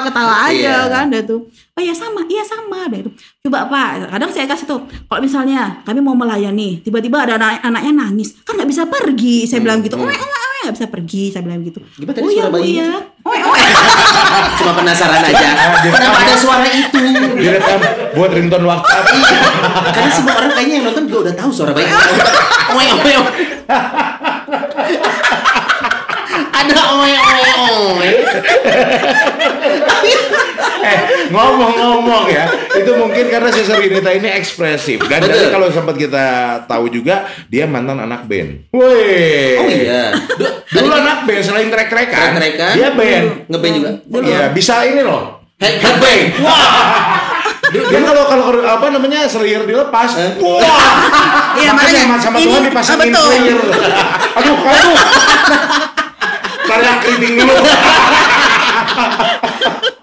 ketawa-ketawa 0.05 0.34
aja 0.53 0.53
Iya. 0.53 0.92
kan 0.92 1.05
udah 1.09 1.22
tuh. 1.24 1.40
Oh 1.76 1.82
iya 1.84 1.92
sama, 1.92 2.20
iya 2.28 2.44
sama 2.44 2.88
bilang 2.88 3.05
gitu. 3.05 3.11
Coba 3.49 3.68
Pak, 3.68 4.12
kadang 4.12 4.30
saya 4.32 4.47
kasih 4.49 4.64
tuh 4.64 4.80
kalau 5.09 5.20
misalnya 5.20 5.80
kami 5.84 6.01
mau 6.01 6.16
melayani, 6.16 6.80
tiba-tiba 6.80 7.24
ada 7.24 7.36
anak 7.36 7.61
anaknya 7.64 7.92
nangis, 8.05 8.36
kan 8.44 8.57
nggak 8.57 8.68
bisa 8.68 8.84
pergi. 8.88 9.44
Saya 9.44 9.61
bilang 9.61 9.80
gitu. 9.84 9.97
Oh, 9.97 10.05
oh, 10.05 10.09
oh, 10.09 10.61
nggak 10.64 10.74
bisa 10.76 10.86
pergi, 10.88 11.32
saya 11.32 11.44
bilang 11.44 11.61
gitu. 11.64 11.80
Gimana 11.97 12.16
tadi 12.16 12.24
oh 12.24 12.32
iya, 12.32 12.44
Bu, 12.49 12.59
iya. 12.61 12.90
Oh, 13.26 13.32
oh, 13.32 13.57
Cuma 14.61 14.72
penasaran 14.72 15.20
aja. 15.20 15.49
Kenapa 15.84 16.18
ada 16.24 16.34
suara 16.36 16.66
itu? 16.68 17.01
Direkam 17.36 17.80
buat 18.16 18.30
ringtone 18.32 18.64
WhatsApp. 18.64 19.05
Karena 19.92 20.11
semua 20.12 20.34
orang 20.40 20.51
kayaknya 20.57 20.74
yang 20.80 20.84
nonton 20.88 21.05
juga 21.09 21.18
udah 21.28 21.34
tahu 21.36 21.51
suara 21.53 21.70
bayi. 21.76 21.86
Oe 22.76 22.86
oe 22.92 23.12
oe. 23.20 23.32
Ada 26.57 26.82
oe 26.94 27.12
oe 27.12 27.50
oe. 27.68 28.11
eh 30.82 30.98
ngomong-ngomong 31.28 32.24
ya, 32.28 32.44
itu 32.72 32.90
mungkin 32.94 33.24
karena 33.26 33.50
Suster 33.50 33.76
Rinita 33.76 34.11
ini 34.11 34.30
ekspresif 34.30 35.02
dan 35.04 35.20
dari 35.20 35.50
kalau 35.50 35.66
sempat 35.68 35.94
kita 35.94 36.26
tahu 36.64 36.86
juga 36.88 37.26
dia 37.46 37.66
mantan 37.66 37.98
anak 37.98 38.24
band. 38.24 38.70
Woi. 38.70 39.59
Oh 39.59 39.66
iya. 39.66 40.14
Du- 40.32 40.54
Dulu 40.66 40.92
anak 40.92 41.18
band 41.24 41.42
selain 41.42 41.68
trek-trekan, 41.68 42.30
Trek-trekan. 42.32 42.72
dia 42.72 42.88
band. 42.90 43.26
Ngeband 43.46 43.72
juga. 43.74 43.90
Iya, 44.22 44.44
bisa 44.50 44.82
ini 44.82 45.02
loh. 45.02 45.42
Head 45.57 45.76
headbang. 45.76 46.36
Wah. 46.38 47.24
Dia 47.66 47.98
kalau 48.00 48.24
kalau 48.24 48.44
apa 48.62 48.86
namanya 48.88 49.26
selir 49.26 49.64
dilepas, 49.64 50.11
Eh? 50.14 50.30
wah. 50.38 50.62
Iya, 51.57 51.70
makanya 51.72 52.20
sama 52.20 52.38
ini- 52.38 52.46
Tuhan 52.46 52.62
dipasangin 52.64 53.11
ah, 53.11 53.24
selir. 53.26 53.59
Aduh, 54.38 54.54
aduh. 54.62 54.96
Teriak 56.66 56.96
keriting 57.00 57.34
dulu. 57.36 57.54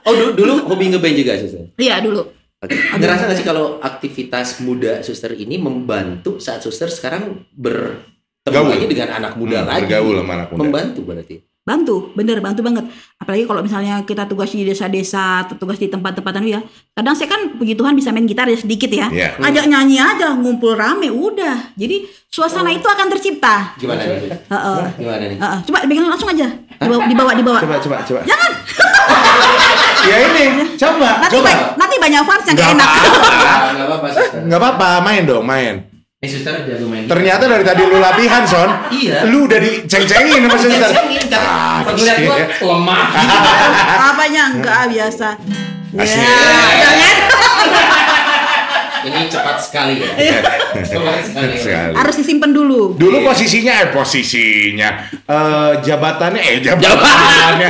Oh 0.03 0.11
du- 0.11 0.36
dulu 0.36 0.68
hobi 0.68 0.91
ngeband 0.91 1.16
juga 1.16 1.34
suster. 1.34 1.64
Iya 1.74 1.99
dulu. 1.99 2.28
Oke. 2.59 2.76
Ngerasa 2.76 3.24
nggak 3.24 3.38
sih 3.38 3.47
kalau 3.47 3.80
aktivitas 3.80 4.59
muda 4.59 4.99
suster 4.99 5.32
ini 5.32 5.55
membantu 5.55 6.39
saat 6.39 6.59
suster 6.59 6.88
sekarang 6.88 7.47
bertemu 7.53 8.68
lagi 8.68 8.86
dengan 8.86 9.09
anak 9.14 9.34
muda 9.34 9.64
Hmm, 9.64 9.70
lagi? 9.70 9.88
bergaul 9.88 10.16
sama 10.18 10.32
anak 10.36 10.47
muda. 10.49 10.59
Membantu 10.59 10.99
berarti. 11.03 11.36
Bantu, 11.64 12.11
bener 12.11 12.43
bantu 12.43 12.59
banget. 12.59 12.84
Apalagi 13.16 13.47
kalau 13.47 13.64
misalnya 13.64 14.03
kita 14.03 14.28
tugas 14.28 14.51
di 14.51 14.68
desa-desa 14.68 15.47
atau 15.47 15.55
tugas 15.55 15.80
di 15.80 15.88
tempat-tempatan 15.88 16.43
ya. 16.43 16.59
Kadang 16.91 17.16
saya 17.16 17.32
kan 17.32 17.55
puji 17.55 17.72
Tuhan 17.74 17.95
bisa 17.95 18.11
main 18.11 18.28
gitar 18.28 18.51
ya 18.51 18.59
sedikit 18.59 18.91
ya. 18.91 19.07
Iya. 19.07 19.39
Ajak 19.39 19.72
nyanyi 19.72 19.95
aja, 19.95 20.36
ngumpul 20.36 20.76
rame, 20.76 21.07
udah. 21.07 21.72
Jadi 21.80 22.03
suasana 22.28 22.68
itu 22.68 22.84
akan 22.84 23.07
tercipta. 23.07 23.80
Gimana 23.80 24.03
nih? 24.03 24.28
Heeh. 24.43 24.82
Gimana 24.99 25.24
nih? 25.24 25.38
Heeh. 25.39 25.59
Coba 25.64 25.78
dipegang 25.88 26.11
langsung 26.11 26.30
aja. 26.30 26.47
Dibawa, 26.84 27.03
dibawa, 27.07 27.32
dibawa. 27.32 27.59
Coba, 27.64 27.76
coba, 27.80 27.97
coba. 28.03 28.20
Jangan. 28.28 28.51
Ya 30.03 30.20
ini, 30.20 30.76
coba, 30.76 31.16
Nanti, 31.16 31.39
coba. 31.39 31.47
ba- 31.47 31.80
nanti 31.80 31.95
banyak 31.95 32.22
fans 32.28 32.43
yang 32.43 32.55
Nggak 32.59 32.68
gak 32.68 32.76
enak. 32.76 32.89
Nggak 33.72 33.88
apa-apa. 33.88 34.07
Nggak 34.43 34.59
apa-apa, 34.59 34.89
main 34.99 35.24
dong, 35.24 35.43
main. 35.47 35.93
Eh 36.24 36.30
suster 36.32 36.55
jago 36.63 36.88
main. 36.88 37.03
Ternyata 37.03 37.51
dari 37.51 37.67
tadi 37.67 37.84
lu 37.84 37.99
latihan, 37.99 38.47
Son. 38.47 38.71
Iya. 38.95 39.28
Lu 39.28 39.43
udah 39.43 39.59
diceng-cengin 39.59 40.39
sama 40.47 40.55
suster. 40.55 40.88
Ceng-cengin, 40.88 41.24
karena 41.28 41.51
Ah, 41.51 41.84
pas 41.84 41.91
ngeliat 41.99 42.17
gua 42.24 42.36
iya. 42.39 42.47
lemah 42.63 43.05
gitu. 43.11 43.38
Apanya 44.07 44.43
enggak 44.55 44.82
biasa. 44.88 45.28
Asik. 45.99 46.24
Ya, 46.24 46.39
jangan. 46.80 47.15
Ini 49.03 49.28
cepat 49.28 49.59
sekali 49.59 49.99
ya. 49.99 50.15
cepat 50.80 51.19
sekali. 51.28 51.55
Sekali. 51.59 51.91
Harus 51.91 52.15
disimpan 52.24 52.55
dulu. 52.55 52.95
Dulu 52.95 53.17
posisinya, 53.19 53.84
eh 53.84 53.91
posisinya, 53.91 54.89
eh 55.28 55.71
jabatannya, 55.84 56.39
eh 56.39 56.57
jabatannya 56.63 57.69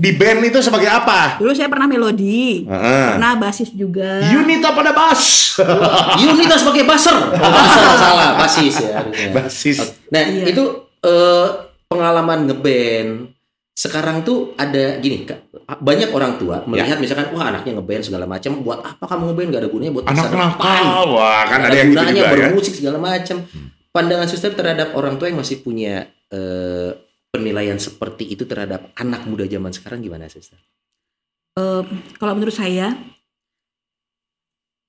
di 0.00 0.16
band 0.16 0.40
itu 0.42 0.58
sebagai 0.58 0.88
apa? 0.88 1.36
Dulu 1.36 1.52
saya 1.52 1.68
pernah 1.68 1.84
melodi. 1.84 2.64
Heeh. 2.64 3.06
Pernah 3.12 3.36
basis 3.36 3.68
juga. 3.70 4.24
Unita 4.32 4.72
pada 4.72 4.90
bass. 4.90 5.52
Unita 6.24 6.56
sebagai 6.56 6.88
baser. 6.88 7.12
Oh, 7.12 7.50
baser 7.52 7.84
salah, 8.00 8.30
basis 8.40 8.74
ya 8.80 8.90
harusnya. 8.98 9.28
Basis. 9.36 9.76
Nah, 10.08 10.22
Iya. 10.24 10.44
itu 10.48 10.64
eh, 11.00 11.46
pengalaman 11.86 12.48
ngeband. 12.48 13.36
Sekarang 13.70 14.20
tuh 14.20 14.52
ada 14.56 15.00
gini, 15.00 15.24
Kak, 15.24 15.40
banyak 15.80 16.12
orang 16.12 16.36
tua 16.36 16.60
melihat 16.64 16.96
misalkan 16.96 17.32
wah 17.32 17.48
anaknya 17.48 17.76
ngeband 17.76 18.02
segala 18.02 18.24
macam, 18.24 18.60
buat 18.60 18.80
apa 18.80 19.04
kamu 19.04 19.32
ngeband 19.32 19.48
gak 19.50 19.62
ada 19.64 19.70
gunanya 19.72 19.92
buat 19.94 20.04
Anak 20.04 20.28
nakal, 20.30 20.84
wah 21.10 21.42
kan 21.44 21.58
Nggak 21.60 21.68
ada 21.68 21.76
yang 21.76 21.88
gitu 21.88 21.96
gunanya 21.96 22.12
juga 22.12 22.28
ya. 22.28 22.32
bermusik 22.36 22.74
segala 22.76 22.96
macam. 22.96 23.36
Pandangan 23.90 24.28
suster 24.28 24.52
terhadap 24.52 24.92
orang 24.92 25.16
tua 25.16 25.28
yang 25.28 25.40
masih 25.40 25.60
punya 25.60 26.04
eh, 26.28 26.90
penilaian 27.30 27.78
seperti 27.78 28.26
itu 28.26 28.44
terhadap 28.44 28.90
anak 28.98 29.24
muda 29.24 29.46
zaman 29.46 29.70
sekarang 29.70 30.02
gimana 30.02 30.26
suster? 30.26 30.58
Eh, 31.56 31.82
kalau 32.18 32.34
menurut 32.34 32.54
saya 32.54 32.94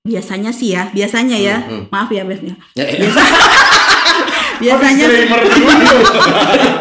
biasanya 0.02 0.50
sih 0.50 0.74
ya, 0.74 0.90
biasanya 0.90 1.38
ya. 1.38 1.56
Hmm, 1.62 1.86
hmm. 1.86 1.94
Maaf 1.94 2.10
ya, 2.10 2.26
ya. 2.26 2.54
Ya, 2.74 2.84
eh, 2.86 2.98
Biasanya 4.62 5.04
dulu. 5.10 5.22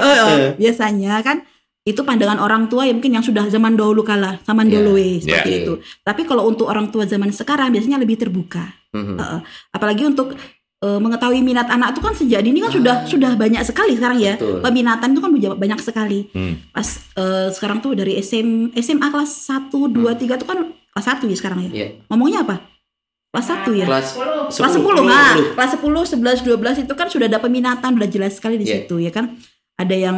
Eh, 0.01 0.18
eh, 0.18 0.41
biasanya 0.57 1.22
kan 1.22 1.45
itu 1.82 2.01
pandangan 2.01 2.38
orang 2.41 2.70
tua 2.70 2.86
ya 2.86 2.93
mungkin 2.93 3.14
yang 3.14 3.26
sudah 3.26 3.45
zaman 3.49 3.74
dahulu 3.74 4.01
kala, 4.05 4.38
zaman 4.45 4.70
Ya, 4.70 4.82
dulu 4.82 4.97
ya. 4.97 5.18
seperti 5.22 5.66
itu. 5.66 5.74
Tapi 6.01 6.26
kalau 6.26 6.45
untuk 6.49 6.70
orang 6.70 6.89
tua 6.93 7.05
zaman 7.09 7.30
sekarang 7.34 7.74
biasanya 7.74 8.01
lebih 8.01 8.18
terbuka. 8.18 8.66
Mhm. 8.91 9.16
Heeh. 9.18 9.39
apalagi 9.72 10.03
untuk 10.03 10.36
eh, 10.82 10.99
mengetahui 10.99 11.39
minat 11.39 11.69
anak 11.69 11.93
itu 11.93 12.01
kan 12.01 12.13
sejak 12.13 12.41
dini 12.41 12.57
kan 12.57 12.73
sudah 12.73 12.95
sudah 13.05 13.32
banyak 13.38 13.61
sekali 13.61 13.93
sekarang 13.93 14.17
ya. 14.17 14.34
Ah. 14.34 14.38
Betul. 14.41 14.57
Peminatan 14.65 15.07
itu 15.13 15.21
kan 15.21 15.32
banyak 15.55 15.79
sekali. 15.79 16.19
Hmm. 16.34 16.53
Pas 16.73 16.88
eh, 17.15 17.47
sekarang 17.53 17.79
tuh 17.79 17.93
dari 17.93 18.17
SM, 18.17 18.73
SMA 18.75 19.07
kelas 19.07 19.32
1, 19.45 19.69
2, 19.69 20.17
3 20.17 20.36
itu 20.36 20.45
kan 20.45 20.57
kelas 20.73 21.05
1 21.07 21.29
ya 21.29 21.36
sekarang 21.38 21.59
ya. 21.65 21.71
Iya. 21.71 21.88
Ngomongnya 22.09 22.41
apa? 22.43 22.55
Kelas 23.32 23.47
1 23.47 23.71
ya. 23.77 23.86
Kelas 23.88 24.07
Kelas 24.51 24.73
10, 24.75 25.07
nah, 25.07 25.39
kelas 25.55 25.71
10, 25.79 26.03
11, 26.03 26.43
12 26.43 26.84
itu 26.84 26.93
kan 26.99 27.07
sudah 27.07 27.32
ada 27.32 27.39
peminatan, 27.39 27.95
udah 27.95 28.09
jelas 28.11 28.36
sekali 28.36 28.59
di 28.59 28.67
Iya. 28.67 28.84
situ 28.84 28.99
ya 28.99 29.07
kan. 29.07 29.39
Ada 29.79 29.95
yang 29.95 30.17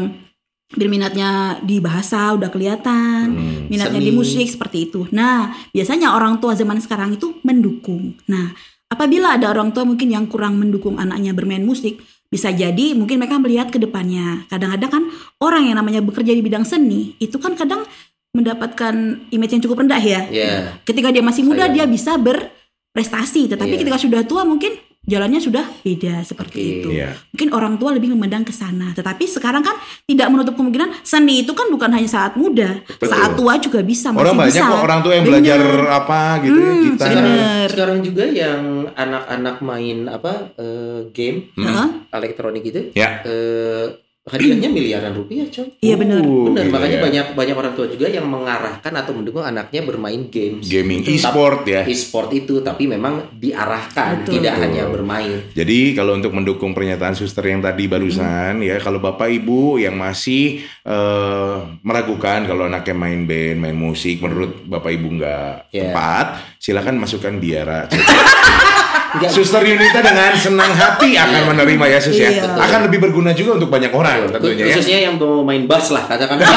berminatnya 0.74 1.62
di 1.62 1.78
bahasa 1.78 2.34
udah 2.34 2.50
kelihatan, 2.50 3.30
Hmm. 3.30 3.70
minatnya 3.70 4.02
Seni. 4.02 4.10
di 4.10 4.14
musik 4.18 4.48
seperti 4.50 4.90
itu. 4.90 5.06
Nah, 5.14 5.54
biasanya 5.70 6.18
orang 6.18 6.42
tua 6.42 6.58
zaman 6.58 6.82
sekarang 6.82 7.14
itu 7.14 7.38
mendukung. 7.46 8.18
Nah, 8.26 8.58
apabila 8.94 9.36
ada 9.36 9.50
orang 9.50 9.74
tua 9.74 9.84
mungkin 9.84 10.14
yang 10.14 10.30
kurang 10.30 10.62
mendukung 10.62 11.02
anaknya 11.02 11.34
bermain 11.34 11.66
musik, 11.66 12.00
bisa 12.30 12.54
jadi 12.54 12.94
mungkin 12.94 13.18
mereka 13.18 13.42
melihat 13.42 13.74
ke 13.74 13.82
depannya. 13.82 14.46
Kadang-kadang 14.50 14.90
kan 14.90 15.04
orang 15.42 15.70
yang 15.70 15.78
namanya 15.78 16.02
bekerja 16.06 16.34
di 16.34 16.42
bidang 16.42 16.66
seni 16.66 17.18
itu 17.18 17.38
kan 17.42 17.58
kadang 17.58 17.86
mendapatkan 18.34 18.94
image 19.30 19.52
yang 19.54 19.62
cukup 19.62 19.86
rendah 19.86 20.02
ya. 20.02 20.22
Ya. 20.34 20.54
Ketika 20.82 21.14
dia 21.14 21.22
masih 21.22 21.46
muda 21.46 21.70
Sayang. 21.70 21.74
dia 21.78 21.86
bisa 21.86 22.18
berprestasi, 22.18 23.54
tetapi 23.54 23.78
Iya. 23.78 23.82
ketika 23.86 23.98
sudah 24.02 24.22
tua 24.26 24.42
mungkin 24.46 24.74
jalannya 25.04 25.38
sudah 25.38 25.68
beda 25.80 26.24
seperti 26.24 26.58
Oke. 26.58 26.72
itu. 26.74 26.90
Iya. 26.94 27.10
Mungkin 27.30 27.50
orang 27.52 27.74
tua 27.76 27.92
lebih 27.92 28.10
memandang 28.10 28.42
ke 28.42 28.52
sana. 28.52 28.92
Tetapi 28.92 29.24
sekarang 29.26 29.60
kan 29.60 29.76
tidak 30.04 30.28
menutup 30.28 30.56
kemungkinan 30.56 31.02
seni 31.02 31.42
itu 31.42 31.52
kan 31.52 31.68
bukan 31.68 31.90
hanya 31.90 32.08
saat 32.08 32.34
muda, 32.34 32.80
Betul. 32.82 33.12
saat 33.12 33.36
tua 33.36 33.54
juga 33.58 33.80
bisa. 33.82 34.10
Orang 34.10 34.34
masih 34.34 34.50
banyak 34.50 34.64
bisa. 34.64 34.72
kok 34.72 34.82
orang 34.82 35.00
tua 35.00 35.14
yang 35.14 35.26
Bener. 35.26 35.36
belajar 35.38 35.60
apa 35.94 36.22
gitu 36.40 36.56
ya, 36.56 36.64
Hmm, 36.66 36.84
gitar. 36.86 37.08
bener. 37.10 37.14
Sekarang, 37.14 37.38
sekarang 37.68 38.00
juga 38.02 38.24
yang 38.26 38.62
anak-anak 38.90 39.56
main 39.60 39.98
apa 40.08 40.34
eh, 40.56 41.00
game 41.12 41.38
Hmm. 41.54 41.66
Heeh. 41.66 41.88
elektronik 42.14 42.64
itu 42.64 42.82
Ya. 42.94 43.20
eh, 43.24 43.86
hadiahnya 44.24 44.72
miliaran 44.72 45.12
rupiah 45.12 45.44
coy. 45.52 45.68
Iya 45.84 46.00
benar. 46.00 46.24
Uh, 46.24 46.48
Benar, 46.48 46.72
makanya 46.72 46.98
ya. 46.98 47.04
banyak 47.04 47.26
banyak 47.36 47.56
orang 47.60 47.74
tua 47.76 47.92
juga 47.92 48.08
yang 48.08 48.24
mengarahkan 48.24 48.94
atau 48.96 49.12
mendukung 49.12 49.44
anaknya 49.44 49.84
bermain 49.84 50.32
games. 50.32 50.64
gaming 50.66 51.04
e-sport 51.04 51.68
ya. 51.68 51.84
E-sport 51.84 52.32
itu 52.32 52.64
tapi 52.64 52.88
memang 52.88 53.36
diarahkan, 53.36 54.24
Betul. 54.24 54.40
tidak 54.40 54.56
Betul. 54.56 54.64
hanya 54.64 54.84
bermain. 54.88 55.38
Jadi 55.52 55.92
kalau 55.92 56.16
untuk 56.16 56.32
mendukung 56.32 56.72
pernyataan 56.72 57.14
suster 57.14 57.44
yang 57.44 57.60
tadi 57.60 57.84
barusan 57.86 58.64
ya 58.64 58.80
kalau 58.80 59.04
bapak 59.04 59.28
ibu 59.28 59.76
yang 59.76 60.00
masih 60.00 60.64
eh, 60.82 61.56
meragukan 61.84 62.48
kalau 62.48 62.72
anaknya 62.72 62.96
main 62.96 63.28
band, 63.28 63.58
main 63.60 63.76
musik 63.76 64.24
menurut 64.24 64.64
bapak 64.64 64.92
ibu 64.94 65.08
nggak 65.14 65.68
Ya. 65.70 65.90
tepat, 65.90 66.26
silakan 66.58 66.96
masukkan 66.96 67.36
biara. 67.36 67.90
Enggak 69.14 69.30
suster 69.30 69.62
Yunita 69.62 70.00
dengan 70.00 70.34
senang 70.34 70.72
hati 70.72 71.14
akan 71.14 71.54
menerima 71.54 71.86
ya 71.88 72.00
sus 72.02 72.16
ya. 72.16 72.30
Iya. 72.32 72.50
Akan 72.58 72.82
lebih 72.84 72.98
berguna 73.00 73.30
juga 73.32 73.56
untuk 73.56 73.70
banyak 73.70 73.90
orang 73.90 74.26
tentunya 74.28 74.66
ya. 74.66 74.74
khususnya 74.74 74.98
yang 75.04 75.16
mau 75.16 75.42
main 75.42 75.64
bass 75.64 75.90
lah 75.90 76.02
katakan. 76.04 76.42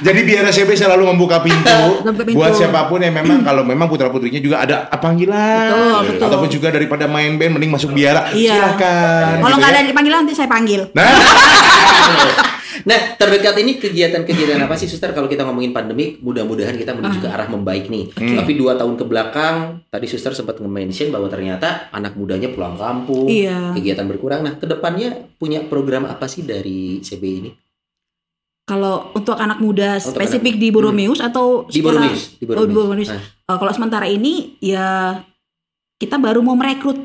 Jadi 0.00 0.20
biara 0.22 0.48
CB 0.48 0.70
selalu 0.72 1.02
membuka 1.06 1.42
pintu, 1.42 2.00
Membuka 2.00 2.24
pintu. 2.24 2.38
buat 2.38 2.54
siapa 2.54 2.88
pun 2.88 2.98
yang 2.98 3.12
memang 3.12 3.42
kalau 3.42 3.60
memang 3.62 3.84
putra 3.86 4.08
putrinya 4.08 4.38
juga 4.38 4.62
ada 4.62 4.76
panggilan 4.88 5.68
Betul, 5.68 6.00
betul. 6.08 6.24
ataupun 6.24 6.48
juga 6.48 6.68
daripada 6.70 7.04
main 7.04 7.36
band 7.36 7.58
mending 7.58 7.68
masuk 7.70 7.90
biara 7.92 8.30
Iya. 8.32 8.54
silakan. 8.54 9.42
Kalau 9.42 9.50
gitu 9.50 9.60
nggak 9.60 9.70
ya. 9.70 9.80
ada 9.82 9.92
panggilan 9.92 10.18
nanti 10.22 10.34
saya 10.34 10.48
panggil. 10.48 10.80
Nah, 10.94 11.04
Nah, 12.88 13.20
terdekat 13.20 13.52
ini 13.60 13.76
kegiatan-kegiatan 13.76 14.64
apa 14.64 14.72
sih, 14.80 14.88
Suster? 14.88 15.12
Kalau 15.12 15.28
kita 15.28 15.44
ngomongin 15.44 15.76
pandemik, 15.76 16.24
mudah-mudahan 16.24 16.72
kita 16.72 16.96
menuju 16.96 17.20
ke 17.20 17.28
arah 17.28 17.44
membaik 17.44 17.92
nih. 17.92 18.08
Hmm. 18.16 18.40
Tapi 18.40 18.56
dua 18.56 18.80
tahun 18.80 18.96
ke 18.96 19.04
belakang, 19.04 19.84
tadi 19.92 20.08
Suster 20.08 20.32
sempat 20.32 20.56
nge-mention 20.56 21.12
bahwa 21.12 21.28
ternyata 21.28 21.92
anak 21.92 22.16
mudanya 22.16 22.48
pulang 22.48 22.80
kampung, 22.80 23.28
Iya. 23.28 23.76
kegiatan 23.76 24.08
berkurang. 24.08 24.40
Nah, 24.40 24.56
ke 24.56 24.64
depannya 24.64 25.28
punya 25.36 25.60
program 25.68 26.08
apa 26.08 26.24
sih 26.24 26.48
dari 26.48 27.04
CB 27.04 27.24
ini? 27.28 27.50
Kalau 28.64 29.12
untuk 29.16 29.36
anak 29.36 29.60
muda 29.64 29.96
Untuk 29.96 30.12
spesifik 30.16 30.60
di 30.60 30.68
Boromeus 30.68 31.24
atau 31.24 31.64
Di 31.68 31.80
Boromeus, 31.80 32.36
di 32.36 32.44
Oh, 32.52 32.64
di 32.64 32.72
Boromeus. 32.72 33.08
Nah, 33.12 33.20
Eh, 33.48 33.56
kalau 33.56 33.72
sementara 33.72 34.04
ini 34.04 34.60
ya 34.60 35.16
kita 35.96 36.20
baru 36.20 36.44
mau 36.44 36.52
merekrut. 36.52 37.00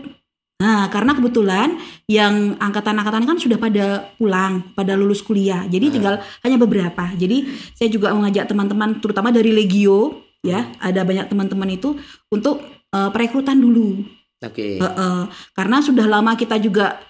Nah, 0.64 0.88
karena 0.88 1.12
kebetulan 1.12 1.76
yang 2.08 2.56
angkatan-angkatan 2.56 3.28
kan 3.28 3.36
sudah 3.36 3.60
pada 3.60 4.16
pulang, 4.16 4.64
pada 4.72 4.96
lulus 4.96 5.20
kuliah. 5.20 5.68
Jadi 5.68 5.92
Ah. 5.92 5.94
tinggal 5.94 6.16
hanya 6.48 6.56
beberapa. 6.56 7.12
Jadi 7.20 7.52
saya 7.76 7.92
juga 7.92 8.16
mengajak 8.16 8.48
teman-teman 8.48 9.04
terutama 9.04 9.28
dari 9.28 9.52
Legio 9.52 10.24
ya, 10.40 10.72
ada 10.80 11.04
banyak 11.04 11.28
teman-teman 11.28 11.68
itu 11.76 12.00
untuk 12.32 12.64
eh, 12.94 13.10
perekrutan 13.10 13.58
dulu. 13.58 14.06
Oke. 14.40 14.78
Eh, 14.78 14.86
eh, 14.86 15.24
karena 15.58 15.82
sudah 15.82 16.06
lama 16.06 16.38
kita 16.38 16.62
juga 16.62 17.02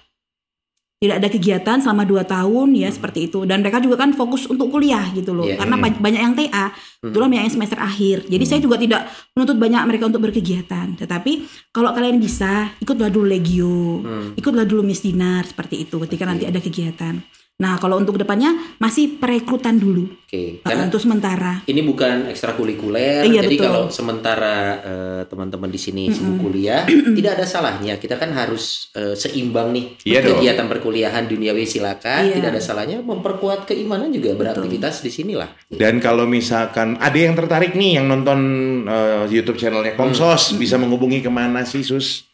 tidak 1.04 1.20
ada 1.20 1.28
kegiatan 1.28 1.78
selama 1.78 2.08
dua 2.08 2.24
tahun 2.24 2.72
ya 2.72 2.88
seperti 2.88 3.28
itu. 3.28 3.43
Dan 3.43 3.60
mereka 3.60 3.84
juga 3.84 3.99
kan 3.99 4.16
fokus 4.16 4.47
untuk 4.47 4.72
kuliah 4.72 5.12
gitu 5.12 5.36
loh 5.36 5.43
Iya. 5.43 5.60
karena 5.60 5.76
Hmm. 5.76 5.84
ba- 5.84 5.99
banyak 5.99 6.22
yang 6.22 6.34
TA 6.34 6.72
kebetulan 6.97 7.28
banyak 7.28 7.43
yang 7.43 7.54
semester 7.54 7.76
akhir. 7.76 8.24
Jadi 8.24 8.43
saya 8.47 8.60
juga 8.60 8.80
tidak 8.80 9.04
menuntut 9.36 9.60
banyak 9.60 9.84
mereka 9.84 10.08
untuk 10.08 10.24
berkegiatan. 10.24 10.95
Tetapi 10.95 11.32
kalau 11.70 11.91
kalian 11.91 12.18
bisa 12.18 12.72
ikutlah 12.80 13.12
dulu 13.12 13.28
legio 13.28 13.99
Hmm. 13.99 14.32
ikutlah 14.34 14.64
dulu 14.64 14.80
Miss 14.82 15.04
Dinar 15.04 15.43
seperti 15.43 15.84
itu 15.84 15.99
ketika 15.99 16.24
nanti 16.24 16.47
ada 16.47 16.58
kegiatan 16.58 17.20
nah 17.56 17.78
kalau 17.78 17.95
untuk 17.95 18.18
ke 18.18 18.22
depannya 18.22 18.49
masih 18.76 19.16
perekrutan 19.16 19.78
dulu 19.78 20.10
Oke. 20.26 20.34
eh, 20.34 20.51
Karena 20.60 20.89
untuk 20.89 20.97
sementara 20.97 21.62
ini 21.64 21.80
bukan 21.80 22.26
ekstrakurikuler, 22.28 23.22
Iya, 23.24 23.45
jadi 23.45 23.56
betul. 23.56 23.64
kalau 23.64 23.84
sementara 23.88 24.56
eh, 24.80 25.22
teman-teman 25.24 25.70
di 25.70 25.78
sini 25.78 26.10
sibuk 26.10 26.41
kuliah, 26.41 26.84
tidak 27.14 27.38
ada 27.38 27.45
salahnya. 27.45 27.95
Kita 27.95 28.18
kan 28.18 28.34
harus 28.34 28.89
eh, 28.91 29.14
seimbang 29.14 29.70
nih 29.70 29.86
Iya 30.04 30.20
dong. 30.20 30.41
kegiatan 30.41 30.66
perkuliahan 30.68 31.24
duniawi 31.24 31.64
silakan. 31.64 32.22
Iya. 32.26 32.34
Tidak 32.36 32.49
ada 32.49 32.60
salahnya 32.60 32.97
memperkuat 32.99 33.66
keimanan 33.66 34.10
juga 34.10 34.34
beraktivitas 34.34 34.99
di 34.99 35.12
sinilah. 35.12 35.54
dan 35.70 35.97
kalau 35.99 36.26
misalkan 36.26 36.97
ada 36.97 37.16
yang 37.16 37.34
tertarik 37.34 37.74
nih 37.74 38.01
yang 38.01 38.10
nonton 38.10 38.39
eh, 38.84 39.30
YouTube 39.30 39.56
channelnya 39.56 39.93
Komsos 39.93 40.58
bisa 40.58 40.76
menghubungi 40.76 41.22
ke 41.22 41.30
mana 41.30 41.62
sih 41.64 41.86
sus? 41.86 42.26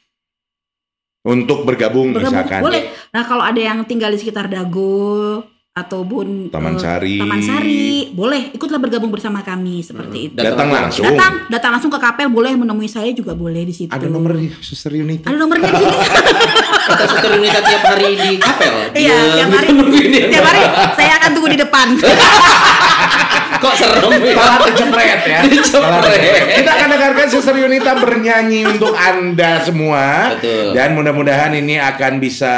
Untuk 1.19 1.67
bergabung, 1.67 2.15
Bergabung, 2.15 2.31
misalkan 2.31 2.61
boleh 2.63 2.83
nah 3.11 3.27
kalau 3.27 3.43
ada 3.43 3.59
yang 3.59 3.83
tinggal 3.83 4.07
di 4.07 4.15
sekitar 4.23 4.47
Dago 4.47 5.43
ataupun 5.79 6.51
Taman 6.51 6.75
eh, 6.75 6.79
Sari. 6.79 7.15
Taman 7.19 7.39
Sari, 7.39 8.11
boleh 8.11 8.51
ikutlah 8.51 8.79
bergabung 8.81 9.11
bersama 9.11 9.39
kami 9.39 9.79
seperti 9.79 10.31
itu. 10.31 10.39
Datang 10.39 10.67
langsung. 10.71 11.07
Datang, 11.07 11.33
datang 11.47 11.71
langsung 11.77 11.91
ke 11.91 11.99
kapel 11.99 12.27
boleh 12.27 12.51
menemui 12.55 12.89
saya 12.91 13.11
juga 13.15 13.31
boleh 13.31 13.63
di 13.63 13.73
situ. 13.75 13.91
Ada 13.91 14.07
nomor 14.11 14.35
Suster 14.59 14.91
Yunita. 14.91 15.31
Ada 15.31 15.37
nomornya 15.39 15.71
di 15.71 15.75
sini. 15.79 15.97
Atau 16.89 17.05
suster 17.05 17.31
Yunita 17.37 17.59
tiap 17.61 17.83
hari 17.85 18.11
di 18.17 18.29
kapel. 18.41 18.73
Iya, 18.97 19.17
tiap 19.39 19.49
hari, 19.55 19.69
tiap 20.09 20.45
hari 20.47 20.61
saya 20.97 21.11
akan 21.21 21.29
tunggu 21.37 21.49
di 21.53 21.59
depan. 21.61 21.87
Kok 23.59 23.73
serem 23.75 24.11
ya? 24.23 24.33
Malah 24.35 24.57
terjepret 24.65 25.21
ya. 25.23 25.39
Terjepret. 25.43 26.19
Kita 26.59 26.71
akan 26.75 26.87
dengarkan 26.89 27.27
Suster 27.27 27.55
Yunita 27.55 27.91
bernyanyi 27.95 28.65
untuk 28.65 28.95
Anda 28.95 29.59
semua. 29.61 30.33
Betul. 30.35 30.73
Dan 30.73 30.95
mudah-mudahan 30.95 31.53
ini 31.55 31.75
akan 31.75 32.19
bisa 32.19 32.53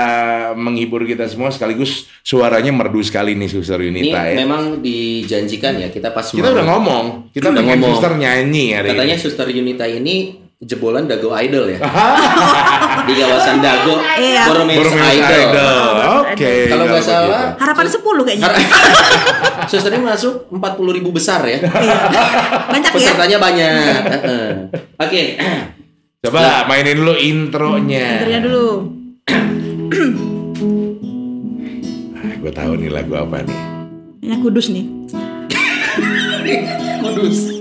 menghibur 0.54 1.04
kita 1.04 1.26
semua 1.26 1.50
sekaligus 1.50 2.10
suaranya 2.22 2.70
merdu 2.70 3.02
sekali 3.02 3.34
nih 3.34 3.50
Suster 3.50 3.78
Ini 3.78 3.88
Yunita 3.90 4.20
ya. 4.30 4.36
memang 4.38 4.64
dijanjikan 4.82 5.78
ya 5.78 5.90
kita 5.90 6.14
pas 6.14 6.26
Kita 6.26 6.50
udah 6.50 6.66
ngomong, 6.66 7.06
kita 7.34 7.50
Udah 7.50 7.64
ngomong. 7.66 7.90
Suster 7.94 8.14
nyanyi 8.16 8.74
hari 8.74 8.94
Katanya 8.94 9.18
ini. 9.18 9.22
Suster 9.22 9.48
Yunita 9.50 9.86
ini 9.86 10.41
jebolan 10.62 11.10
Dago 11.10 11.34
Idol 11.34 11.74
ya. 11.74 11.80
di 13.10 13.14
kawasan 13.18 13.58
Dago. 13.66 13.98
Iya. 13.98 14.46
Boromeo 14.46 14.82
Idol. 14.86 15.02
Idol. 15.10 15.94
Oke. 16.22 16.54
Kalau 16.70 16.86
nggak 16.86 17.04
salah, 17.04 17.44
Harapan 17.58 17.86
10 17.90 18.28
kayaknya. 18.30 18.50
Susternya 19.70 20.02
masuk 20.06 20.46
40 20.54 20.98
ribu 21.02 21.10
besar 21.10 21.42
ya. 21.50 21.58
Iya. 21.66 21.98
Banyak 22.70 22.92
ya. 22.94 22.96
Pesertanya 22.96 23.38
banyak. 23.42 24.02
Heeh. 24.06 24.50
Oke. 25.02 25.22
Coba 26.22 26.70
mainin 26.70 27.02
dulu 27.02 27.18
intronya. 27.18 28.22
Intronya 28.22 28.42
dulu. 28.46 28.66
Ah, 32.22 32.38
gue 32.38 32.54
tahu 32.54 32.78
nih 32.78 32.94
lagu 32.94 33.18
apa 33.18 33.42
nih. 33.42 33.60
Ini 34.22 34.36
kudus 34.46 34.70
nih. 34.70 34.86
Kudus. 37.02 37.61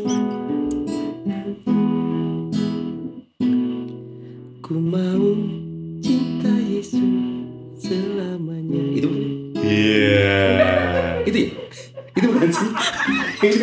itu 12.17 12.27
bukan 12.27 12.51
sih? 12.51 12.69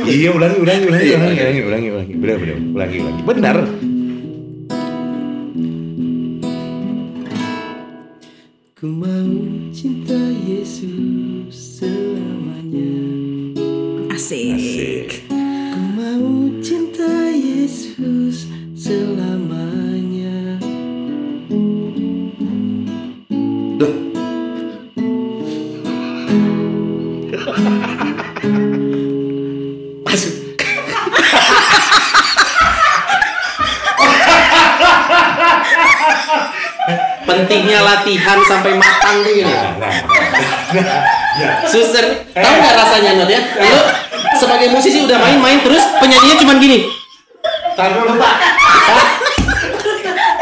Iya 0.08 0.30
ulangi 0.32 0.58
ulangi 0.64 0.84
ulangi 0.88 1.06
iya, 1.06 1.18
iya. 1.20 1.28
ulangi 1.28 1.40
ulangi 1.44 1.60
ulangi 1.68 1.88
ulangi. 1.92 2.14
Bener 2.16 2.36
bener 2.40 2.58
ulangi 2.74 2.98
ulangi. 3.04 3.22
Benar. 3.28 3.58
Ku 8.78 8.86
mau 8.86 9.34
cinta 9.74 10.22
Yesus 10.46 11.82
selamanya. 11.82 12.94
Asik, 14.14 14.54
Asik. 14.54 15.27
Latihan 37.88 38.38
sampai 38.44 38.76
matang 38.76 39.24
tuh 39.24 39.32
gini. 39.32 39.48
Suster, 41.72 42.28
tahu 42.36 42.54
nggak 42.60 42.76
rasanya 42.76 43.24
Not 43.24 43.30
ya? 43.32 43.40
Lo 43.64 43.80
sebagai 44.36 44.68
musisi 44.76 45.08
udah 45.08 45.18
main-main 45.24 45.64
terus 45.64 45.84
penyanyinya 46.04 46.36
cuman 46.44 46.58
gini. 46.60 46.78
Tahan 47.80 47.92
dulu 47.96 48.20
Pak. 48.20 48.36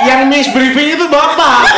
Yang 0.06 0.22
miss 0.30 0.48
briefing 0.50 0.98
itu 0.98 1.06
Bapak. 1.06 1.70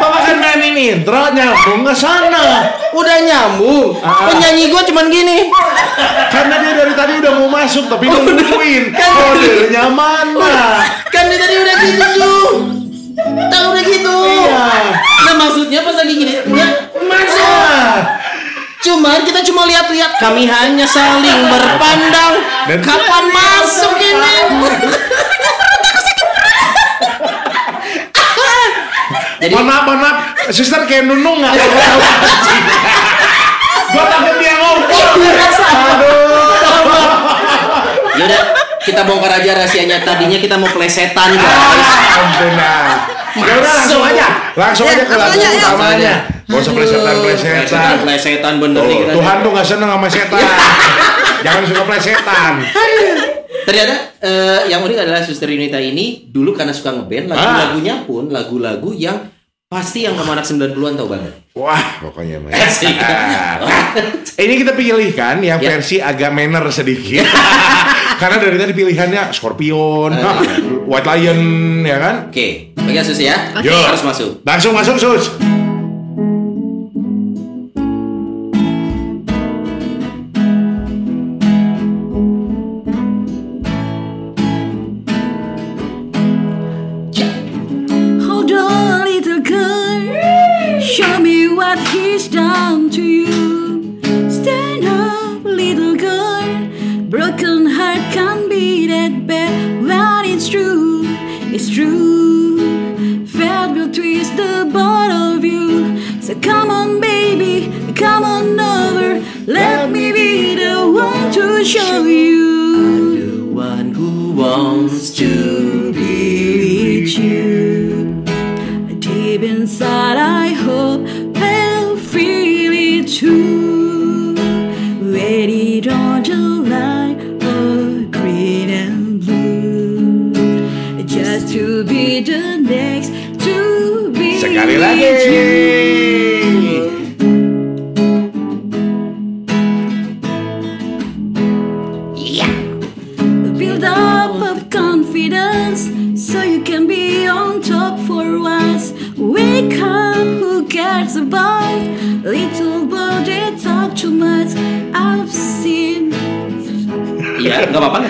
Bapak 0.00 0.20
kan 0.24 0.36
mainin 0.40 0.76
intro 0.76 1.28
nyambung 1.34 1.84
ke 1.84 1.92
sana. 1.92 2.72
Udah 2.94 3.16
nyambung. 3.20 3.98
Ah. 4.00 4.32
Penyanyi 4.32 4.72
gua 4.72 4.82
cuman 4.86 5.12
gini. 5.12 5.50
Karena 6.30 6.62
dia 6.62 6.72
dari 6.72 6.94
tadi 6.94 7.12
udah 7.20 7.32
mau 7.36 7.48
masuk 7.50 7.90
tapi 7.90 8.08
nungguin. 8.08 8.94
Kodenya 8.94 9.92
mana? 9.92 10.80
Kan 11.10 11.28
dia 11.28 11.38
tadi 11.40 11.54
udah 11.58 11.74
gitu 11.84 12.06
tuh. 12.16 12.48
Tahu 13.12 13.66
udah 13.70 13.84
gitu. 13.84 14.14
Iya. 14.22 14.66
Nah 15.26 15.34
maksudnya 15.36 15.80
pas 15.82 15.94
lagi 15.94 16.14
gini, 16.14 16.32
ya, 16.36 16.66
masuk. 17.00 17.98
Cuman 18.80 19.20
kita 19.22 19.44
cuma 19.44 19.66
lihat-lihat, 19.66 20.16
kami 20.16 20.46
hanya 20.46 20.86
saling 20.86 21.40
berpandang. 21.46 22.34
Dan- 22.64 22.80
Kapan 22.80 23.24
masuk 23.28 23.94
ini? 23.96 24.36
Jadi 29.40 29.52
Mohon 29.52 29.66
maaf, 29.66 29.82
mohon 29.82 29.98
maaf. 29.98 30.16
Suster 30.50 30.84
kayak 30.84 31.08
nunung 31.08 31.40
nggak? 31.40 31.54
Gua 33.90 34.04
takut 34.06 34.34
dia 34.36 34.54
ngobrol. 34.54 35.06
Aduh. 35.80 37.08
yaudah 38.12 38.42
kita 38.80 39.04
bongkar 39.04 39.32
aja 39.36 39.50
rahasianya. 39.54 40.00
Tadinya 40.00 40.36
kita 40.36 40.56
mau 40.56 40.68
plesetan 40.68 41.30
guys. 41.32 41.88
Nah. 42.56 42.96
Ya 43.30 43.54
udah 43.56 43.72
langsung 43.78 44.02
aja. 44.02 44.26
Langsung 44.52 44.84
Ya, 44.84 44.92
aja 44.98 45.04
ke 45.06 45.14
lagu 45.14 45.38
ya. 45.38 45.50
utamanya. 45.54 46.14
Gak 46.50 46.58
usah 46.58 46.72
plesetan-plesetan. 46.74 47.62
Plesetan, 47.62 47.96
plesetan 48.02 48.54
bener 48.58 48.82
nih 48.82 48.90
Tuh, 48.90 49.00
kita. 49.00 49.12
Tuhan 49.14 49.36
tuh 49.38 49.50
gak 49.54 49.66
seneng 49.66 49.90
sama 49.94 50.08
setan. 50.10 50.40
Jangan 51.40 51.62
suka 51.62 51.82
plesetan. 51.86 52.52
Ternyata 53.60 53.94
eh, 54.18 54.60
yang 54.66 54.82
unik 54.82 54.98
adalah 54.98 55.20
Suster 55.22 55.46
Yunita 55.46 55.78
ini 55.78 56.26
dulu 56.26 56.50
karena 56.50 56.74
suka 56.74 56.90
ngeband, 56.90 57.30
lagu-lagunya 57.30 58.02
pun 58.02 58.26
lagu-lagu 58.26 58.90
yang 58.90 59.14
pasti 59.70 60.02
yang 60.02 60.18
kamu 60.18 60.34
anak 60.34 60.42
90-an 60.42 60.98
tahu 60.98 61.06
banget. 61.06 61.30
Wah, 61.54 62.02
pokoknya 62.02 62.42
mah. 62.42 62.50
Ah. 62.50 63.86
Ini 64.42 64.54
kita 64.58 64.74
pilihkan 64.74 65.38
yang 65.38 65.62
Ya. 65.62 65.78
versi 65.78 66.02
agak 66.02 66.34
manner 66.34 66.66
sedikit. 66.74 67.22
Karena 68.20 68.42
dari 68.42 68.58
tadi 68.58 68.74
pilihannya 68.74 69.30
Scorpion, 69.30 70.10
Ah. 70.10 70.42
White 70.90 71.06
Lion, 71.06 71.40
ya 71.86 72.02
kan? 72.02 72.14
Oke, 72.34 72.74
pegang 72.74 73.06
Sus 73.06 73.22
ya. 73.22 73.54
Yo. 73.62 73.78
Harus 73.78 74.02
masuk. 74.02 74.42
Langsung 74.42 74.74
masuk, 74.74 74.98
Sus. 74.98 75.38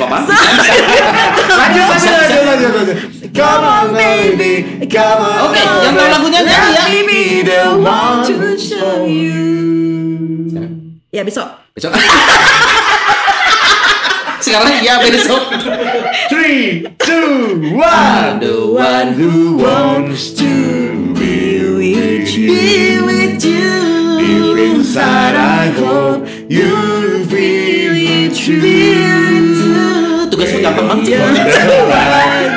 Lanjut, 0.09 1.51
lanjut, 1.51 1.87
lanjut, 1.91 2.45
lanjut, 2.47 2.71
lanjut. 2.73 2.97
Come 3.35 3.65
on, 3.65 3.93
baby, 3.95 4.87
come 4.89 5.21
on. 5.21 5.41
Oke, 5.51 5.61
yang 5.61 5.95
tahu 5.95 6.09
lagunya 6.09 6.41
nyanyi 6.43 6.51
ya. 6.51 6.73
Let 6.73 6.89
me 6.89 7.01
be 7.05 7.43
the 7.45 7.61
one 7.79 8.25
to 8.27 8.57
show 8.57 9.05
you. 9.05 9.45
Ya 11.11 11.23
besok. 11.27 11.49
Besok. 11.75 11.91
Sekarang 14.45 14.73
iya 14.81 14.97
besok. 15.05 15.43
Three, 16.33 16.89
two, 16.99 17.61
one. 17.77 18.41
The 18.41 18.57
one 18.73 19.13
who 19.15 19.61
wants 19.61 20.33
to 20.41 20.49
be 21.13 21.61
with 21.77 22.25
Be 22.31 22.99
with 23.05 23.43
you. 23.45 23.69
Deep 24.19 24.57
inside, 24.59 25.37
I 25.37 25.69
hope 25.77 26.25
you 26.49 26.73
feel 27.29 27.93
it 27.95 28.33
true. 28.35 29.40
Tugasmu 30.77 31.03
gampang 31.03 31.03
banget 31.07 32.31
sih. 32.31 32.47
Oh, 32.47 32.50